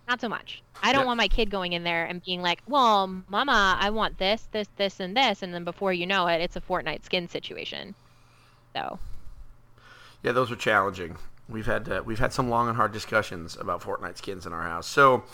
not 0.06 0.20
so 0.20 0.28
much. 0.28 0.62
I 0.82 0.92
don't 0.92 1.02
Yeah. 1.02 1.06
want 1.06 1.18
my 1.18 1.28
kid 1.28 1.50
going 1.50 1.72
in 1.72 1.82
there 1.84 2.04
and 2.04 2.22
being 2.22 2.42
like, 2.42 2.60
"Well, 2.66 3.06
mama, 3.28 3.76
I 3.80 3.88
want 3.90 4.18
this, 4.18 4.48
this, 4.52 4.68
this, 4.76 5.00
and 5.00 5.16
this," 5.16 5.42
and 5.42 5.54
then 5.54 5.64
before 5.64 5.92
you 5.94 6.06
know 6.06 6.26
it, 6.26 6.40
it's 6.42 6.56
a 6.56 6.60
Fortnite 6.60 7.04
skin 7.04 7.26
situation. 7.28 7.94
So, 8.76 8.98
Yeah, 10.22 10.32
those 10.32 10.50
are 10.50 10.56
challenging. 10.56 11.16
We've 11.48 11.66
had 11.66 11.88
uh, 11.88 12.02
we've 12.04 12.18
had 12.18 12.32
some 12.32 12.48
long 12.48 12.68
and 12.68 12.76
hard 12.76 12.92
discussions 12.92 13.56
about 13.56 13.82
Fortnite 13.82 14.16
skins 14.16 14.46
in 14.46 14.52
our 14.54 14.62
house. 14.62 14.86
So, 14.86 15.24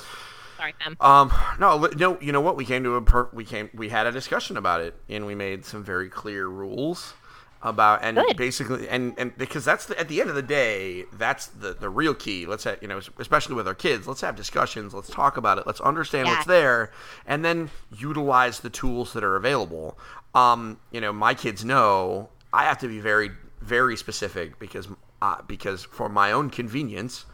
sorry, 0.60 0.74
fam. 0.82 0.96
um, 1.00 1.32
no, 1.58 1.88
no, 1.96 2.18
you 2.20 2.32
know 2.32 2.40
what? 2.40 2.56
We 2.56 2.64
came 2.64 2.84
to 2.84 2.94
a 2.96 3.02
per- 3.02 3.28
we 3.32 3.44
came 3.44 3.70
we 3.74 3.88
had 3.88 4.06
a 4.06 4.12
discussion 4.12 4.56
about 4.56 4.80
it, 4.80 4.94
and 5.08 5.26
we 5.26 5.34
made 5.34 5.64
some 5.64 5.82
very 5.82 6.08
clear 6.08 6.46
rules 6.46 7.14
about 7.62 8.02
and 8.02 8.16
Good. 8.16 8.38
basically 8.38 8.88
and 8.88 9.12
and 9.18 9.36
because 9.36 9.66
that's 9.66 9.84
the, 9.84 10.00
at 10.00 10.08
the 10.08 10.20
end 10.22 10.30
of 10.30 10.36
the 10.36 10.42
day, 10.42 11.04
that's 11.12 11.46
the 11.46 11.74
the 11.74 11.90
real 11.90 12.14
key. 12.14 12.46
Let's 12.46 12.64
have, 12.64 12.78
you 12.80 12.88
know, 12.88 13.00
especially 13.18 13.54
with 13.54 13.68
our 13.68 13.74
kids, 13.74 14.06
let's 14.08 14.22
have 14.22 14.34
discussions. 14.36 14.94
Let's 14.94 15.10
talk 15.10 15.36
about 15.36 15.58
it. 15.58 15.66
Let's 15.66 15.80
understand 15.80 16.26
Yeah. 16.28 16.34
what's 16.34 16.46
there, 16.46 16.90
and 17.26 17.44
then 17.44 17.70
utilize 17.96 18.60
the 18.60 18.70
tools 18.70 19.12
that 19.12 19.22
are 19.24 19.36
available. 19.36 19.98
Um, 20.34 20.78
you 20.90 21.00
know, 21.00 21.12
my 21.12 21.34
kids 21.34 21.64
know 21.64 22.30
I 22.52 22.64
have 22.64 22.78
to 22.78 22.88
be 22.88 23.00
very 23.00 23.30
very 23.60 23.96
specific 23.96 24.58
because 24.58 24.88
uh, 25.20 25.42
because 25.46 25.84
for 25.84 26.08
my 26.08 26.32
own 26.32 26.48
convenience 26.48 27.26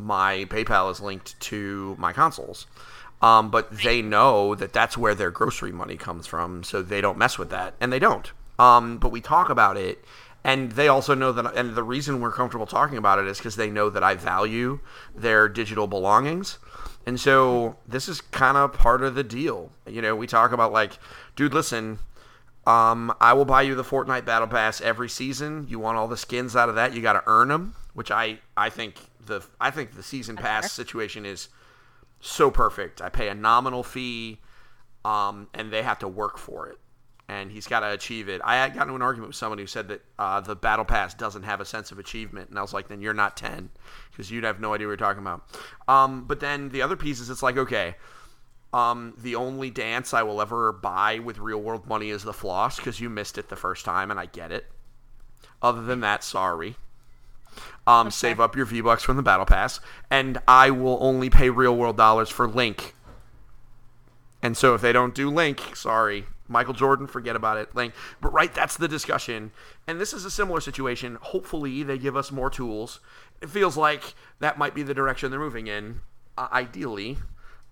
my 0.00 0.46
PayPal 0.46 0.90
is 0.90 1.00
linked 1.00 1.38
to 1.40 1.96
my 1.98 2.12
consoles. 2.12 2.66
Um, 3.22 3.50
but 3.50 3.70
they 3.70 4.00
know 4.00 4.54
that 4.54 4.72
that's 4.72 4.96
where 4.96 5.14
their 5.14 5.30
grocery 5.30 5.72
money 5.72 5.96
comes 5.96 6.26
from, 6.26 6.64
so 6.64 6.80
they 6.80 7.00
don't 7.00 7.18
mess 7.18 7.38
with 7.38 7.50
that, 7.50 7.74
and 7.78 7.92
they 7.92 7.98
don't. 7.98 8.32
Um, 8.58 8.96
but 8.98 9.12
we 9.12 9.20
talk 9.20 9.50
about 9.50 9.76
it, 9.76 10.02
and 10.42 10.72
they 10.72 10.88
also 10.88 11.14
know 11.14 11.30
that. 11.32 11.54
And 11.54 11.74
the 11.74 11.82
reason 11.82 12.20
we're 12.20 12.32
comfortable 12.32 12.66
talking 12.66 12.96
about 12.96 13.18
it 13.18 13.26
is 13.26 13.36
because 13.36 13.56
they 13.56 13.68
know 13.68 13.90
that 13.90 14.02
I 14.02 14.14
value 14.14 14.80
their 15.14 15.50
digital 15.50 15.86
belongings, 15.86 16.58
and 17.04 17.20
so 17.20 17.76
this 17.86 18.08
is 18.08 18.22
kind 18.22 18.56
of 18.56 18.72
part 18.72 19.02
of 19.02 19.14
the 19.14 19.24
deal. 19.24 19.70
You 19.86 20.00
know, 20.00 20.16
we 20.16 20.26
talk 20.26 20.52
about 20.52 20.72
like, 20.72 20.98
dude, 21.36 21.52
listen, 21.52 21.98
um, 22.66 23.14
I 23.20 23.34
will 23.34 23.44
buy 23.44 23.62
you 23.62 23.74
the 23.74 23.84
Fortnite 23.84 24.24
Battle 24.24 24.48
Pass 24.48 24.80
every 24.80 25.10
season. 25.10 25.66
You 25.68 25.78
want 25.78 25.98
all 25.98 26.08
the 26.08 26.16
skins 26.16 26.56
out 26.56 26.70
of 26.70 26.74
that? 26.76 26.94
You 26.94 27.02
got 27.02 27.14
to 27.14 27.22
earn 27.26 27.48
them, 27.48 27.74
which 27.92 28.10
I 28.10 28.38
I 28.56 28.70
think 28.70 29.09
the 29.26 29.44
I 29.60 29.70
think 29.70 29.92
the 29.94 30.02
season 30.02 30.36
pass 30.36 30.72
situation 30.72 31.24
is 31.26 31.48
so 32.20 32.50
perfect. 32.50 33.00
I 33.00 33.08
pay 33.08 33.28
a 33.28 33.34
nominal 33.34 33.82
fee, 33.82 34.40
um, 35.04 35.48
and 35.54 35.72
they 35.72 35.82
have 35.82 35.98
to 36.00 36.08
work 36.08 36.38
for 36.38 36.68
it. 36.68 36.78
and 37.28 37.52
he's 37.52 37.68
got 37.68 37.80
to 37.80 37.92
achieve 37.92 38.28
it. 38.28 38.40
I 38.44 38.68
got 38.70 38.82
into 38.82 38.94
an 38.96 39.02
argument 39.02 39.28
with 39.28 39.36
someone 39.36 39.58
who 39.58 39.66
said 39.66 39.86
that 39.88 40.00
uh, 40.18 40.40
the 40.40 40.56
battle 40.56 40.84
pass 40.84 41.14
doesn't 41.14 41.44
have 41.44 41.60
a 41.60 41.64
sense 41.64 41.92
of 41.92 41.98
achievement, 42.00 42.50
and 42.50 42.58
I 42.58 42.62
was 42.62 42.74
like, 42.74 42.88
then 42.88 43.00
you're 43.00 43.14
not 43.14 43.36
ten 43.36 43.70
because 44.10 44.30
you'd 44.32 44.42
have 44.42 44.58
no 44.60 44.74
idea 44.74 44.88
what 44.88 44.90
you're 44.90 44.96
talking 44.96 45.22
about. 45.22 45.46
Um, 45.86 46.24
but 46.26 46.40
then 46.40 46.70
the 46.70 46.82
other 46.82 46.96
piece 46.96 47.20
is 47.20 47.30
it's 47.30 47.42
like 47.42 47.56
okay. 47.56 47.94
Um, 48.72 49.14
the 49.18 49.36
only 49.36 49.70
dance 49.70 50.12
I 50.14 50.22
will 50.24 50.40
ever 50.40 50.72
buy 50.72 51.18
with 51.20 51.38
real 51.38 51.60
world 51.60 51.86
money 51.86 52.10
is 52.10 52.22
the 52.24 52.32
floss 52.32 52.76
because 52.76 53.00
you 53.00 53.08
missed 53.10 53.38
it 53.38 53.48
the 53.48 53.56
first 53.56 53.84
time, 53.84 54.10
and 54.10 54.18
I 54.18 54.26
get 54.26 54.50
it. 54.52 54.66
Other 55.62 55.82
than 55.82 56.00
that, 56.00 56.24
sorry. 56.24 56.76
Um, 57.86 58.08
okay. 58.08 58.14
Save 58.14 58.40
up 58.40 58.56
your 58.56 58.66
V 58.66 58.80
Bucks 58.80 59.02
from 59.02 59.16
the 59.16 59.22
Battle 59.22 59.46
Pass, 59.46 59.80
and 60.10 60.38
I 60.46 60.70
will 60.70 60.98
only 61.00 61.30
pay 61.30 61.50
real 61.50 61.76
world 61.76 61.96
dollars 61.96 62.28
for 62.28 62.46
Link. 62.46 62.94
And 64.42 64.56
so 64.56 64.74
if 64.74 64.80
they 64.80 64.92
don't 64.92 65.14
do 65.14 65.30
Link, 65.30 65.76
sorry. 65.76 66.26
Michael 66.48 66.74
Jordan, 66.74 67.06
forget 67.06 67.36
about 67.36 67.58
it. 67.58 67.74
Link. 67.74 67.94
But 68.20 68.32
right, 68.32 68.52
that's 68.52 68.76
the 68.76 68.88
discussion. 68.88 69.52
And 69.86 70.00
this 70.00 70.12
is 70.12 70.24
a 70.24 70.30
similar 70.30 70.60
situation. 70.60 71.16
Hopefully, 71.20 71.82
they 71.82 71.96
give 71.96 72.16
us 72.16 72.32
more 72.32 72.50
tools. 72.50 73.00
It 73.40 73.48
feels 73.48 73.76
like 73.76 74.14
that 74.40 74.58
might 74.58 74.74
be 74.74 74.82
the 74.82 74.94
direction 74.94 75.30
they're 75.30 75.38
moving 75.38 75.68
in, 75.68 76.00
uh, 76.36 76.48
ideally, 76.52 77.18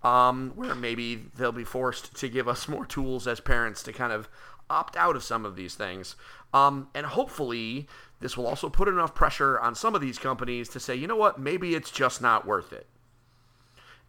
um, 0.01 0.53
where 0.55 0.75
maybe 0.75 1.25
they'll 1.37 1.51
be 1.51 1.65
forced 1.65 2.15
to 2.17 2.29
give 2.29 2.47
us 2.47 2.67
more 2.69 2.85
tools 2.85 3.27
as 3.27 3.39
parents 3.41 3.83
to 3.83 3.93
kind 3.93 4.13
of 4.13 4.29
opt 4.69 4.95
out 4.95 5.15
of 5.15 5.23
some 5.23 5.45
of 5.45 5.55
these 5.55 5.75
things. 5.75 6.15
Um, 6.53 6.87
and 6.93 7.05
hopefully, 7.05 7.87
this 8.19 8.35
will 8.35 8.47
also 8.47 8.69
put 8.69 8.87
enough 8.87 9.13
pressure 9.13 9.59
on 9.59 9.75
some 9.75 9.95
of 9.95 10.01
these 10.01 10.17
companies 10.17 10.69
to 10.69 10.79
say, 10.79 10.95
you 10.95 11.07
know 11.07 11.15
what, 11.15 11.39
maybe 11.39 11.75
it's 11.75 11.91
just 11.91 12.21
not 12.21 12.45
worth 12.45 12.73
it. 12.73 12.87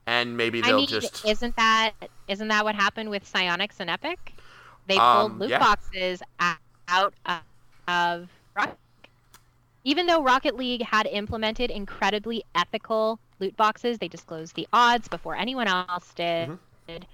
And 0.06 0.36
maybe 0.36 0.60
they'll 0.60 0.76
I 0.76 0.78
mean, 0.78 0.88
just 0.88 1.24
isn't 1.26 1.56
that 1.56 1.92
isn't 2.26 2.48
that 2.48 2.64
what 2.64 2.74
happened 2.74 3.10
with 3.10 3.30
Psyonix 3.30 3.76
and 3.78 3.90
Epic? 3.90 4.34
They 4.86 4.96
pulled 4.96 5.32
um, 5.32 5.38
loot 5.38 5.50
yeah. 5.50 5.58
boxes 5.58 6.22
out 6.40 7.14
of 7.86 8.28
Rocket. 8.56 8.76
Even 9.84 10.06
though 10.06 10.22
Rocket 10.22 10.56
League 10.56 10.82
had 10.82 11.06
implemented 11.06 11.70
incredibly 11.70 12.44
ethical 12.54 13.18
loot 13.38 13.56
boxes, 13.56 13.98
they 13.98 14.08
disclosed 14.08 14.56
the 14.56 14.66
odds 14.72 15.06
before 15.06 15.36
anyone 15.36 15.68
else 15.68 16.12
did. 16.14 16.50
Mm-hmm. 16.88 17.04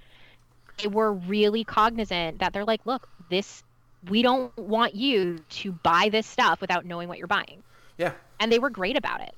They 0.77 0.87
were 0.87 1.13
really 1.13 1.63
cognizant 1.63 2.39
that 2.39 2.53
they're 2.53 2.65
like, 2.65 2.81
look, 2.85 3.07
this 3.29 3.63
we 4.09 4.21
don't 4.21 4.55
want 4.57 4.95
you 4.95 5.39
to 5.49 5.71
buy 5.71 6.09
this 6.09 6.27
stuff 6.27 6.61
without 6.61 6.85
knowing 6.85 7.07
what 7.07 7.17
you're 7.17 7.27
buying. 7.27 7.63
Yeah. 7.97 8.13
And 8.39 8.51
they 8.51 8.59
were 8.59 8.69
great 8.69 8.97
about 8.97 9.21
it. 9.21 9.33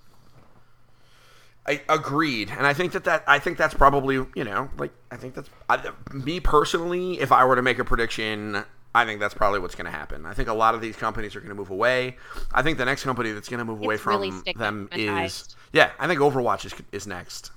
I 1.67 1.81
agreed, 1.87 2.49
and 2.49 2.65
I 2.65 2.73
think 2.73 2.93
that 2.93 3.03
that 3.03 3.23
I 3.27 3.37
think 3.37 3.57
that's 3.57 3.75
probably 3.75 4.15
you 4.15 4.43
know 4.43 4.69
like 4.77 4.91
I 5.11 5.17
think 5.17 5.35
that's 5.35 5.49
I, 5.69 5.79
me 6.11 6.39
personally. 6.39 7.19
If 7.19 7.31
I 7.31 7.45
were 7.45 7.55
to 7.55 7.61
make 7.61 7.77
a 7.77 7.85
prediction, 7.85 8.63
I 8.95 9.05
think 9.05 9.19
that's 9.19 9.35
probably 9.35 9.59
what's 9.59 9.75
going 9.75 9.85
to 9.85 9.91
happen. 9.91 10.25
I 10.25 10.33
think 10.33 10.49
a 10.49 10.53
lot 10.53 10.73
of 10.73 10.81
these 10.81 10.95
companies 10.95 11.35
are 11.35 11.41
going 11.41 11.49
to 11.49 11.55
move 11.55 11.69
away. 11.69 12.17
I 12.51 12.63
think 12.63 12.79
the 12.79 12.85
next 12.85 13.03
company 13.03 13.33
that's 13.33 13.49
going 13.49 13.59
to 13.59 13.65
move 13.65 13.79
it's 13.79 13.85
away 13.85 13.97
from 13.97 14.21
really 14.21 14.53
them 14.55 14.89
is 14.93 15.55
yeah. 15.71 15.91
I 15.99 16.07
think 16.07 16.19
Overwatch 16.19 16.65
is 16.65 16.73
is 16.91 17.05
next. 17.05 17.51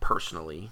Personally, 0.00 0.70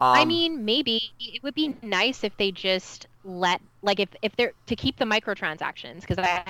um, 0.00 0.16
I 0.16 0.24
mean, 0.24 0.64
maybe 0.64 1.12
it 1.20 1.42
would 1.42 1.54
be 1.54 1.76
nice 1.82 2.24
if 2.24 2.36
they 2.36 2.50
just 2.50 3.06
let 3.26 3.60
like 3.82 4.00
if 4.00 4.08
if 4.22 4.34
they're 4.36 4.52
to 4.66 4.76
keep 4.76 4.96
the 4.96 5.04
microtransactions 5.04 6.02
because 6.02 6.18
I 6.18 6.44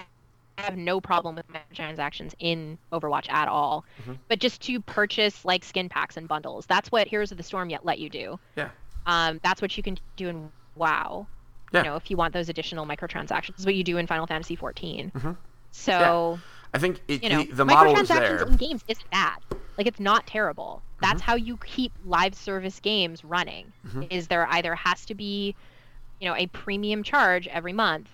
have 0.58 0.76
no 0.76 1.00
problem 1.00 1.34
with 1.34 1.46
microtransactions 1.48 2.34
in 2.38 2.78
Overwatch 2.92 3.30
at 3.30 3.48
all. 3.48 3.84
Mm-hmm. 4.02 4.14
But 4.28 4.38
just 4.38 4.60
to 4.62 4.80
purchase 4.80 5.44
like 5.44 5.64
skin 5.64 5.88
packs 5.88 6.16
and 6.16 6.28
bundles, 6.28 6.66
that's 6.66 6.90
what 6.90 7.06
Heroes 7.06 7.30
of 7.30 7.36
the 7.36 7.42
Storm 7.42 7.70
yet 7.70 7.84
let 7.84 7.98
you 7.98 8.08
do. 8.08 8.38
Yeah. 8.56 8.70
Um, 9.06 9.40
that's 9.42 9.62
what 9.62 9.76
you 9.76 9.82
can 9.82 9.98
do 10.16 10.28
in 10.28 10.50
WoW. 10.74 11.26
Yeah. 11.72 11.80
You 11.80 11.84
know, 11.90 11.96
if 11.96 12.10
you 12.10 12.16
want 12.16 12.32
those 12.32 12.48
additional 12.48 12.86
microtransactions, 12.86 13.58
is 13.58 13.66
what 13.66 13.74
you 13.74 13.84
do 13.84 13.98
in 13.98 14.06
Final 14.06 14.26
Fantasy 14.26 14.56
14. 14.56 15.12
Mm-hmm. 15.14 15.32
So. 15.72 15.92
Yeah. 15.92 16.36
I 16.74 16.78
think 16.78 17.00
it, 17.08 17.22
you 17.22 17.30
know, 17.30 17.44
the, 17.44 17.54
the 17.54 17.64
model 17.64 17.96
is 17.96 18.08
there. 18.08 18.42
in 18.42 18.56
games 18.56 18.84
isn't 18.88 19.10
bad. 19.10 19.38
Like 19.78 19.86
it's 19.86 20.00
not 20.00 20.26
terrible. 20.26 20.82
That's 21.00 21.20
mm-hmm. 21.20 21.30
how 21.30 21.36
you 21.36 21.56
keep 21.58 21.92
live 22.04 22.34
service 22.34 22.80
games 22.80 23.24
running. 23.24 23.72
Mm-hmm. 23.86 24.04
Is 24.10 24.26
there 24.26 24.46
either 24.50 24.74
has 24.74 25.04
to 25.06 25.14
be, 25.14 25.54
you 26.20 26.28
know, 26.28 26.36
a 26.36 26.46
premium 26.48 27.02
charge 27.02 27.46
every 27.48 27.72
month, 27.72 28.08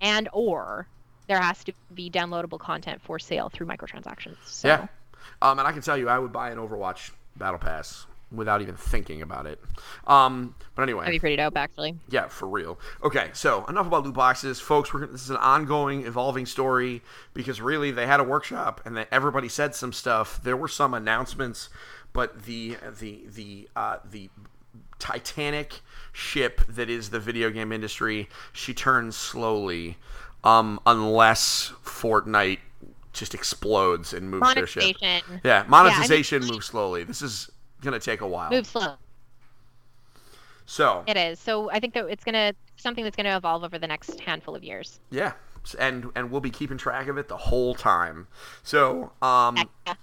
and 0.00 0.28
or 0.32 0.86
there 1.26 1.40
has 1.40 1.64
to 1.64 1.72
be 1.94 2.10
downloadable 2.10 2.58
content 2.58 3.00
for 3.02 3.18
sale 3.18 3.48
through 3.48 3.66
microtransactions. 3.66 4.36
So. 4.44 4.68
Yeah. 4.68 4.86
Um, 5.42 5.58
and 5.58 5.66
I 5.66 5.72
can 5.72 5.82
tell 5.82 5.96
you, 5.96 6.08
I 6.08 6.18
would 6.18 6.32
buy 6.32 6.50
an 6.50 6.58
Overwatch 6.58 7.10
Battle 7.36 7.58
Pass 7.58 8.06
without 8.30 8.62
even 8.62 8.76
thinking 8.76 9.22
about 9.22 9.46
it. 9.46 9.60
Um, 10.06 10.54
but 10.74 10.82
anyway, 10.82 11.04
that'd 11.04 11.14
be 11.14 11.20
pretty 11.20 11.36
dope, 11.36 11.56
actually. 11.56 11.96
Yeah, 12.08 12.28
for 12.28 12.48
real. 12.48 12.78
Okay, 13.02 13.30
so 13.32 13.64
enough 13.66 13.86
about 13.86 14.04
loot 14.04 14.14
boxes, 14.14 14.60
folks. 14.60 14.92
We're 14.92 15.06
this 15.06 15.22
is 15.22 15.30
an 15.30 15.36
ongoing, 15.36 16.06
evolving 16.06 16.46
story 16.46 17.02
because 17.32 17.60
really 17.60 17.90
they 17.90 18.06
had 18.06 18.20
a 18.20 18.24
workshop 18.24 18.80
and 18.84 18.96
that 18.96 19.08
everybody 19.10 19.48
said 19.48 19.74
some 19.74 19.92
stuff. 19.92 20.42
There 20.42 20.56
were 20.56 20.68
some 20.68 20.94
announcements, 20.94 21.68
but 22.12 22.44
the 22.44 22.76
the 22.98 23.24
the 23.26 23.68
uh, 23.76 23.98
the 24.10 24.30
Titanic 24.98 25.80
ship 26.14 26.62
that 26.68 26.88
is 26.88 27.10
the 27.10 27.20
video 27.20 27.50
game 27.50 27.72
industry, 27.72 28.28
she 28.52 28.72
turns 28.72 29.16
slowly 29.16 29.98
um, 30.44 30.80
unless 30.86 31.72
Fortnite 31.84 32.60
just 33.12 33.34
explodes 33.34 34.14
and 34.14 34.30
moves 34.30 34.54
their 34.54 34.66
ship. 34.66 34.96
Yeah, 35.44 35.64
monetization 35.68 36.42
yeah, 36.42 36.46
I 36.46 36.48
mean, 36.48 36.54
moves 36.54 36.66
slowly. 36.66 37.04
This 37.04 37.20
is 37.20 37.50
gonna 37.82 38.00
take 38.00 38.20
a 38.20 38.26
while. 38.26 38.50
Move 38.50 38.66
slow. 38.66 38.94
So 40.66 41.04
it 41.06 41.16
is. 41.16 41.38
So 41.38 41.70
I 41.70 41.80
think 41.80 41.94
that 41.94 42.06
it's 42.06 42.24
gonna 42.24 42.54
something 42.76 43.04
that's 43.04 43.16
gonna 43.16 43.36
evolve 43.36 43.64
over 43.64 43.78
the 43.78 43.86
next 43.86 44.18
handful 44.20 44.54
of 44.54 44.64
years. 44.64 45.00
Yeah, 45.10 45.32
and 45.78 46.10
and 46.14 46.30
we'll 46.30 46.40
be 46.40 46.50
keeping 46.50 46.78
track 46.78 47.08
of 47.08 47.18
it 47.18 47.28
the 47.28 47.36
whole 47.36 47.74
time. 47.74 48.28
So 48.62 49.12
um. 49.20 49.56
Yeah. 49.86 49.94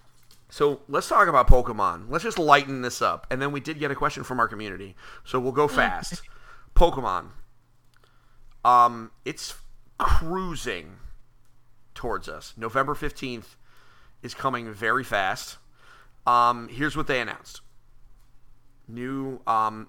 So 0.51 0.81
let's 0.89 1.07
talk 1.07 1.29
about 1.29 1.47
Pokemon. 1.47 2.09
Let's 2.09 2.25
just 2.25 2.37
lighten 2.37 2.81
this 2.81 3.01
up. 3.01 3.25
And 3.31 3.41
then 3.41 3.53
we 3.53 3.61
did 3.61 3.79
get 3.79 3.89
a 3.89 3.95
question 3.95 4.25
from 4.25 4.37
our 4.37 4.49
community. 4.49 4.97
So 5.23 5.39
we'll 5.39 5.53
go 5.53 5.69
fast. 5.69 6.21
Pokemon. 6.75 7.29
Um, 8.65 9.11
it's 9.23 9.55
cruising 9.97 10.97
towards 11.95 12.27
us. 12.27 12.53
November 12.57 12.93
15th 12.93 13.55
is 14.21 14.33
coming 14.33 14.69
very 14.73 15.05
fast. 15.05 15.57
Um, 16.27 16.67
here's 16.67 16.97
what 16.97 17.07
they 17.07 17.21
announced. 17.21 17.61
New 18.89 19.39
um, 19.47 19.87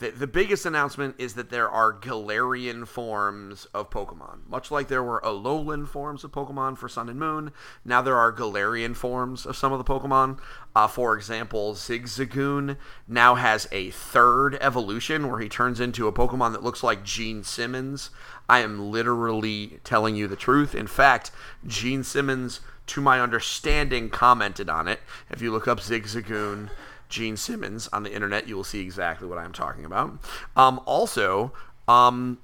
the, 0.00 0.10
the 0.10 0.26
biggest 0.26 0.64
announcement 0.64 1.14
is 1.18 1.34
that 1.34 1.50
there 1.50 1.68
are 1.68 1.92
Galarian 1.92 2.88
forms 2.88 3.66
of 3.74 3.90
Pokemon. 3.90 4.48
Much 4.48 4.70
like 4.70 4.88
there 4.88 5.04
were 5.04 5.20
Alolan 5.20 5.86
forms 5.86 6.24
of 6.24 6.32
Pokemon 6.32 6.78
for 6.78 6.88
Sun 6.88 7.10
and 7.10 7.18
Moon, 7.18 7.52
now 7.84 8.00
there 8.00 8.16
are 8.16 8.32
Galarian 8.32 8.96
forms 8.96 9.44
of 9.44 9.56
some 9.56 9.72
of 9.72 9.78
the 9.78 9.84
Pokemon. 9.84 10.38
Uh, 10.74 10.86
for 10.86 11.14
example, 11.16 11.74
Zigzagoon 11.74 12.78
now 13.06 13.34
has 13.34 13.68
a 13.70 13.90
third 13.90 14.56
evolution 14.62 15.28
where 15.28 15.40
he 15.40 15.50
turns 15.50 15.80
into 15.80 16.08
a 16.08 16.12
Pokemon 16.12 16.52
that 16.52 16.64
looks 16.64 16.82
like 16.82 17.04
Gene 17.04 17.44
Simmons. 17.44 18.08
I 18.48 18.60
am 18.60 18.90
literally 18.90 19.80
telling 19.84 20.16
you 20.16 20.26
the 20.26 20.34
truth. 20.34 20.74
In 20.74 20.86
fact, 20.86 21.30
Gene 21.66 22.04
Simmons, 22.04 22.60
to 22.86 23.02
my 23.02 23.20
understanding, 23.20 24.08
commented 24.08 24.70
on 24.70 24.88
it. 24.88 25.00
If 25.28 25.42
you 25.42 25.52
look 25.52 25.68
up 25.68 25.80
Zigzagoon, 25.80 26.70
Gene 27.10 27.36
Simmons 27.36 27.88
on 27.92 28.02
the 28.04 28.12
internet, 28.12 28.48
you 28.48 28.56
will 28.56 28.64
see 28.64 28.80
exactly 28.80 29.28
what 29.28 29.38
I'm 29.38 29.52
talking 29.52 29.84
about. 29.84 30.18
Um, 30.56 30.80
also, 30.86 31.52
um, 31.86 32.38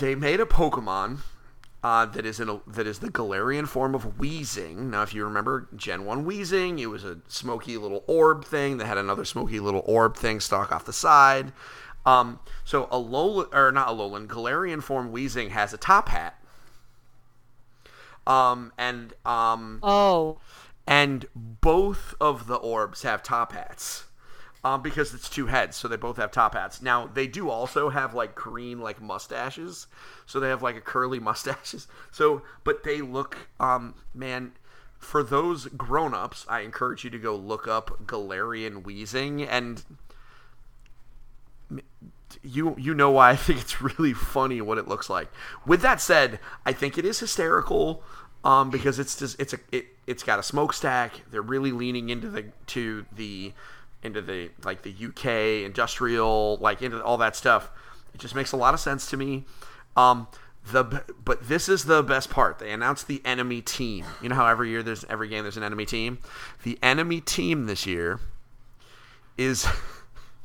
they 0.00 0.14
made 0.14 0.40
a 0.40 0.44
Pokemon 0.46 1.18
uh, 1.84 2.06
that 2.06 2.26
is 2.26 2.40
in 2.40 2.48
a, 2.48 2.60
that 2.66 2.86
is 2.86 2.98
the 2.98 3.08
Galarian 3.08 3.68
form 3.68 3.94
of 3.94 4.18
Weezing. 4.18 4.76
Now, 4.90 5.02
if 5.02 5.14
you 5.14 5.24
remember 5.24 5.68
Gen 5.76 6.04
One 6.04 6.24
Weezing, 6.24 6.80
it 6.80 6.86
was 6.86 7.04
a 7.04 7.18
smoky 7.28 7.76
little 7.76 8.02
orb 8.06 8.44
thing 8.44 8.78
that 8.78 8.86
had 8.86 8.98
another 8.98 9.24
smoky 9.24 9.60
little 9.60 9.84
orb 9.86 10.16
thing 10.16 10.40
stuck 10.40 10.72
off 10.72 10.84
the 10.84 10.92
side. 10.92 11.52
Um, 12.04 12.40
so 12.64 12.86
Alolan 12.86 13.54
or 13.54 13.70
not 13.70 13.88
Alolan, 13.88 14.26
Galarian 14.26 14.82
form 14.82 15.12
Weezing 15.12 15.50
has 15.50 15.72
a 15.72 15.76
top 15.76 16.08
hat. 16.08 16.34
Um, 18.26 18.72
and 18.76 19.14
um, 19.24 19.78
oh, 19.82 20.38
and 20.88 21.26
both 21.34 22.14
of 22.18 22.46
the 22.46 22.56
orbs 22.56 23.02
have 23.02 23.22
top 23.22 23.52
hats. 23.52 24.06
Um, 24.64 24.82
because 24.82 25.14
it's 25.14 25.28
two 25.28 25.46
heads, 25.46 25.76
so 25.76 25.86
they 25.86 25.96
both 25.96 26.16
have 26.16 26.32
top 26.32 26.54
hats. 26.54 26.82
Now 26.82 27.06
they 27.06 27.28
do 27.28 27.48
also 27.48 27.90
have 27.90 28.12
like 28.12 28.34
green 28.34 28.80
like 28.80 29.00
mustaches, 29.00 29.86
so 30.26 30.40
they 30.40 30.48
have 30.48 30.62
like 30.64 30.76
a 30.76 30.80
curly 30.80 31.20
mustaches. 31.30 31.86
So, 32.10 32.42
but 32.64 32.82
they 32.82 33.00
look, 33.00 33.36
um, 33.60 33.94
man, 34.12 34.52
for 34.98 35.22
those 35.22 35.66
grown-ups, 35.66 36.44
I 36.48 36.60
encourage 36.60 37.04
you 37.04 37.10
to 37.10 37.18
go 37.18 37.36
look 37.36 37.68
up 37.68 38.04
Galarian 38.04 38.82
Weezing, 38.82 39.46
and 39.48 39.84
you 42.42 42.74
you 42.76 42.94
know 42.94 43.12
why 43.12 43.30
I 43.30 43.36
think 43.36 43.60
it's 43.60 43.80
really 43.80 44.12
funny 44.12 44.60
what 44.60 44.76
it 44.76 44.88
looks 44.88 45.08
like. 45.08 45.30
With 45.64 45.82
that 45.82 46.00
said, 46.00 46.40
I 46.66 46.72
think 46.72 46.98
it 46.98 47.04
is 47.04 47.20
hysterical 47.20 48.02
um, 48.42 48.70
because 48.70 48.98
it's 48.98 49.16
just 49.16 49.40
it's 49.40 49.52
a 49.52 49.58
it, 49.70 49.86
it's 50.08 50.22
got 50.22 50.38
a 50.38 50.42
smokestack. 50.42 51.20
They're 51.30 51.42
really 51.42 51.70
leaning 51.70 52.08
into 52.08 52.30
the 52.30 52.46
to 52.68 53.04
the 53.14 53.52
into 54.02 54.22
the 54.22 54.50
like 54.64 54.82
the 54.82 54.90
UK 54.90 55.64
industrial, 55.66 56.56
like 56.60 56.80
into 56.80 57.02
all 57.04 57.18
that 57.18 57.36
stuff. 57.36 57.70
It 58.14 58.20
just 58.20 58.34
makes 58.34 58.52
a 58.52 58.56
lot 58.56 58.72
of 58.72 58.80
sense 58.80 59.10
to 59.10 59.18
me. 59.18 59.44
Um, 59.96 60.26
the 60.72 61.04
but 61.22 61.46
this 61.46 61.68
is 61.68 61.84
the 61.84 62.02
best 62.02 62.30
part. 62.30 62.58
They 62.58 62.72
announced 62.72 63.06
the 63.06 63.20
enemy 63.24 63.60
team. 63.60 64.06
You 64.22 64.30
know 64.30 64.34
how 64.34 64.46
every 64.46 64.70
year 64.70 64.82
there's 64.82 65.04
every 65.04 65.28
game 65.28 65.44
there's 65.44 65.58
an 65.58 65.62
enemy 65.62 65.84
team. 65.84 66.18
The 66.62 66.78
enemy 66.82 67.20
team 67.20 67.66
this 67.66 67.86
year 67.86 68.18
is 69.36 69.66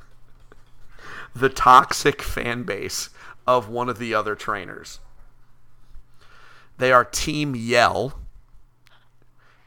the 1.35 1.49
toxic 1.49 2.21
fan 2.21 2.63
base 2.63 3.09
of 3.47 3.69
one 3.69 3.87
of 3.87 3.97
the 3.97 4.13
other 4.13 4.35
trainers. 4.35 4.99
They 6.77 6.91
are 6.91 7.05
Team 7.05 7.55
Yell, 7.55 8.19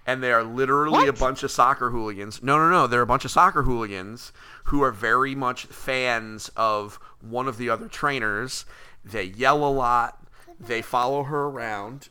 and 0.07 0.23
they 0.23 0.33
are 0.33 0.45
literally 0.45 1.09
a 1.09 1.13
bunch 1.13 1.43
of 1.43 1.51
soccer 1.51 1.91
hooligans. 1.91 2.43
No, 2.43 2.57
no, 2.57 2.71
no. 2.71 2.87
They're 2.87 3.03
a 3.03 3.07
bunch 3.07 3.25
of 3.25 3.31
soccer 3.33 3.65
hooligans 3.65 4.33
who 4.65 4.83
are 4.83 4.93
very 4.93 5.35
much 5.35 5.67
fans 5.67 6.49
of 6.57 7.01
one 7.21 7.49
of 7.49 7.59
the 7.59 7.69
other 7.69 7.89
trainers. 7.89 8.65
They 9.05 9.25
yell 9.25 9.65
a 9.65 9.69
lot. 9.69 10.25
They 10.61 10.81
follow 10.81 11.25
her 11.25 11.47
around. 11.47 12.09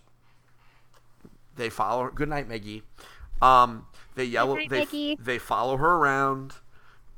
They 1.56 1.70
follow 1.70 2.04
her. 2.04 2.12
Good 2.12 2.30
night, 2.30 2.50
Maggie. 2.50 2.84
Um, 3.42 3.88
they 4.16 4.26
yell. 4.26 4.54
night, 4.56 4.70
they 4.70 4.80
Maggie. 4.80 5.18
they 5.20 5.38
follow 5.38 5.78
her 5.78 5.96
around. 5.96 6.54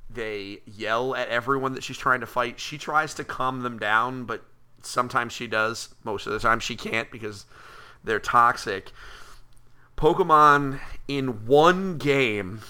They 0.10 0.62
yell 0.66 1.16
at 1.16 1.28
everyone 1.30 1.74
that 1.74 1.84
she's 1.84 1.98
trying 1.98 2.22
to 2.22 2.28
fight. 2.28 2.60
She 2.60 2.78
tries 2.78 3.14
to 3.16 3.24
calm 3.24 3.62
them 3.62 3.80
down, 3.80 4.26
but 4.26 4.46
sometimes 4.84 5.34
she 5.34 5.48
does. 5.48 5.90
Most 6.04 6.28
of 6.28 6.34
the 6.34 6.40
time, 6.40 6.60
she 6.60 6.76
can't 6.76 7.12
because 7.12 7.46
they're 8.04 8.20
toxic. 8.20 8.92
Pokemon 9.98 10.80
in 11.08 11.46
one 11.46 11.98
game, 11.98 12.62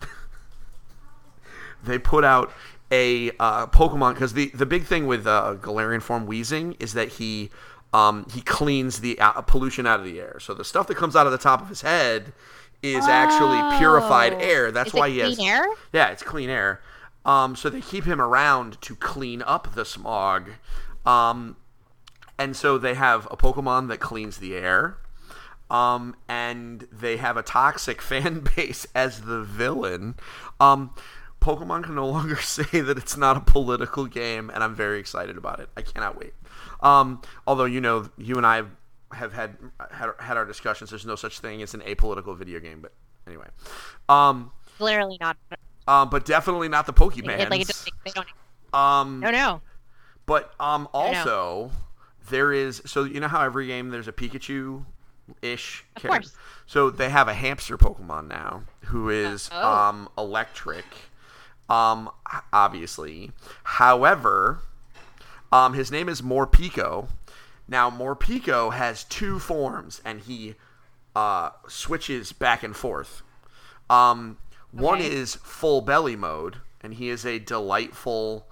they 1.84 1.98
put 1.98 2.24
out 2.24 2.52
a 2.90 3.30
uh, 3.38 3.66
Pokemon 3.66 4.14
because 4.14 4.32
the 4.32 4.50
the 4.54 4.66
big 4.66 4.84
thing 4.84 5.06
with 5.06 5.26
uh, 5.26 5.56
Galarian 5.60 6.02
form 6.02 6.26
Weezing 6.26 6.76
is 6.80 6.94
that 6.94 7.08
he 7.08 7.50
um, 7.92 8.26
he 8.32 8.40
cleans 8.40 9.00
the 9.00 9.18
uh, 9.20 9.40
pollution 9.42 9.86
out 9.86 10.00
of 10.00 10.04
the 10.06 10.20
air. 10.20 10.38
So 10.40 10.52
the 10.54 10.64
stuff 10.64 10.86
that 10.88 10.96
comes 10.96 11.14
out 11.16 11.26
of 11.26 11.32
the 11.32 11.38
top 11.38 11.62
of 11.62 11.68
his 11.68 11.82
head 11.82 12.32
is 12.82 13.06
actually 13.06 13.78
purified 13.78 14.34
Oh. 14.34 14.38
air. 14.38 14.70
That's 14.70 14.88
Is 14.88 14.94
why 14.94 15.08
he 15.10 15.18
has 15.18 15.38
air? 15.40 15.64
yeah, 15.92 16.08
it's 16.08 16.22
clean 16.22 16.48
air. 16.50 16.80
Um, 17.24 17.56
so 17.56 17.68
they 17.68 17.80
keep 17.80 18.04
him 18.04 18.20
around 18.20 18.80
to 18.82 18.94
clean 18.94 19.42
up 19.42 19.74
the 19.74 19.84
smog. 19.84 20.50
Um, 21.04 21.56
and 22.38 22.56
so 22.56 22.78
they 22.78 22.94
have 22.94 23.26
a 23.30 23.36
Pokemon 23.36 23.88
that 23.88 23.98
cleans 23.98 24.38
the 24.38 24.54
air. 24.54 24.96
Um, 25.70 26.16
and 26.28 26.86
they 26.90 27.18
have 27.18 27.36
a 27.36 27.42
toxic 27.42 28.00
fan 28.10 28.46
base 28.56 28.86
as 28.94 29.22
the 29.22 29.42
villain. 29.42 30.14
Um, 30.60 30.94
Pokemon 31.40 31.84
can 31.84 31.94
no 31.94 32.06
longer 32.08 32.36
say 32.40 32.80
that 32.80 32.96
it's 32.98 33.16
not 33.16 33.36
a 33.36 33.40
political 33.40 34.06
game, 34.06 34.50
and 34.50 34.64
I'm 34.64 34.74
very 34.74 34.98
excited 34.98 35.36
about 35.36 35.60
it. 35.60 35.68
I 35.76 35.82
cannot 35.82 36.18
wait. 36.18 36.32
Um, 36.80 37.22
although 37.46 37.64
you 37.64 37.80
know, 37.80 38.08
you 38.16 38.36
and 38.36 38.46
I 38.46 38.62
have 39.12 39.32
had 39.32 39.56
had, 39.90 40.10
had 40.18 40.36
our 40.36 40.44
discussions. 40.44 40.90
There's 40.90 41.06
no 41.06 41.16
such 41.16 41.40
thing 41.40 41.62
as 41.62 41.74
an 41.74 41.80
apolitical 41.80 42.36
video 42.36 42.60
game, 42.60 42.80
but 42.80 42.92
anyway. 43.26 43.46
Um, 44.08 44.52
Literally 44.78 45.18
not. 45.20 45.36
uh, 45.86 46.04
but 46.06 46.24
definitely 46.24 46.68
not 46.68 46.86
the 46.86 46.92
Pokemon. 46.92 47.38
It, 47.38 47.50
like, 47.50 47.66
they 47.66 48.10
don't. 48.14 48.26
um, 48.74 49.20
No, 49.20 49.30
no. 49.30 49.60
but 50.26 50.52
um, 50.60 50.88
also 50.92 51.70
there 52.30 52.52
is 52.52 52.82
so 52.84 53.04
you 53.04 53.20
know 53.20 53.28
how 53.28 53.40
every 53.42 53.66
game 53.66 53.88
there's 53.90 54.08
a 54.08 54.12
Pikachu 54.12 54.84
ish. 55.42 55.84
So 56.66 56.90
they 56.90 57.08
have 57.10 57.28
a 57.28 57.34
hamster 57.34 57.76
Pokemon 57.78 58.28
now 58.28 58.62
who 58.86 59.08
is 59.10 59.48
Oh. 59.52 59.72
um 59.72 60.08
electric. 60.18 60.84
Um, 61.68 62.10
obviously. 62.52 63.32
However, 63.62 64.60
um, 65.52 65.74
his 65.74 65.90
name 65.90 66.08
is 66.08 66.22
Morpeko. 66.22 67.08
Now 67.66 67.90
Morpeko 67.90 68.72
has 68.72 69.04
two 69.04 69.38
forms, 69.38 70.00
and 70.04 70.20
he 70.20 70.54
uh, 71.14 71.50
switches 71.68 72.32
back 72.32 72.62
and 72.62 72.74
forth. 72.74 73.22
Um, 73.90 74.38
One 74.70 75.00
is 75.00 75.34
full 75.34 75.80
belly 75.82 76.16
mode, 76.16 76.56
and 76.80 76.94
he 76.94 77.08
is 77.10 77.26
a 77.26 77.38
delightful 77.38 78.46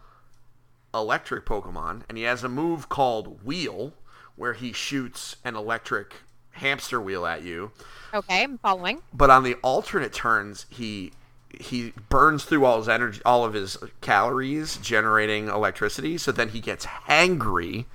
electric 0.92 1.44
Pokemon, 1.46 2.02
and 2.08 2.18
he 2.18 2.24
has 2.24 2.42
a 2.44 2.48
move 2.48 2.88
called 2.88 3.42
Wheel, 3.44 3.92
where 4.34 4.54
he 4.54 4.72
shoots 4.72 5.36
an 5.44 5.54
electric 5.56 6.16
hamster 6.56 7.00
wheel 7.00 7.26
at 7.26 7.42
you. 7.42 7.70
Okay, 8.14 8.42
I'm 8.42 8.58
following. 8.58 9.02
But 9.12 9.30
on 9.30 9.42
the 9.42 9.54
alternate 9.56 10.12
turns, 10.12 10.66
he 10.70 11.12
he 11.58 11.92
burns 12.08 12.44
through 12.44 12.64
all 12.64 12.78
his 12.78 12.88
energy, 12.88 13.20
all 13.24 13.44
of 13.44 13.54
his 13.54 13.78
calories, 14.00 14.76
generating 14.76 15.48
electricity. 15.48 16.18
So 16.18 16.32
then 16.32 16.50
he 16.50 16.60
gets 16.60 16.86
hangry. 16.86 17.86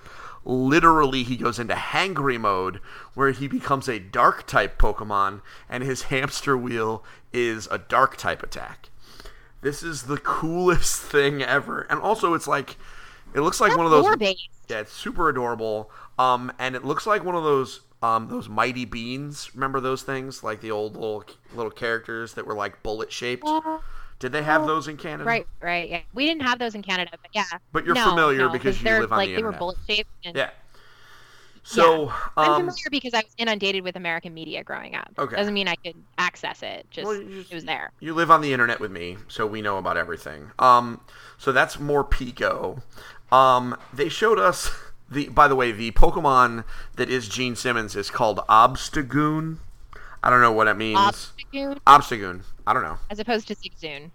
Literally, 0.43 1.23
he 1.23 1.37
goes 1.37 1.59
into 1.59 1.75
hangry 1.75 2.39
mode, 2.39 2.79
where 3.13 3.31
he 3.31 3.47
becomes 3.47 3.87
a 3.87 3.99
dark 3.99 4.47
type 4.47 4.79
Pokemon, 4.79 5.41
and 5.69 5.83
his 5.83 6.03
hamster 6.03 6.57
wheel 6.57 7.03
is 7.31 7.67
a 7.69 7.77
dark 7.77 8.17
type 8.17 8.41
attack. 8.41 8.89
This 9.61 9.83
is 9.83 10.03
the 10.03 10.17
coolest 10.17 11.01
thing 11.01 11.43
ever, 11.43 11.81
and 11.89 11.99
also 11.99 12.33
it's 12.33 12.47
like, 12.47 12.77
it 13.33 13.41
looks 13.41 13.61
like 13.61 13.77
one 13.77 13.85
of 13.85 13.91
those. 13.91 14.05
Yeah, 14.67 14.79
it's 14.79 14.93
super 14.93 15.29
adorable. 15.29 15.91
Um, 16.17 16.51
and 16.59 16.75
it 16.75 16.85
looks 16.85 17.05
like 17.05 17.23
one 17.23 17.35
of 17.35 17.43
those 17.43 17.81
um 18.01 18.27
those 18.29 18.49
mighty 18.49 18.85
beans. 18.85 19.51
Remember 19.53 19.79
those 19.79 20.03
things, 20.03 20.43
like 20.43 20.61
the 20.61 20.71
old 20.71 20.93
little 20.95 21.23
little 21.53 21.71
characters 21.71 22.33
that 22.33 22.45
were 22.45 22.55
like 22.55 22.81
bullet 22.83 23.11
shaped. 23.11 23.47
Did 24.19 24.31
they 24.33 24.43
have 24.43 24.67
those 24.67 24.87
in 24.87 24.97
Canada? 24.97 25.23
Right, 25.27 25.47
right. 25.61 25.89
Yeah, 25.89 26.01
we 26.13 26.27
didn't 26.27 26.43
have 26.43 26.59
those 26.59 26.75
in 26.75 26.83
Canada, 26.83 27.09
but 27.11 27.31
yeah. 27.33 27.45
But 27.71 27.85
you're 27.85 27.95
No, 27.95 28.09
familiar 28.09 28.37
no, 28.39 28.49
because 28.49 28.81
you 28.81 28.89
live 28.91 29.11
on 29.11 29.17
like 29.17 29.29
the 29.29 29.35
they 29.35 29.41
were 29.41 29.47
internet. 29.49 29.59
bullet 29.59 29.77
shaped. 29.87 30.09
And, 30.23 30.35
Yeah. 30.37 30.51
So 31.63 32.11
I'm 32.37 32.49
um, 32.51 32.55
familiar 32.61 32.89
because 32.89 33.13
I 33.13 33.19
was 33.19 33.33
inundated 33.37 33.83
with 33.83 33.95
American 33.95 34.33
media 34.33 34.63
growing 34.63 34.95
up. 34.95 35.09
Okay. 35.17 35.35
Doesn't 35.35 35.53
mean 35.53 35.67
I 35.67 35.75
could 35.75 35.95
access 36.17 36.63
it. 36.63 36.87
Just, 36.89 37.07
Well, 37.07 37.21
just- 37.21 37.51
it 37.51 37.55
was 37.55 37.65
there. 37.65 37.91
you 37.99 38.13
live 38.15 38.31
on 38.31 38.41
the 38.41 38.51
internet 38.51 38.79
with 38.79 38.91
me, 38.91 39.17
so 39.27 39.45
we 39.45 39.61
know 39.61 39.77
about 39.77 39.95
everything. 39.97 40.49
Um, 40.57 41.01
so 41.37 41.51
that's 41.51 41.77
Morpeko. 41.77 42.81
Um, 43.31 43.77
they 43.93 44.09
showed 44.09 44.39
us 44.39 44.71
the. 45.11 45.29
By 45.29 45.47
the 45.47 45.55
way, 45.55 45.71
the 45.71 45.91
Pokemon 45.91 46.63
that 46.95 47.09
is 47.09 47.27
Gene 47.27 47.55
Simmons 47.55 47.95
is 47.95 48.09
called 48.09 48.39
Obstagoon. 48.49 49.57
I 50.23 50.29
don't 50.29 50.41
know 50.41 50.51
what 50.51 50.67
it 50.67 50.77
means. 50.77 50.99
Obstagoon 50.99 51.79
Obstagoon. 51.85 52.41
I 52.65 52.73
don't 52.73 52.83
know. 52.83 52.97
as 53.09 53.19
opposed 53.19 53.47
to 53.47 53.55
Zigzagoon. 53.55 54.11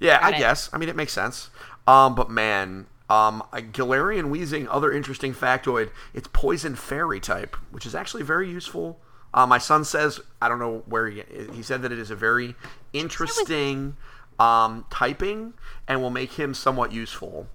Yeah, 0.00 0.18
I 0.20 0.30
it. 0.30 0.38
guess. 0.38 0.70
I 0.72 0.78
mean, 0.78 0.88
it 0.88 0.96
makes 0.96 1.12
sense. 1.12 1.50
Um, 1.86 2.14
but 2.14 2.30
man, 2.30 2.86
um, 3.08 3.42
Galarian 3.52 4.30
Weezing, 4.30 4.66
other 4.70 4.90
interesting 4.90 5.34
factoid, 5.34 5.90
it's 6.14 6.28
Poison 6.32 6.74
Fairy 6.74 7.20
type, 7.20 7.56
which 7.70 7.86
is 7.86 7.94
actually 7.94 8.22
very 8.22 8.48
useful. 8.50 8.98
Uh, 9.34 9.46
my 9.46 9.58
son 9.58 9.84
says, 9.84 10.20
I 10.40 10.48
don't 10.48 10.58
know 10.58 10.82
where 10.86 11.08
he, 11.08 11.22
he 11.52 11.62
said 11.62 11.82
that 11.82 11.92
it 11.92 11.98
is 11.98 12.10
a 12.10 12.16
very 12.16 12.54
interesting 12.92 13.96
um, 14.38 14.84
typing 14.90 15.54
and 15.88 16.02
will 16.02 16.10
make 16.10 16.32
him 16.32 16.54
somewhat 16.54 16.92
useful. 16.92 17.48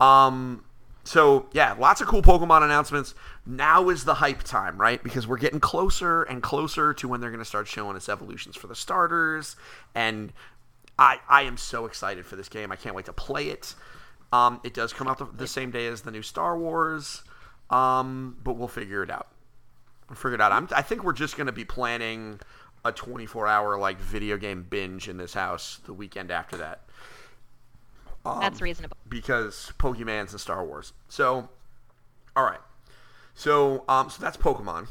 Um, 0.00 0.64
so 1.04 1.48
yeah, 1.52 1.74
lots 1.78 2.00
of 2.00 2.06
cool 2.06 2.22
Pokemon 2.22 2.62
announcements. 2.62 3.14
Now 3.44 3.88
is 3.88 4.04
the 4.04 4.14
hype 4.14 4.42
time, 4.42 4.80
right? 4.80 5.02
Because 5.02 5.26
we're 5.26 5.38
getting 5.38 5.60
closer 5.60 6.22
and 6.22 6.42
closer 6.42 6.94
to 6.94 7.08
when 7.08 7.20
they're 7.20 7.30
going 7.30 7.40
to 7.40 7.44
start 7.44 7.66
showing 7.66 7.96
us 7.96 8.08
evolutions 8.08 8.56
for 8.56 8.68
the 8.68 8.74
starters, 8.74 9.56
and 9.94 10.32
I 10.98 11.18
I 11.28 11.42
am 11.42 11.56
so 11.56 11.86
excited 11.86 12.24
for 12.24 12.36
this 12.36 12.48
game. 12.48 12.70
I 12.70 12.76
can't 12.76 12.94
wait 12.94 13.06
to 13.06 13.12
play 13.12 13.48
it. 13.48 13.74
Um, 14.32 14.60
it 14.64 14.74
does 14.74 14.92
come 14.92 15.08
out 15.08 15.18
the, 15.18 15.26
the 15.26 15.46
same 15.46 15.70
day 15.70 15.86
as 15.88 16.02
the 16.02 16.10
new 16.10 16.22
Star 16.22 16.56
Wars, 16.56 17.22
um, 17.68 18.38
but 18.42 18.54
we'll 18.54 18.68
figure 18.68 19.02
it 19.02 19.10
out. 19.10 19.28
We'll 20.08 20.16
figure 20.16 20.36
it 20.36 20.40
out. 20.40 20.52
I'm, 20.52 20.68
I 20.74 20.82
think 20.82 21.04
we're 21.04 21.12
just 21.12 21.36
going 21.36 21.48
to 21.48 21.52
be 21.52 21.64
planning 21.64 22.40
a 22.84 22.92
24 22.92 23.46
hour 23.46 23.78
like 23.78 24.00
video 24.00 24.36
game 24.36 24.66
binge 24.68 25.08
in 25.08 25.16
this 25.16 25.34
house 25.34 25.80
the 25.84 25.92
weekend 25.92 26.30
after 26.30 26.56
that 26.56 26.80
That's 28.24 28.60
reasonable. 28.60 28.96
because 29.08 29.72
Pokemon's 29.78 30.32
and 30.32 30.40
Star 30.40 30.64
Wars. 30.64 30.92
So, 31.08 31.48
all 32.36 32.44
right. 32.44 32.60
So, 33.34 33.84
um, 33.88 34.10
so 34.10 34.22
that's 34.22 34.36
Pokemon. 34.36 34.88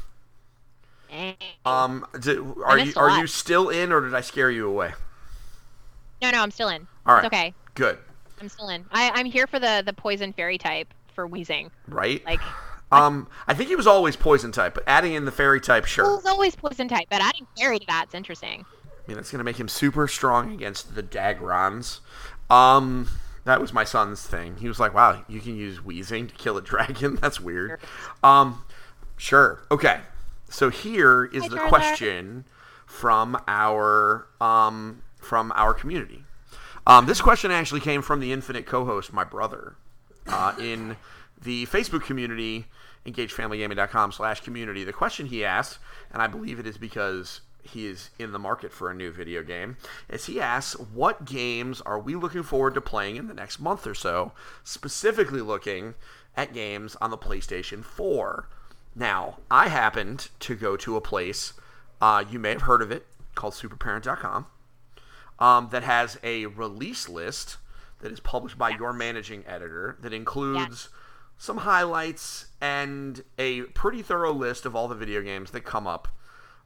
Um, 1.66 2.06
did, 2.18 2.38
are 2.64 2.78
you 2.78 2.92
are 2.96 3.08
lot. 3.08 3.20
you 3.20 3.26
still 3.26 3.68
in, 3.68 3.92
or 3.92 4.00
did 4.00 4.14
I 4.14 4.22
scare 4.22 4.50
you 4.50 4.66
away? 4.66 4.92
no, 6.22 6.30
no, 6.30 6.40
I'm 6.40 6.50
still 6.50 6.68
in. 6.68 6.86
All 7.04 7.14
right. 7.14 7.24
It's 7.24 7.34
okay. 7.34 7.54
Good. 7.74 7.98
I'm 8.40 8.48
still 8.48 8.68
in. 8.68 8.84
I, 8.90 9.10
I'm 9.14 9.26
here 9.26 9.46
for 9.46 9.58
the 9.58 9.82
the 9.84 9.92
poison 9.92 10.32
fairy 10.32 10.56
type 10.56 10.88
for 11.14 11.28
Weezing. 11.28 11.70
Right. 11.86 12.24
Like, 12.24 12.40
um, 12.92 13.28
I 13.46 13.54
think 13.54 13.68
he 13.68 13.76
was 13.76 13.86
always 13.86 14.16
poison 14.16 14.52
type, 14.52 14.74
but 14.74 14.84
adding 14.86 15.12
in 15.12 15.26
the 15.26 15.32
fairy 15.32 15.60
type, 15.60 15.84
sure. 15.84 16.04
well, 16.04 16.16
it's 16.16 16.26
always 16.26 16.56
poison 16.56 16.88
type, 16.88 17.08
but 17.10 17.20
adding 17.20 17.46
fairy 17.58 17.78
to 17.78 17.86
that's 17.86 18.14
interesting. 18.14 18.64
I 18.88 19.08
mean, 19.08 19.16
that's 19.16 19.30
gonna 19.30 19.44
make 19.44 19.60
him 19.60 19.68
super 19.68 20.08
strong 20.08 20.52
against 20.52 20.94
the 20.94 21.02
Dagrons. 21.02 22.00
Um, 22.52 23.08
that 23.44 23.60
was 23.60 23.72
my 23.72 23.84
son's 23.84 24.22
thing. 24.22 24.56
He 24.58 24.68
was 24.68 24.78
like, 24.78 24.94
"Wow, 24.94 25.24
you 25.28 25.40
can 25.40 25.56
use 25.56 25.78
Weezing 25.78 26.28
to 26.28 26.34
kill 26.34 26.56
a 26.56 26.62
dragon. 26.62 27.16
That's 27.16 27.40
weird." 27.40 27.80
Um, 28.22 28.64
sure. 29.16 29.62
Okay. 29.70 30.00
So 30.48 30.68
here 30.68 31.24
is 31.24 31.44
Hi, 31.44 31.48
the 31.48 31.58
question 31.68 32.44
from 32.86 33.42
our 33.48 34.26
um 34.40 35.02
from 35.18 35.50
our 35.56 35.72
community. 35.72 36.24
Um, 36.86 37.06
this 37.06 37.20
question 37.20 37.50
actually 37.50 37.80
came 37.80 38.02
from 38.02 38.20
the 38.20 38.32
infinite 38.32 38.66
co-host, 38.66 39.12
my 39.12 39.24
brother, 39.24 39.76
uh, 40.26 40.52
in 40.58 40.96
the 41.40 41.64
Facebook 41.66 42.02
community, 42.02 42.66
engagefamilygaming.com 43.06 44.12
slash 44.12 44.40
community. 44.40 44.82
The 44.82 44.92
question 44.92 45.26
he 45.26 45.44
asked, 45.44 45.78
and 46.12 46.20
I 46.20 46.26
believe 46.26 46.58
it 46.58 46.66
is 46.66 46.76
because 46.76 47.40
he 47.62 47.86
is 47.86 48.10
in 48.18 48.32
the 48.32 48.38
market 48.38 48.72
for 48.72 48.90
a 48.90 48.94
new 48.94 49.10
video 49.12 49.42
game, 49.42 49.76
as 50.08 50.26
he 50.26 50.40
asks, 50.40 50.78
what 50.78 51.24
games 51.24 51.80
are 51.80 51.98
we 51.98 52.14
looking 52.14 52.42
forward 52.42 52.74
to 52.74 52.80
playing 52.80 53.16
in 53.16 53.28
the 53.28 53.34
next 53.34 53.60
month 53.60 53.86
or 53.86 53.94
so? 53.94 54.32
Specifically 54.64 55.40
looking 55.40 55.94
at 56.36 56.52
games 56.52 56.96
on 57.00 57.10
the 57.10 57.18
PlayStation 57.18 57.84
4. 57.84 58.48
Now, 58.94 59.38
I 59.50 59.68
happened 59.68 60.28
to 60.40 60.54
go 60.54 60.76
to 60.76 60.96
a 60.96 61.00
place, 61.00 61.54
uh, 62.00 62.24
you 62.28 62.38
may 62.38 62.50
have 62.50 62.62
heard 62.62 62.82
of 62.82 62.90
it, 62.90 63.06
called 63.34 63.54
superparent.com, 63.54 64.46
um, 65.38 65.68
that 65.70 65.82
has 65.82 66.18
a 66.22 66.46
release 66.46 67.08
list 67.08 67.56
that 68.00 68.12
is 68.12 68.20
published 68.20 68.58
by 68.58 68.70
your 68.70 68.92
managing 68.92 69.44
editor 69.46 69.96
that 70.00 70.12
includes 70.12 70.88
some 71.38 71.58
highlights 71.58 72.46
and 72.60 73.24
a 73.38 73.62
pretty 73.62 74.02
thorough 74.02 74.32
list 74.32 74.66
of 74.66 74.76
all 74.76 74.88
the 74.88 74.94
video 74.94 75.22
games 75.22 75.52
that 75.52 75.62
come 75.64 75.86
up 75.86 76.08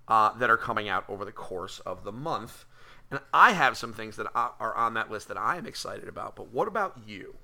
uh, 0.09 0.33
that 0.39 0.51
are 0.51 0.57
coming 0.57 0.89
out 0.89 1.05
over 1.09 1.25
the 1.25 1.33
course 1.33 1.81
of 1.81 2.05
the 2.05 2.13
month. 2.13 2.65
And 3.11 3.21
I 3.33 3.53
have 3.53 3.77
some 3.77 3.93
things 3.93 4.17
that 4.17 4.27
are 4.35 4.75
on 4.75 4.95
that 4.95 5.11
list 5.11 5.29
that 5.29 5.37
I 5.37 5.57
am 5.57 5.67
excited 5.67 6.09
about. 6.09 6.35
But 6.35 6.49
what 6.49 6.67
about 6.67 6.99
you? 7.07 7.37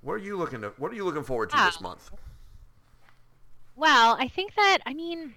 What 0.00 0.14
are 0.14 0.18
you 0.18 0.36
looking 0.36 0.60
to? 0.60 0.72
What 0.76 0.92
are 0.92 0.94
you 0.94 1.04
looking 1.04 1.24
forward 1.24 1.50
to 1.50 1.56
this 1.56 1.78
Oh. 1.80 1.82
month? 1.82 2.10
Well, 3.74 4.16
I 4.18 4.28
think 4.28 4.54
that 4.54 4.78
I 4.86 4.94
mean 4.94 5.34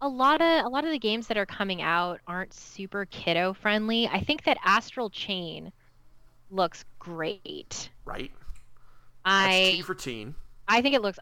a 0.00 0.08
lot 0.08 0.40
of 0.42 0.64
a 0.64 0.68
lot 0.68 0.84
of 0.84 0.90
the 0.90 0.98
games 0.98 1.26
that 1.28 1.36
are 1.36 1.46
coming 1.46 1.80
out 1.82 2.20
aren't 2.26 2.52
super 2.52 3.06
kiddo 3.06 3.52
friendly. 3.54 4.08
I 4.08 4.20
think 4.20 4.44
that 4.44 4.58
Astral 4.64 5.10
Chain 5.10 5.72
looks 6.50 6.84
great. 6.98 7.90
Right? 8.04 8.30
That's 9.24 9.46
I 9.54 9.70
T 9.72 9.82
for 9.82 9.94
teen. 9.94 10.34
I 10.68 10.82
think 10.82 10.94
it 10.94 11.02
looks 11.02 11.18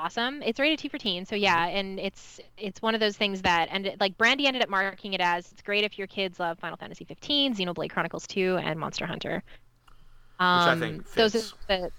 awesome. 0.00 0.42
It's 0.42 0.58
rated 0.58 0.78
T 0.78 0.88
for 0.88 0.98
teen, 0.98 1.24
so 1.26 1.36
yeah, 1.36 1.66
and 1.66 1.98
it's 2.00 2.40
it's 2.56 2.80
one 2.82 2.94
of 2.94 3.00
those 3.00 3.16
things 3.16 3.42
that 3.42 3.68
and 3.70 3.94
like 4.00 4.16
Brandy 4.18 4.46
ended 4.46 4.62
up 4.62 4.68
marking 4.68 5.12
it 5.12 5.20
as 5.20 5.50
it's 5.52 5.62
great 5.62 5.84
if 5.84 5.98
your 5.98 6.06
kids 6.06 6.40
love 6.40 6.58
Final 6.58 6.76
Fantasy 6.76 7.04
15, 7.04 7.54
Xenoblade 7.54 7.90
Chronicles 7.90 8.26
2, 8.26 8.58
and 8.62 8.78
Monster 8.80 9.06
Hunter. 9.06 9.42
Um, 10.38 10.68
I 10.68 10.74
think 10.76 11.04
those 11.16 11.34
fits. 11.34 11.52
are 11.52 11.58
the 11.68 11.90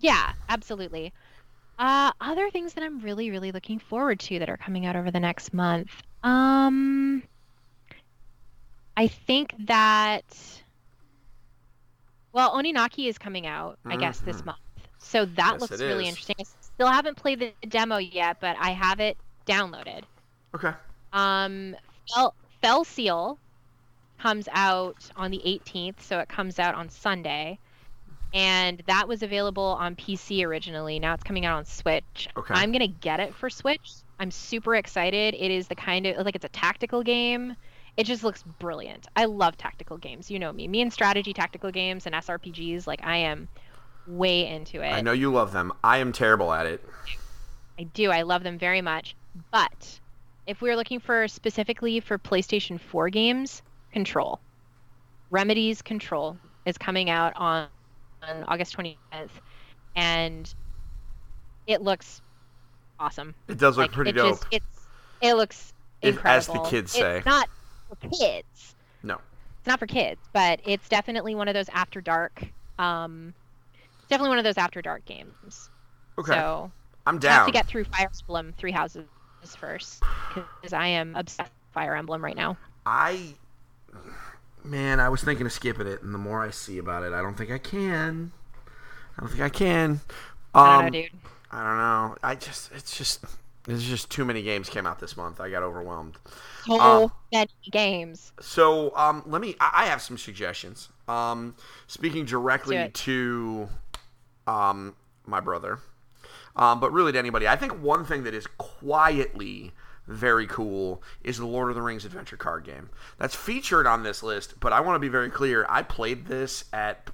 yeah, 0.00 0.32
absolutely. 0.48 1.12
Uh, 1.78 2.12
other 2.20 2.50
things 2.50 2.74
that 2.74 2.84
I'm 2.84 3.00
really 3.00 3.30
really 3.30 3.52
looking 3.52 3.78
forward 3.78 4.20
to 4.20 4.38
that 4.40 4.48
are 4.50 4.56
coming 4.56 4.86
out 4.86 4.96
over 4.96 5.10
the 5.10 5.20
next 5.20 5.52
month. 5.54 5.90
Um, 6.22 7.22
I 8.96 9.06
think 9.08 9.54
that 9.66 10.24
well, 12.32 12.54
Oninaki 12.54 13.08
is 13.08 13.18
coming 13.18 13.46
out, 13.46 13.78
I 13.88 13.96
guess, 13.96 14.20
this 14.20 14.42
Mhm. 14.42 14.44
month. 14.44 14.58
So 14.98 15.24
that 15.26 15.54
Yes, 15.54 15.60
looks 15.60 15.84
really 15.84 16.06
is. 16.06 16.08
interesting. 16.08 16.36
Still 16.78 16.92
haven't 16.92 17.16
played 17.16 17.40
the 17.40 17.52
demo 17.66 17.96
yet, 17.96 18.36
but 18.38 18.56
I 18.56 18.70
have 18.70 19.00
it 19.00 19.16
downloaded. 19.48 20.04
Okay. 20.54 20.70
Um, 21.12 21.74
Fell, 22.14 22.34
Fell 22.62 22.84
Seal 22.84 23.36
comes 24.20 24.48
out 24.52 25.10
on 25.16 25.32
the 25.32 25.42
18th, 25.44 26.00
so 26.00 26.20
it 26.20 26.28
comes 26.28 26.60
out 26.60 26.76
on 26.76 26.88
Sunday. 26.88 27.58
And 28.32 28.80
that 28.86 29.08
was 29.08 29.24
available 29.24 29.76
on 29.80 29.96
PC 29.96 30.44
originally. 30.44 31.00
Now 31.00 31.14
it's 31.14 31.24
coming 31.24 31.44
out 31.44 31.56
on 31.56 31.64
Switch. 31.64 32.28
Okay. 32.36 32.54
I'm 32.54 32.70
gonna 32.70 32.86
get 32.86 33.18
it 33.18 33.34
for 33.34 33.50
Switch. 33.50 33.90
I'm 34.20 34.30
super 34.30 34.76
excited. 34.76 35.34
It 35.34 35.50
is 35.50 35.66
the 35.66 35.74
kind 35.74 36.06
of 36.06 36.24
like 36.24 36.36
it's 36.36 36.44
a 36.44 36.50
tactical 36.50 37.02
game. 37.02 37.56
It 37.96 38.04
just 38.04 38.22
looks 38.22 38.44
brilliant. 38.60 39.08
I 39.16 39.24
love 39.24 39.56
tactical 39.56 39.96
games. 39.96 40.30
You 40.30 40.38
know 40.38 40.52
me. 40.52 40.68
Me 40.68 40.80
and 40.80 40.92
strategy 40.92 41.32
tactical 41.32 41.72
games 41.72 42.06
and 42.06 42.14
SRPGs. 42.14 42.86
Like 42.86 43.04
I 43.04 43.16
am 43.16 43.48
way 44.08 44.46
into 44.46 44.80
it. 44.82 44.88
I 44.90 45.00
know 45.00 45.12
you 45.12 45.30
love 45.30 45.52
them. 45.52 45.72
I 45.84 45.98
am 45.98 46.12
terrible 46.12 46.52
at 46.52 46.66
it. 46.66 46.84
I 47.78 47.84
do. 47.84 48.10
I 48.10 48.22
love 48.22 48.42
them 48.42 48.58
very 48.58 48.80
much. 48.82 49.14
But 49.52 50.00
if 50.46 50.60
we're 50.60 50.74
looking 50.76 50.98
for 50.98 51.28
specifically 51.28 52.00
for 52.00 52.18
PlayStation 52.18 52.80
4 52.80 53.10
games, 53.10 53.62
Control. 53.92 54.40
Remedies 55.30 55.80
Control 55.82 56.36
is 56.66 56.76
coming 56.78 57.08
out 57.10 57.32
on, 57.36 57.68
on 58.22 58.44
August 58.48 58.76
20th. 58.76 58.96
And 59.96 60.52
it 61.66 61.82
looks 61.82 62.20
awesome. 62.98 63.34
It 63.46 63.58
does 63.58 63.76
look 63.76 63.84
like 63.88 63.92
pretty 63.92 64.10
it 64.10 64.14
dope. 64.14 64.40
just 64.40 64.46
it's 64.50 64.66
it 65.20 65.34
looks 65.34 65.72
If- 66.02 66.24
as 66.24 66.46
the 66.46 66.60
kids 66.60 66.92
It's 66.94 67.00
say. 67.00 67.22
not 67.26 67.48
for 67.88 68.08
kids. 68.08 68.74
No. 69.02 69.20
It's 69.58 69.66
not 69.66 69.78
for 69.78 69.86
kids, 69.86 70.20
but 70.32 70.60
it's 70.64 70.88
definitely 70.88 71.34
one 71.34 71.48
of 71.48 71.54
those 71.54 71.68
after 71.70 72.00
dark 72.00 72.42
um 72.78 73.34
definitely 74.08 74.30
one 74.30 74.38
of 74.38 74.44
those 74.44 74.58
after 74.58 74.82
dark 74.82 75.04
games. 75.04 75.70
okay. 76.18 76.32
So 76.32 76.70
I'm 77.06 77.18
down. 77.18 77.32
I 77.32 77.34
have 77.36 77.46
to 77.46 77.52
get 77.52 77.66
through 77.66 77.84
Fire 77.84 78.10
Emblem 78.22 78.54
Three 78.58 78.72
Houses 78.72 79.06
first 79.56 80.02
because 80.34 80.72
I 80.72 80.86
am 80.88 81.14
obsessed 81.16 81.50
with 81.50 81.72
Fire 81.74 81.94
Emblem 81.94 82.22
right 82.22 82.36
now. 82.36 82.56
I 82.84 83.34
man, 84.64 85.00
I 85.00 85.08
was 85.08 85.22
thinking 85.22 85.46
of 85.46 85.52
skipping 85.52 85.86
it, 85.86 86.02
and 86.02 86.14
the 86.14 86.18
more 86.18 86.42
I 86.42 86.50
see 86.50 86.78
about 86.78 87.02
it, 87.02 87.12
I 87.12 87.22
don't 87.22 87.36
think 87.36 87.50
I 87.50 87.58
can. 87.58 88.32
I 89.16 89.20
don't 89.20 89.30
think 89.30 89.42
I 89.42 89.48
can. 89.48 89.90
Um, 89.90 90.00
I 90.54 90.82
don't 90.82 90.84
know, 90.84 90.90
dude. 91.02 91.10
I 91.50 91.64
don't 91.64 91.78
know. 91.78 92.16
I 92.22 92.34
just, 92.34 92.70
it's 92.72 92.96
just, 92.96 93.24
there's 93.64 93.82
just 93.82 94.10
too 94.10 94.24
many 94.24 94.42
games 94.42 94.68
came 94.68 94.86
out 94.86 95.00
this 95.00 95.16
month. 95.16 95.40
I 95.40 95.50
got 95.50 95.62
overwhelmed. 95.62 96.16
So 96.66 96.80
um, 96.80 97.12
many 97.32 97.50
games. 97.70 98.32
So, 98.40 98.94
um, 98.94 99.22
let 99.26 99.40
me. 99.40 99.56
I 99.60 99.70
I 99.74 99.86
have 99.86 100.02
some 100.02 100.18
suggestions. 100.18 100.88
Um, 101.08 101.54
speaking 101.86 102.26
directly 102.26 102.90
to, 102.90 103.68
um, 104.48 104.96
my 105.26 105.40
brother, 105.40 105.78
um, 106.56 106.80
but 106.80 106.90
really 106.92 107.12
to 107.12 107.18
anybody. 107.18 107.46
I 107.46 107.56
think 107.56 107.72
one 107.82 108.04
thing 108.04 108.24
that 108.24 108.34
is 108.34 108.46
quietly 108.58 109.72
very 110.06 110.46
cool 110.46 111.02
is 111.22 111.36
the 111.36 111.46
Lord 111.46 111.68
of 111.68 111.74
the 111.76 111.82
Rings 111.82 112.06
adventure 112.06 112.38
card 112.38 112.64
game. 112.64 112.88
That's 113.18 113.34
featured 113.34 113.86
on 113.86 114.02
this 114.02 114.22
list, 114.22 114.54
but 114.58 114.72
I 114.72 114.80
want 114.80 114.96
to 114.96 115.00
be 115.00 115.08
very 115.08 115.28
clear. 115.28 115.66
I 115.68 115.82
played 115.82 116.26
this 116.26 116.64
at 116.72 117.10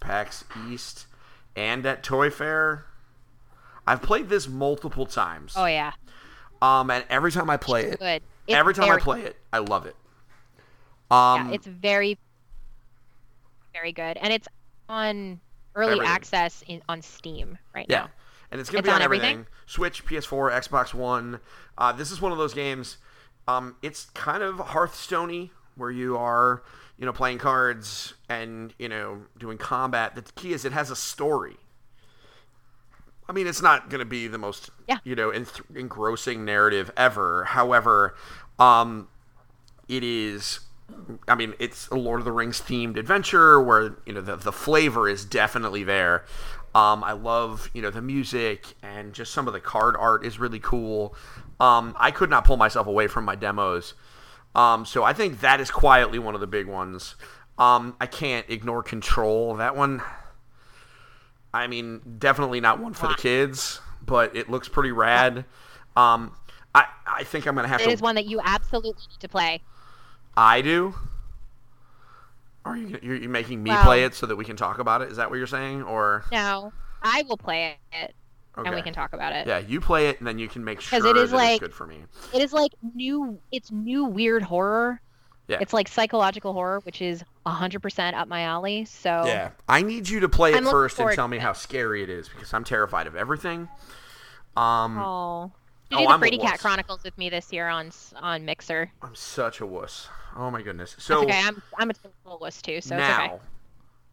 PAX 0.00 0.44
East 0.68 1.06
and 1.54 1.86
at 1.86 2.02
Toy 2.02 2.30
Fair. 2.30 2.86
I've 3.86 4.02
played 4.02 4.28
this 4.28 4.48
multiple 4.48 5.06
times. 5.06 5.52
Oh 5.56 5.66
yeah, 5.66 5.92
Um, 6.60 6.90
and 6.90 7.04
every 7.08 7.30
time 7.30 7.48
I 7.48 7.58
play 7.58 7.84
it, 7.84 8.00
good. 8.00 8.22
It's 8.46 8.56
every 8.56 8.74
time 8.74 8.90
I 8.90 8.98
play 8.98 9.22
it, 9.22 9.36
I 9.52 9.58
love 9.58 9.86
it. 9.86 9.94
Um, 11.10 11.48
yeah, 11.48 11.54
it's 11.54 11.66
very, 11.66 12.18
very 13.72 13.92
good, 13.92 14.16
and 14.16 14.32
it's 14.32 14.48
on 14.88 15.40
early 15.74 15.92
Everything. 15.92 16.08
access 16.08 16.62
in 16.66 16.82
on 16.88 17.02
Steam 17.02 17.58
right 17.74 17.88
now. 17.88 17.94
Yeah, 17.94 18.00
now. 18.02 18.10
and 18.52 18.60
it's 18.60 18.70
gonna 18.70 18.80
It's 18.80 18.86
be 18.86 18.90
on, 18.90 18.96
on 18.96 19.02
everything. 19.02 19.30
everything? 19.30 19.46
Switch, 19.66 20.04
PS4, 20.06 20.52
Xbox 20.52 20.94
One. 20.94 21.40
Uh, 21.78 21.92
this 21.92 22.10
is 22.10 22.20
one 22.20 22.32
of 22.32 22.38
those 22.38 22.54
games. 22.54 22.98
Um, 23.48 23.76
it's 23.82 24.06
kind 24.14 24.42
of 24.42 24.58
Hearthstone-y, 24.58 25.50
where 25.76 25.90
you 25.90 26.16
are, 26.16 26.62
you 26.98 27.04
know, 27.06 27.12
playing 27.12 27.38
cards 27.38 28.14
and 28.28 28.72
you 28.78 28.88
know 28.88 29.22
doing 29.38 29.58
combat. 29.58 30.14
The 30.14 30.22
key 30.34 30.52
is 30.52 30.64
it 30.64 30.72
has 30.72 30.90
a 30.90 30.96
story. 30.96 31.56
I 33.28 33.32
mean, 33.32 33.46
it's 33.46 33.62
not 33.62 33.88
going 33.88 34.00
to 34.00 34.04
be 34.04 34.26
the 34.28 34.36
most, 34.36 34.68
Yeah. 34.86 34.98
you 35.02 35.14
know, 35.14 35.30
enth- 35.30 35.62
engrossing 35.74 36.44
narrative 36.44 36.90
ever. 36.94 37.44
However, 37.44 38.14
um, 38.58 39.08
it 39.88 40.04
is. 40.04 40.60
I 41.26 41.34
mean, 41.34 41.54
it's 41.58 41.88
a 41.88 41.96
Lord 41.96 42.20
of 42.20 42.24
the 42.24 42.32
Rings 42.32 42.60
themed 42.60 42.96
adventure 42.96 43.60
where 43.60 43.96
you 44.06 44.12
know 44.12 44.20
the 44.20 44.36
the 44.36 44.52
flavor 44.52 45.08
is 45.08 45.24
definitely 45.24 45.84
there. 45.84 46.24
Um, 46.74 47.04
I 47.04 47.12
love 47.12 47.70
you 47.72 47.82
know 47.82 47.90
the 47.90 48.02
music 48.02 48.74
and 48.82 49.12
just 49.12 49.32
some 49.32 49.46
of 49.46 49.52
the 49.54 49.60
card 49.60 49.96
art 49.98 50.24
is 50.24 50.38
really 50.38 50.58
cool. 50.60 51.14
Um, 51.60 51.94
I 51.98 52.10
could 52.10 52.30
not 52.30 52.44
pull 52.44 52.56
myself 52.56 52.86
away 52.86 53.06
from 53.06 53.24
my 53.24 53.34
demos. 53.34 53.94
Um, 54.54 54.84
so 54.84 55.02
I 55.04 55.12
think 55.12 55.40
that 55.40 55.60
is 55.60 55.70
quietly 55.70 56.18
one 56.18 56.34
of 56.34 56.40
the 56.40 56.46
big 56.46 56.66
ones. 56.66 57.16
Um, 57.58 57.96
I 58.00 58.06
can't 58.06 58.48
ignore 58.48 58.82
Control. 58.82 59.54
That 59.56 59.76
one. 59.76 60.02
I 61.52 61.66
mean, 61.68 62.00
definitely 62.18 62.60
not 62.60 62.80
one 62.80 62.94
for 62.94 63.06
the 63.08 63.14
kids, 63.14 63.80
but 64.04 64.34
it 64.34 64.50
looks 64.50 64.68
pretty 64.68 64.90
rad. 64.90 65.44
Um, 65.96 66.32
I 66.74 66.86
I 67.06 67.22
think 67.24 67.46
I'm 67.46 67.54
gonna 67.54 67.68
have 67.68 67.80
It 67.80 67.84
to. 67.84 67.90
is 67.90 68.00
one 68.00 68.16
that 68.16 68.26
you 68.26 68.40
absolutely 68.42 69.02
need 69.10 69.20
to 69.20 69.28
play. 69.28 69.62
I 70.36 70.60
do. 70.62 70.94
Are 72.64 72.76
you 72.76 72.98
you're, 73.02 73.16
you 73.16 73.28
making 73.28 73.62
me 73.62 73.70
Well- 73.70 73.84
play 73.84 74.04
it 74.04 74.14
so 74.14 74.26
that 74.26 74.36
we 74.36 74.44
can 74.44 74.56
talk 74.56 74.78
about 74.78 75.02
it? 75.02 75.10
Is 75.10 75.16
that 75.18 75.30
what 75.30 75.36
you're 75.36 75.46
saying, 75.46 75.82
or 75.82 76.24
No, 76.32 76.72
I 77.02 77.22
will 77.28 77.36
play 77.36 77.76
it, 77.92 78.14
okay. 78.56 78.66
and 78.66 78.74
we 78.74 78.80
can 78.82 78.94
talk 78.94 79.12
about 79.12 79.34
it. 79.34 79.46
Yeah, 79.46 79.58
you 79.58 79.80
play 79.80 80.08
it, 80.08 80.18
and 80.18 80.26
then 80.26 80.38
you 80.38 80.48
can 80.48 80.64
make 80.64 80.80
sure 80.80 81.06
it 81.06 81.16
is 81.16 81.30
that 81.30 81.36
like- 81.36 81.50
it's 81.52 81.60
good 81.60 81.74
for 81.74 81.86
me. 81.86 82.04
It 82.32 82.40
is 82.42 82.52
like 82.52 82.72
new. 82.94 83.38
It's 83.52 83.70
new 83.70 84.06
weird 84.06 84.42
horror. 84.42 85.00
Yeah. 85.46 85.58
It's 85.60 85.74
like 85.74 85.88
psychological 85.88 86.54
horror, 86.54 86.80
which 86.84 87.02
is 87.02 87.22
100% 87.44 88.14
up 88.14 88.28
my 88.28 88.40
alley. 88.44 88.86
So 88.86 89.24
Yeah, 89.26 89.50
I 89.68 89.82
need 89.82 90.08
you 90.08 90.20
to 90.20 90.28
play 90.30 90.52
it 90.54 90.56
I'm 90.56 90.64
first 90.64 90.98
and 90.98 91.12
tell 91.12 91.28
me 91.28 91.36
it. 91.36 91.42
how 91.42 91.52
scary 91.52 92.02
it 92.02 92.08
is 92.08 92.30
because 92.30 92.54
I'm 92.54 92.64
terrified 92.64 93.06
of 93.06 93.14
everything. 93.14 93.68
Um, 94.56 94.96
Oh, 94.98 95.52
You 95.94 96.00
Oh, 96.00 96.02
do 96.02 96.06
the 96.08 96.12
I'm 96.14 96.20
Brady 96.20 96.38
Cat. 96.38 96.58
Chronicles 96.60 97.02
with 97.04 97.16
me 97.18 97.30
this 97.30 97.52
year 97.52 97.68
on 97.68 97.90
on 98.16 98.44
Mixer. 98.44 98.90
I'm 99.02 99.14
such 99.14 99.60
a 99.60 99.66
wuss. 99.66 100.08
Oh 100.36 100.50
my 100.50 100.62
goodness. 100.62 100.94
That's 100.94 101.10
okay. 101.10 101.40
I'm 101.42 101.62
I'm 101.78 101.90
a 101.90 101.94
total 101.94 102.38
wuss 102.40 102.60
too, 102.60 102.80
so 102.80 102.96
now, 102.96 103.24
it's 103.24 103.32
okay. 103.34 103.42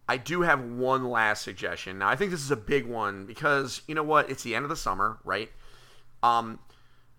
I 0.08 0.16
do 0.16 0.42
have 0.42 0.62
one 0.62 1.08
last 1.08 1.42
suggestion. 1.42 1.98
Now, 1.98 2.08
I 2.08 2.16
think 2.16 2.30
this 2.30 2.40
is 2.42 2.50
a 2.50 2.56
big 2.56 2.86
one 2.86 3.26
because 3.26 3.82
you 3.86 3.94
know 3.94 4.02
what? 4.02 4.30
It's 4.30 4.42
the 4.42 4.54
end 4.54 4.64
of 4.64 4.68
the 4.68 4.76
summer, 4.76 5.18
right? 5.24 5.50
Um, 6.22 6.58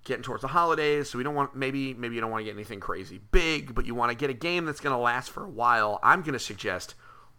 getting 0.06 0.24
towards 0.24 0.42
the 0.42 0.48
holidays, 0.50 1.10
so 1.10 1.18
we 1.18 1.24
don't 1.24 1.36
want 1.36 1.56
maybe 1.56 1.94
maybe 1.94 2.16
you 2.16 2.22
don't 2.22 2.32
want 2.32 2.42
to 2.42 2.46
get 2.46 2.54
anything 2.56 2.80
crazy 2.80 3.20
big, 3.32 3.76
but 3.76 3.86
you 3.86 3.96
want 3.96 4.12
to 4.12 4.18
get 4.18 4.30
a 4.30 4.34
game 4.34 4.66
that's 4.66 4.80
going 4.80 4.96
to 4.96 5.02
last 5.02 5.30
for 5.32 5.44
a 5.44 5.50
while. 5.50 6.00
I'm 6.04 6.22
going 6.22 6.34
to 6.34 6.40
suggest 6.40 6.96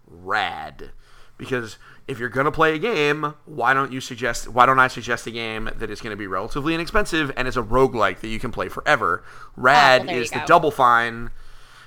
Rad 0.07 0.91
because 1.39 1.79
if 2.07 2.19
you're 2.19 2.29
going 2.29 2.45
to 2.47 2.53
play 2.53 2.75
a 2.75 2.79
game, 2.79 3.35
why 3.47 3.73
don't 3.75 3.93
you 3.93 4.01
suggest 4.01 4.49
why 4.49 4.67
don't 4.67 4.79
I 4.79 4.89
suggest 4.89 5.27
a 5.27 5.31
game 5.31 5.71
that 5.77 5.91
is 5.91 6.01
going 6.01 6.11
to 6.11 6.17
be 6.17 6.27
relatively 6.27 6.75
inexpensive 6.75 7.33
and 7.37 7.49
is 7.49 7.57
a 7.57 7.63
roguelike 7.63 8.21
that 8.21 8.29
you 8.29 8.39
can 8.39 8.51
play 8.53 8.69
forever? 8.69 9.25
Rad 9.57 10.07
Oh, 10.09 10.13
is 10.13 10.31
the. 10.31 10.43
Double 10.47 10.71
Fine. 10.71 11.31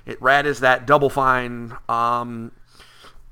It 0.06 0.22
Rad 0.22 0.46
is 0.46 0.60
that 0.62 0.88
Double 0.88 1.10
Fine 1.10 1.76
um 1.90 2.52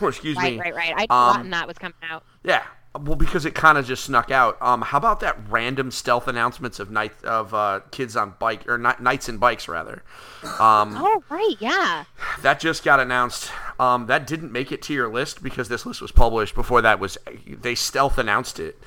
excuse 0.00 0.36
Right, 0.36 0.54
me. 0.54 0.60
Right, 0.60 0.74
right, 0.74 0.94
right. 0.94 1.08
I'd 1.10 1.10
Um, 1.10 1.32
forgotten 1.32 1.50
that 1.50 1.66
was 1.66 1.78
coming 1.78 1.94
out. 2.08 2.24
Yeah. 2.44 2.62
Well, 3.00 3.16
because 3.16 3.46
it 3.46 3.54
kind 3.54 3.78
of 3.78 3.86
just 3.86 4.04
snuck 4.04 4.30
out. 4.30 4.60
Um, 4.60 4.82
how 4.82 4.98
about 4.98 5.20
that 5.20 5.38
random 5.48 5.90
stealth 5.90 6.28
announcements 6.28 6.78
of 6.78 6.90
night 6.90 7.12
of 7.24 7.54
uh, 7.54 7.80
kids 7.90 8.16
on 8.16 8.34
bike 8.38 8.68
or 8.68 8.76
ni- 8.76 8.90
knights 9.00 9.30
and 9.30 9.40
bikes 9.40 9.66
rather? 9.66 10.02
Um, 10.44 10.94
Oh 10.98 11.22
right, 11.30 11.56
yeah. 11.58 12.04
that 12.42 12.60
just 12.60 12.84
got 12.84 13.00
announced. 13.00 13.50
Um, 13.80 14.06
that 14.08 14.26
didn't 14.26 14.52
make 14.52 14.72
it 14.72 14.82
to 14.82 14.92
your 14.92 15.08
list 15.08 15.42
because 15.42 15.68
this 15.68 15.86
list 15.86 16.02
was 16.02 16.12
published 16.12 16.54
before 16.54 16.82
that 16.82 17.00
was 17.00 17.16
they 17.46 17.74
stealth 17.74 18.18
announced 18.18 18.60
it. 18.60 18.78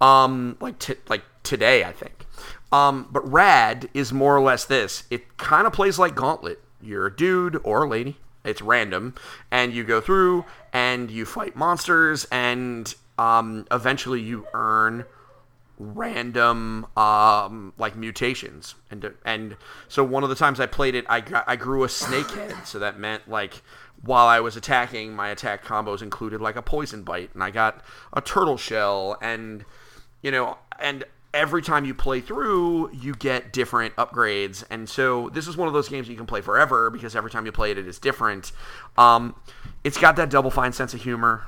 Um, 0.00 0.56
like 0.60 0.78
t- 0.78 0.94
like 1.08 1.24
today, 1.42 1.84
I 1.84 1.92
think. 1.92 2.24
Um, 2.72 3.08
but 3.10 3.30
Rad 3.30 3.90
is 3.92 4.10
more 4.12 4.34
or 4.34 4.40
less 4.40 4.64
this. 4.64 5.04
It 5.10 5.36
kind 5.36 5.66
of 5.66 5.72
plays 5.74 5.98
like 5.98 6.14
Gauntlet. 6.14 6.62
You're 6.80 7.06
a 7.06 7.14
dude 7.14 7.60
or 7.62 7.84
a 7.84 7.88
lady. 7.88 8.16
It's 8.42 8.62
random, 8.62 9.16
and 9.50 9.74
you 9.74 9.84
go 9.84 10.00
through 10.00 10.46
and 10.72 11.10
you 11.10 11.26
fight 11.26 11.56
monsters, 11.56 12.26
and 12.32 12.94
um, 13.20 13.66
eventually 13.70 14.22
you 14.22 14.46
earn 14.54 15.04
random 15.78 16.86
um, 16.96 17.74
like 17.76 17.94
mutations. 17.94 18.76
And 18.90 19.12
and 19.26 19.56
so 19.88 20.02
one 20.02 20.22
of 20.22 20.30
the 20.30 20.34
times 20.34 20.58
I 20.58 20.66
played 20.66 20.94
it 20.94 21.04
I 21.08 21.20
got, 21.20 21.44
I 21.46 21.56
grew 21.56 21.84
a 21.84 21.88
snake 21.88 22.30
head 22.30 22.54
so 22.64 22.78
that 22.78 22.98
meant 22.98 23.28
like 23.28 23.62
while 24.02 24.26
I 24.26 24.40
was 24.40 24.56
attacking 24.56 25.14
my 25.14 25.28
attack 25.28 25.62
combos 25.62 26.00
included 26.00 26.40
like 26.40 26.56
a 26.56 26.62
poison 26.62 27.02
bite. 27.02 27.30
And 27.34 27.44
I 27.44 27.50
got 27.50 27.84
a 28.14 28.22
turtle 28.22 28.56
shell. 28.56 29.18
And 29.20 29.66
you 30.22 30.30
know 30.30 30.56
and 30.78 31.04
every 31.34 31.62
time 31.62 31.84
you 31.84 31.94
play 31.94 32.22
through 32.22 32.90
you 32.92 33.14
get 33.14 33.52
different 33.52 33.94
upgrades. 33.96 34.64
And 34.70 34.88
so 34.88 35.28
this 35.28 35.46
is 35.46 35.58
one 35.58 35.68
of 35.68 35.74
those 35.74 35.90
games 35.90 36.08
you 36.08 36.16
can 36.16 36.26
play 36.26 36.40
forever 36.40 36.88
because 36.88 37.14
every 37.14 37.30
time 37.30 37.44
you 37.44 37.52
play 37.52 37.70
it 37.70 37.76
it 37.76 37.86
is 37.86 37.98
different. 37.98 38.52
Um, 38.96 39.34
it's 39.84 39.98
got 39.98 40.16
that 40.16 40.30
double 40.30 40.50
fine 40.50 40.72
sense 40.72 40.94
of 40.94 41.02
humor 41.02 41.44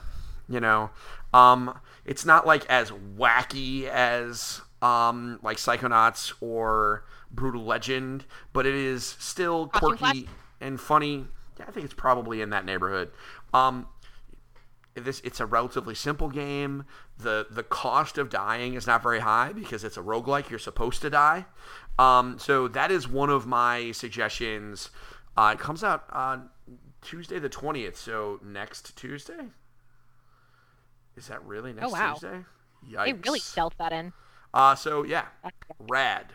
you 0.48 0.60
know 0.60 0.90
um, 1.32 1.78
it's 2.04 2.24
not 2.24 2.46
like 2.46 2.64
as 2.66 2.90
wacky 2.90 3.88
as 3.88 4.60
um, 4.80 5.38
like 5.42 5.56
psychonauts 5.56 6.32
or 6.40 7.04
brutal 7.30 7.64
legend 7.64 8.24
but 8.52 8.66
it 8.66 8.74
is 8.74 9.16
still 9.18 9.68
quirky 9.68 10.28
and 10.60 10.80
funny 10.80 11.26
yeah, 11.58 11.64
i 11.66 11.70
think 11.70 11.84
it's 11.84 11.94
probably 11.94 12.42
in 12.42 12.50
that 12.50 12.64
neighborhood 12.66 13.10
um, 13.54 13.86
this 14.94 15.20
it's 15.24 15.40
a 15.40 15.46
relatively 15.46 15.94
simple 15.94 16.28
game. 16.28 16.84
The 17.18 17.46
the 17.50 17.62
cost 17.62 18.18
of 18.18 18.30
dying 18.30 18.74
is 18.74 18.86
not 18.86 19.02
very 19.02 19.20
high 19.20 19.52
because 19.52 19.84
it's 19.84 19.96
a 19.96 20.02
roguelike. 20.02 20.50
You're 20.50 20.58
supposed 20.58 21.00
to 21.02 21.10
die. 21.10 21.46
Um, 21.98 22.38
so 22.38 22.68
that 22.68 22.90
is 22.90 23.08
one 23.08 23.30
of 23.30 23.46
my 23.46 23.92
suggestions. 23.92 24.90
Uh, 25.36 25.54
it 25.54 25.60
comes 25.60 25.82
out 25.82 26.04
on 26.10 26.50
Tuesday 27.00 27.38
the 27.38 27.48
20th, 27.48 27.96
so 27.96 28.38
next 28.44 28.96
Tuesday. 28.96 29.48
Is 31.16 31.28
that 31.28 31.44
really 31.44 31.72
next 31.72 31.88
Oh, 31.88 31.90
wow. 31.90 32.12
Tuesday? 32.14 32.44
They 33.04 33.12
really 33.12 33.38
stealth 33.38 33.74
that 33.78 33.92
in. 33.92 34.12
Uh, 34.52 34.74
so 34.74 35.04
yeah, 35.04 35.26
rad. 35.78 36.26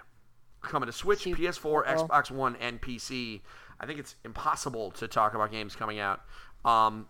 Coming 0.62 0.88
to 0.88 0.94
Switch, 0.94 1.20
Super 1.20 1.42
PS4, 1.42 1.62
cool. 1.62 1.84
Xbox 2.08 2.32
One, 2.32 2.56
and 2.58 2.82
PC. 2.82 3.42
I 3.80 3.86
think 3.86 4.00
it's 4.00 4.16
impossible 4.26 4.92
to 4.92 5.08
talk 5.08 5.34
about 5.36 5.52
games 5.52 5.76
coming 5.76 6.00
out 6.00 6.22
um, 6.66 7.06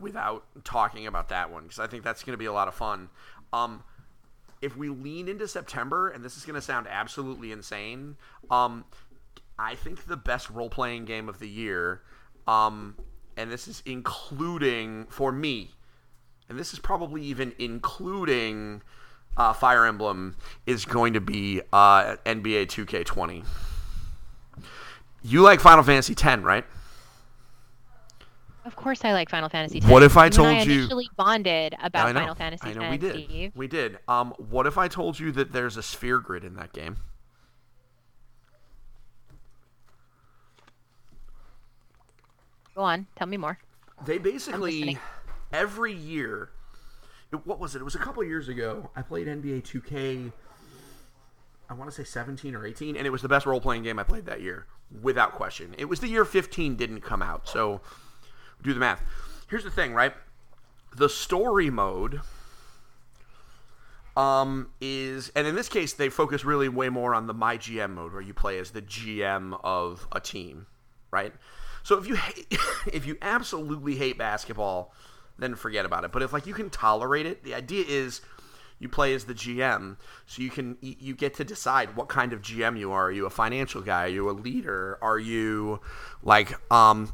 without 0.00 0.44
talking 0.64 1.06
about 1.06 1.28
that 1.28 1.50
one 1.50 1.62
because 1.62 1.78
I 1.78 1.86
think 1.86 2.02
that's 2.02 2.24
going 2.24 2.32
to 2.34 2.38
be 2.38 2.46
a 2.46 2.52
lot 2.52 2.66
of 2.68 2.74
fun. 2.74 3.08
Um, 3.52 3.84
if 4.60 4.76
we 4.76 4.88
lean 4.88 5.28
into 5.28 5.46
September, 5.46 6.08
and 6.08 6.24
this 6.24 6.36
is 6.36 6.44
going 6.44 6.56
to 6.56 6.60
sound 6.62 6.86
absolutely 6.90 7.52
insane, 7.52 8.16
um, 8.50 8.84
I 9.58 9.74
think 9.74 10.06
the 10.06 10.16
best 10.16 10.50
role 10.50 10.68
playing 10.68 11.04
game 11.04 11.28
of 11.28 11.38
the 11.38 11.48
year, 11.48 12.02
um, 12.48 12.96
and 13.36 13.50
this 13.50 13.68
is 13.68 13.82
including 13.86 15.06
for 15.08 15.30
me, 15.30 15.70
and 16.48 16.58
this 16.58 16.72
is 16.72 16.78
probably 16.78 17.22
even 17.22 17.52
including 17.58 18.82
uh, 19.36 19.52
Fire 19.52 19.84
Emblem, 19.84 20.36
is 20.66 20.84
going 20.84 21.12
to 21.12 21.20
be 21.20 21.60
uh, 21.72 22.16
NBA 22.24 22.66
2K20. 22.68 23.44
You 25.22 25.42
like 25.42 25.60
Final 25.60 25.82
Fantasy 25.84 26.14
X, 26.18 26.42
right? 26.42 26.64
Of 28.64 28.74
course, 28.74 29.04
I 29.04 29.12
like 29.12 29.28
Final 29.30 29.48
Fantasy. 29.48 29.80
What 29.80 30.02
if 30.02 30.16
I 30.16 30.22
You 30.22 30.26
and 30.26 30.34
told 30.34 30.48
I 30.48 30.62
you- 30.62 30.78
initially 30.80 31.08
bonded 31.16 31.74
about 31.82 32.08
I. 32.08 32.12
Final 32.14 32.34
Fantasy 32.34 32.70
I 32.70 32.72
know 32.74 32.80
X, 32.82 32.90
we 32.90 32.98
did. 32.98 33.24
Steve? 33.24 33.52
We 33.54 33.68
did. 33.68 33.98
Um, 34.08 34.32
what 34.38 34.66
if 34.66 34.76
I 34.78 34.88
told 34.88 35.20
you 35.20 35.30
that 35.32 35.52
there's 35.52 35.76
a 35.76 35.82
sphere 35.82 36.18
grid 36.18 36.42
in 36.42 36.54
that 36.56 36.72
game? 36.72 36.96
Go 42.74 42.82
on, 42.82 43.06
tell 43.16 43.26
me 43.26 43.36
more. 43.36 43.58
They 44.04 44.18
basically. 44.18 44.98
Every 45.56 45.92
year. 45.92 46.50
it- 47.32 47.46
What 47.46 47.58
was 47.58 47.74
it? 47.74 47.80
It 47.80 47.84
was 47.84 47.94
a 47.94 47.98
couple 47.98 48.22
years 48.22 48.48
ago. 48.48 48.90
I 48.94 49.02
played 49.02 49.26
NBA 49.26 49.62
2K. 49.62 50.32
I 51.68 51.74
want 51.74 51.90
to 51.90 51.96
say 51.96 52.04
17 52.04 52.54
or 52.54 52.64
18, 52.64 52.96
and 52.96 53.06
it 53.06 53.10
was 53.10 53.22
the 53.22 53.28
best 53.28 53.44
role 53.46 53.60
playing 53.60 53.82
game 53.82 53.98
I 53.98 54.04
played 54.04 54.26
that 54.26 54.40
year, 54.40 54.66
without 55.02 55.32
question. 55.32 55.74
It 55.78 55.86
was 55.86 55.98
the 55.98 56.06
year 56.08 56.24
15 56.24 56.76
didn't 56.76 57.00
come 57.00 57.22
out, 57.22 57.48
so 57.48 57.80
do 58.62 58.72
the 58.72 58.78
math. 58.78 59.02
Here's 59.50 59.64
the 59.64 59.70
thing, 59.70 59.92
right? 59.92 60.14
The 60.94 61.08
story 61.08 61.68
mode 61.70 62.20
um, 64.16 64.68
is, 64.80 65.30
and 65.34 65.46
in 65.46 65.54
this 65.56 65.68
case, 65.68 65.92
they 65.92 66.08
focus 66.08 66.44
really 66.44 66.68
way 66.68 66.88
more 66.88 67.14
on 67.14 67.26
the 67.26 67.34
my 67.34 67.58
GM 67.58 67.90
mode, 67.94 68.12
where 68.12 68.22
you 68.22 68.32
play 68.32 68.58
as 68.58 68.70
the 68.70 68.82
GM 68.82 69.58
of 69.64 70.06
a 70.12 70.20
team, 70.20 70.66
right? 71.10 71.34
So 71.82 71.98
if 71.98 72.06
you 72.06 72.14
hate, 72.14 72.46
if 72.92 73.06
you 73.06 73.18
absolutely 73.20 73.96
hate 73.96 74.16
basketball, 74.18 74.94
then 75.38 75.54
forget 75.54 75.84
about 75.84 76.04
it. 76.04 76.12
But 76.12 76.22
if 76.22 76.32
like 76.32 76.46
you 76.46 76.54
can 76.54 76.70
tolerate 76.70 77.26
it, 77.26 77.44
the 77.44 77.54
idea 77.54 77.84
is 77.86 78.20
you 78.78 78.88
play 78.88 79.14
as 79.14 79.24
the 79.24 79.34
GM, 79.34 79.96
so 80.26 80.42
you 80.42 80.50
can 80.50 80.76
you 80.80 81.14
get 81.14 81.34
to 81.34 81.44
decide 81.44 81.96
what 81.96 82.08
kind 82.08 82.32
of 82.32 82.42
GM 82.42 82.78
you 82.78 82.92
are. 82.92 83.06
Are 83.06 83.12
you 83.12 83.26
a 83.26 83.30
financial 83.30 83.80
guy? 83.80 84.04
Are 84.04 84.08
you 84.08 84.30
a 84.30 84.32
leader? 84.32 84.98
Are 85.00 85.18
you 85.18 85.80
like 86.22 86.54
um 86.72 87.12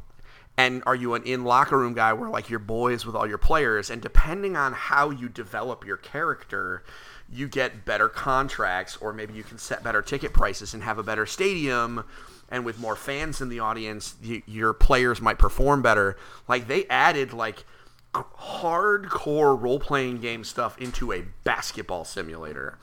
and 0.57 0.83
are 0.85 0.95
you 0.95 1.13
an 1.13 1.23
in 1.23 1.43
locker 1.43 1.77
room 1.77 1.93
guy 1.93 2.13
where 2.13 2.29
like 2.29 2.49
you're 2.49 2.59
boys 2.59 3.05
with 3.05 3.15
all 3.15 3.27
your 3.27 3.37
players 3.37 3.89
and 3.89 4.01
depending 4.01 4.55
on 4.55 4.73
how 4.73 5.09
you 5.09 5.27
develop 5.29 5.85
your 5.85 5.97
character 5.97 6.83
you 7.31 7.47
get 7.47 7.85
better 7.85 8.07
contracts 8.07 8.97
or 8.97 9.13
maybe 9.13 9.33
you 9.33 9.43
can 9.43 9.57
set 9.57 9.83
better 9.83 10.01
ticket 10.01 10.33
prices 10.33 10.73
and 10.73 10.83
have 10.83 10.99
a 10.99 11.03
better 11.03 11.25
stadium 11.25 12.03
and 12.49 12.65
with 12.65 12.79
more 12.79 12.95
fans 12.95 13.41
in 13.41 13.49
the 13.49 13.59
audience 13.59 14.15
y- 14.23 14.43
your 14.45 14.73
players 14.73 15.19
might 15.21 15.39
perform 15.39 15.81
better 15.81 16.15
like 16.47 16.67
they 16.67 16.85
added 16.85 17.33
like 17.33 17.65
hardcore 18.13 19.59
role-playing 19.59 20.19
game 20.19 20.43
stuff 20.43 20.77
into 20.77 21.11
a 21.11 21.23
basketball 21.43 22.05
simulator 22.05 22.77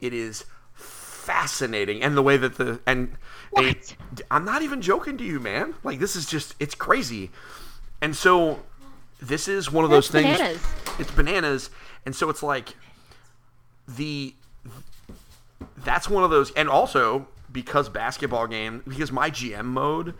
it 0.00 0.12
is 0.12 0.44
fascinating 0.74 2.02
and 2.02 2.16
the 2.16 2.22
way 2.22 2.36
that 2.36 2.56
the 2.56 2.80
and 2.86 3.16
I'm 4.30 4.44
not 4.44 4.62
even 4.62 4.80
joking 4.80 5.16
to 5.18 5.24
you, 5.24 5.38
man. 5.38 5.74
Like 5.84 5.98
this 5.98 6.16
is 6.16 6.26
just 6.26 6.54
it's 6.58 6.74
crazy. 6.74 7.30
And 8.00 8.16
so 8.16 8.60
this 9.20 9.46
is 9.46 9.70
one 9.70 9.84
of 9.84 9.90
those 9.90 10.08
things 10.08 10.38
bananas. 10.38 10.62
it's 10.98 11.10
bananas 11.12 11.70
and 12.04 12.16
so 12.16 12.28
it's 12.28 12.42
like 12.42 12.74
the 13.86 14.34
that's 15.78 16.10
one 16.10 16.24
of 16.24 16.30
those 16.30 16.50
and 16.52 16.68
also 16.68 17.28
because 17.52 17.88
basketball 17.88 18.48
game 18.48 18.82
because 18.88 19.12
my 19.12 19.30
GM 19.30 19.66
mode 19.66 20.14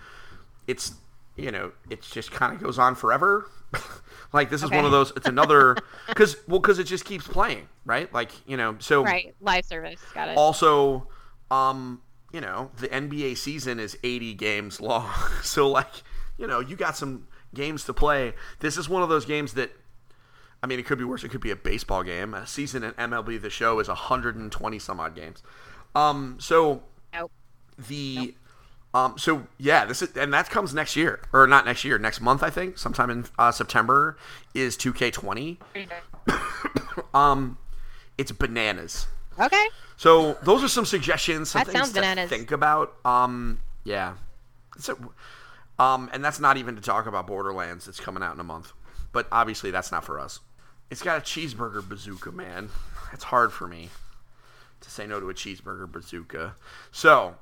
it's 0.68 0.94
you 1.36 1.50
know 1.50 1.72
it 1.90 2.02
just 2.02 2.30
kind 2.30 2.54
of 2.54 2.62
goes 2.62 2.78
on 2.78 2.94
forever 2.94 3.48
like 4.32 4.50
this 4.50 4.62
is 4.62 4.70
one 4.70 4.84
of 4.84 4.90
those 4.90 5.12
it's 5.16 5.26
another 5.28 5.76
cuz 6.14 6.36
well 6.46 6.60
cuz 6.60 6.78
it 6.78 6.84
just 6.84 7.04
keeps 7.04 7.26
playing 7.26 7.68
right 7.84 8.12
like 8.12 8.30
you 8.46 8.56
know 8.56 8.76
so 8.78 9.02
Right, 9.04 9.34
live 9.40 9.64
service. 9.64 10.00
Got 10.14 10.28
it. 10.28 10.36
also 10.36 11.08
um 11.50 12.02
you 12.32 12.40
know 12.40 12.70
the 12.78 12.88
nba 12.88 13.36
season 13.36 13.80
is 13.80 13.96
80 14.02 14.34
games 14.34 14.80
long 14.80 15.10
so 15.42 15.68
like 15.68 16.02
you 16.38 16.46
know 16.46 16.60
you 16.60 16.76
got 16.76 16.96
some 16.96 17.26
games 17.54 17.84
to 17.84 17.92
play 17.94 18.34
this 18.60 18.76
is 18.76 18.88
one 18.88 19.02
of 19.02 19.08
those 19.08 19.24
games 19.24 19.54
that 19.54 19.70
I 20.64 20.68
mean, 20.68 20.78
it 20.78 20.86
could 20.86 20.98
be 20.98 21.02
worse. 21.02 21.24
It 21.24 21.30
could 21.30 21.40
be 21.40 21.50
a 21.50 21.56
baseball 21.56 22.04
game. 22.04 22.34
A 22.34 22.46
season 22.46 22.84
in 22.84 22.92
MLB 22.92 23.42
The 23.42 23.50
Show 23.50 23.80
is 23.80 23.88
120 23.88 24.78
some 24.78 25.00
odd 25.00 25.16
games. 25.16 25.42
Um, 25.96 26.36
so 26.38 26.84
Nope. 27.12 27.32
the 27.76 28.36
um, 28.94 29.16
so 29.18 29.46
yeah, 29.58 29.84
this 29.84 30.02
is 30.02 30.16
and 30.16 30.32
that 30.34 30.50
comes 30.50 30.74
next 30.74 30.96
year 30.96 31.20
or 31.32 31.46
not 31.46 31.64
next 31.64 31.84
year, 31.84 31.98
next 31.98 32.20
month 32.20 32.42
I 32.42 32.50
think, 32.50 32.78
sometime 32.78 33.10
in 33.10 33.24
uh, 33.38 33.50
September 33.50 34.16
is 34.54 34.76
2K20. 34.76 35.56
um, 37.14 37.58
it's 38.18 38.32
bananas. 38.32 39.06
Okay. 39.38 39.66
So 39.96 40.34
those 40.42 40.62
are 40.62 40.68
some 40.68 40.84
suggestions, 40.84 41.50
some 41.50 41.60
That 41.60 41.66
things 41.66 41.78
sounds 41.78 41.94
to 41.94 42.00
bananas. 42.00 42.28
think 42.28 42.50
about. 42.50 42.94
Um, 43.04 43.60
yeah, 43.84 44.14
a, 44.88 45.82
um, 45.82 46.10
and 46.12 46.24
that's 46.24 46.38
not 46.40 46.56
even 46.56 46.76
to 46.76 46.82
talk 46.82 47.06
about 47.06 47.26
Borderlands. 47.26 47.88
It's 47.88 48.00
coming 48.00 48.22
out 48.22 48.34
in 48.34 48.40
a 48.40 48.44
month, 48.44 48.72
but 49.12 49.26
obviously 49.32 49.70
that's 49.70 49.90
not 49.90 50.04
for 50.04 50.20
us. 50.20 50.40
It's 50.90 51.02
got 51.02 51.18
a 51.18 51.20
cheeseburger 51.22 51.88
bazooka, 51.88 52.32
man. 52.32 52.68
It's 53.12 53.24
hard 53.24 53.52
for 53.52 53.66
me 53.66 53.88
to 54.80 54.90
say 54.90 55.06
no 55.06 55.20
to 55.20 55.30
a 55.30 55.34
cheeseburger 55.34 55.90
bazooka. 55.90 56.54
So, 56.90 57.36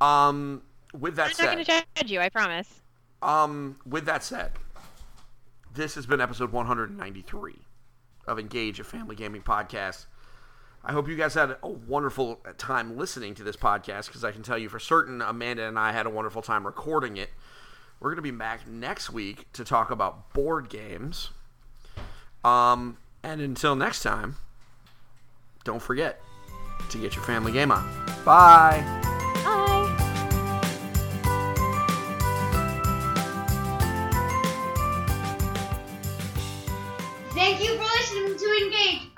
um, 0.00 0.62
with 0.98 1.16
that 1.16 1.22
I'm 1.22 1.28
not 1.30 1.36
said, 1.36 1.52
going 1.54 1.64
to 1.64 1.84
judge 1.96 2.10
you. 2.10 2.20
I 2.20 2.28
promise. 2.28 2.68
um, 3.22 3.76
with 3.86 4.04
that 4.06 4.22
said, 4.22 4.52
this 5.74 5.94
has 5.94 6.06
been 6.06 6.20
episode 6.20 6.52
193 6.52 7.54
of 8.26 8.38
Engage, 8.38 8.78
a 8.80 8.84
family 8.84 9.16
gaming 9.16 9.42
podcast. 9.42 10.06
I 10.84 10.92
hope 10.92 11.08
you 11.08 11.16
guys 11.16 11.34
had 11.34 11.56
a 11.62 11.68
wonderful 11.68 12.40
time 12.58 12.96
listening 12.96 13.34
to 13.36 13.44
this 13.44 13.56
podcast 13.56 14.06
because 14.06 14.24
I 14.24 14.32
can 14.32 14.42
tell 14.42 14.58
you 14.58 14.68
for 14.68 14.80
certain 14.80 15.22
Amanda 15.22 15.66
and 15.66 15.78
I 15.78 15.92
had 15.92 16.06
a 16.06 16.10
wonderful 16.10 16.42
time 16.42 16.66
recording 16.66 17.16
it. 17.16 17.30
We're 18.00 18.10
going 18.10 18.16
to 18.16 18.22
be 18.22 18.36
back 18.36 18.66
next 18.66 19.10
week 19.10 19.46
to 19.52 19.64
talk 19.64 19.92
about 19.92 20.32
board 20.34 20.68
games. 20.68 21.30
Um, 22.44 22.96
and 23.22 23.40
until 23.40 23.76
next 23.76 24.02
time, 24.02 24.36
don't 25.62 25.80
forget 25.80 26.20
to 26.90 26.98
get 26.98 27.14
your 27.14 27.22
family 27.24 27.52
game 27.52 27.70
on. 27.70 27.88
Bye. 28.24 29.11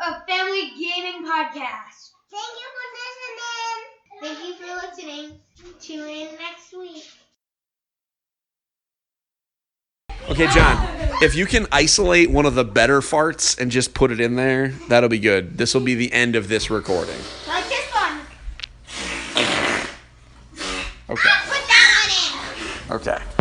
A 0.07 0.23
family 0.27 0.71
gaming 0.79 1.25
podcast. 1.25 2.11
Thank 2.31 2.53
you 2.61 2.69
for 2.75 2.85
listening. 3.01 3.81
Thank 4.21 4.39
you 4.47 4.55
for 4.55 4.71
listening. 4.87 5.41
Tune 5.81 6.09
in 6.09 6.29
next 6.37 6.77
week. 6.77 7.05
Okay, 10.29 10.47
John, 10.49 10.87
if 11.23 11.35
you 11.35 11.47
can 11.47 11.67
isolate 11.73 12.31
one 12.31 12.45
of 12.45 12.55
the 12.55 12.65
better 12.65 13.01
farts 13.01 13.59
and 13.59 13.71
just 13.71 13.95
put 13.95 14.11
it 14.11 14.21
in 14.21 14.37
there, 14.37 14.69
that'll 14.89 15.09
be 15.09 15.19
good. 15.19 15.57
This 15.57 15.73
will 15.73 15.83
be 15.83 15.95
the 15.95 16.13
end 16.13 16.37
of 16.37 16.49
this 16.49 16.71
recording. 16.71 17.17
Like 17.49 17.67
this 17.69 17.91
one. 17.95 18.21
Okay. 21.09 21.29
Put 21.47 21.69
that 21.69 22.45
one 22.89 23.01
in. 23.01 23.01
Okay. 23.01 23.34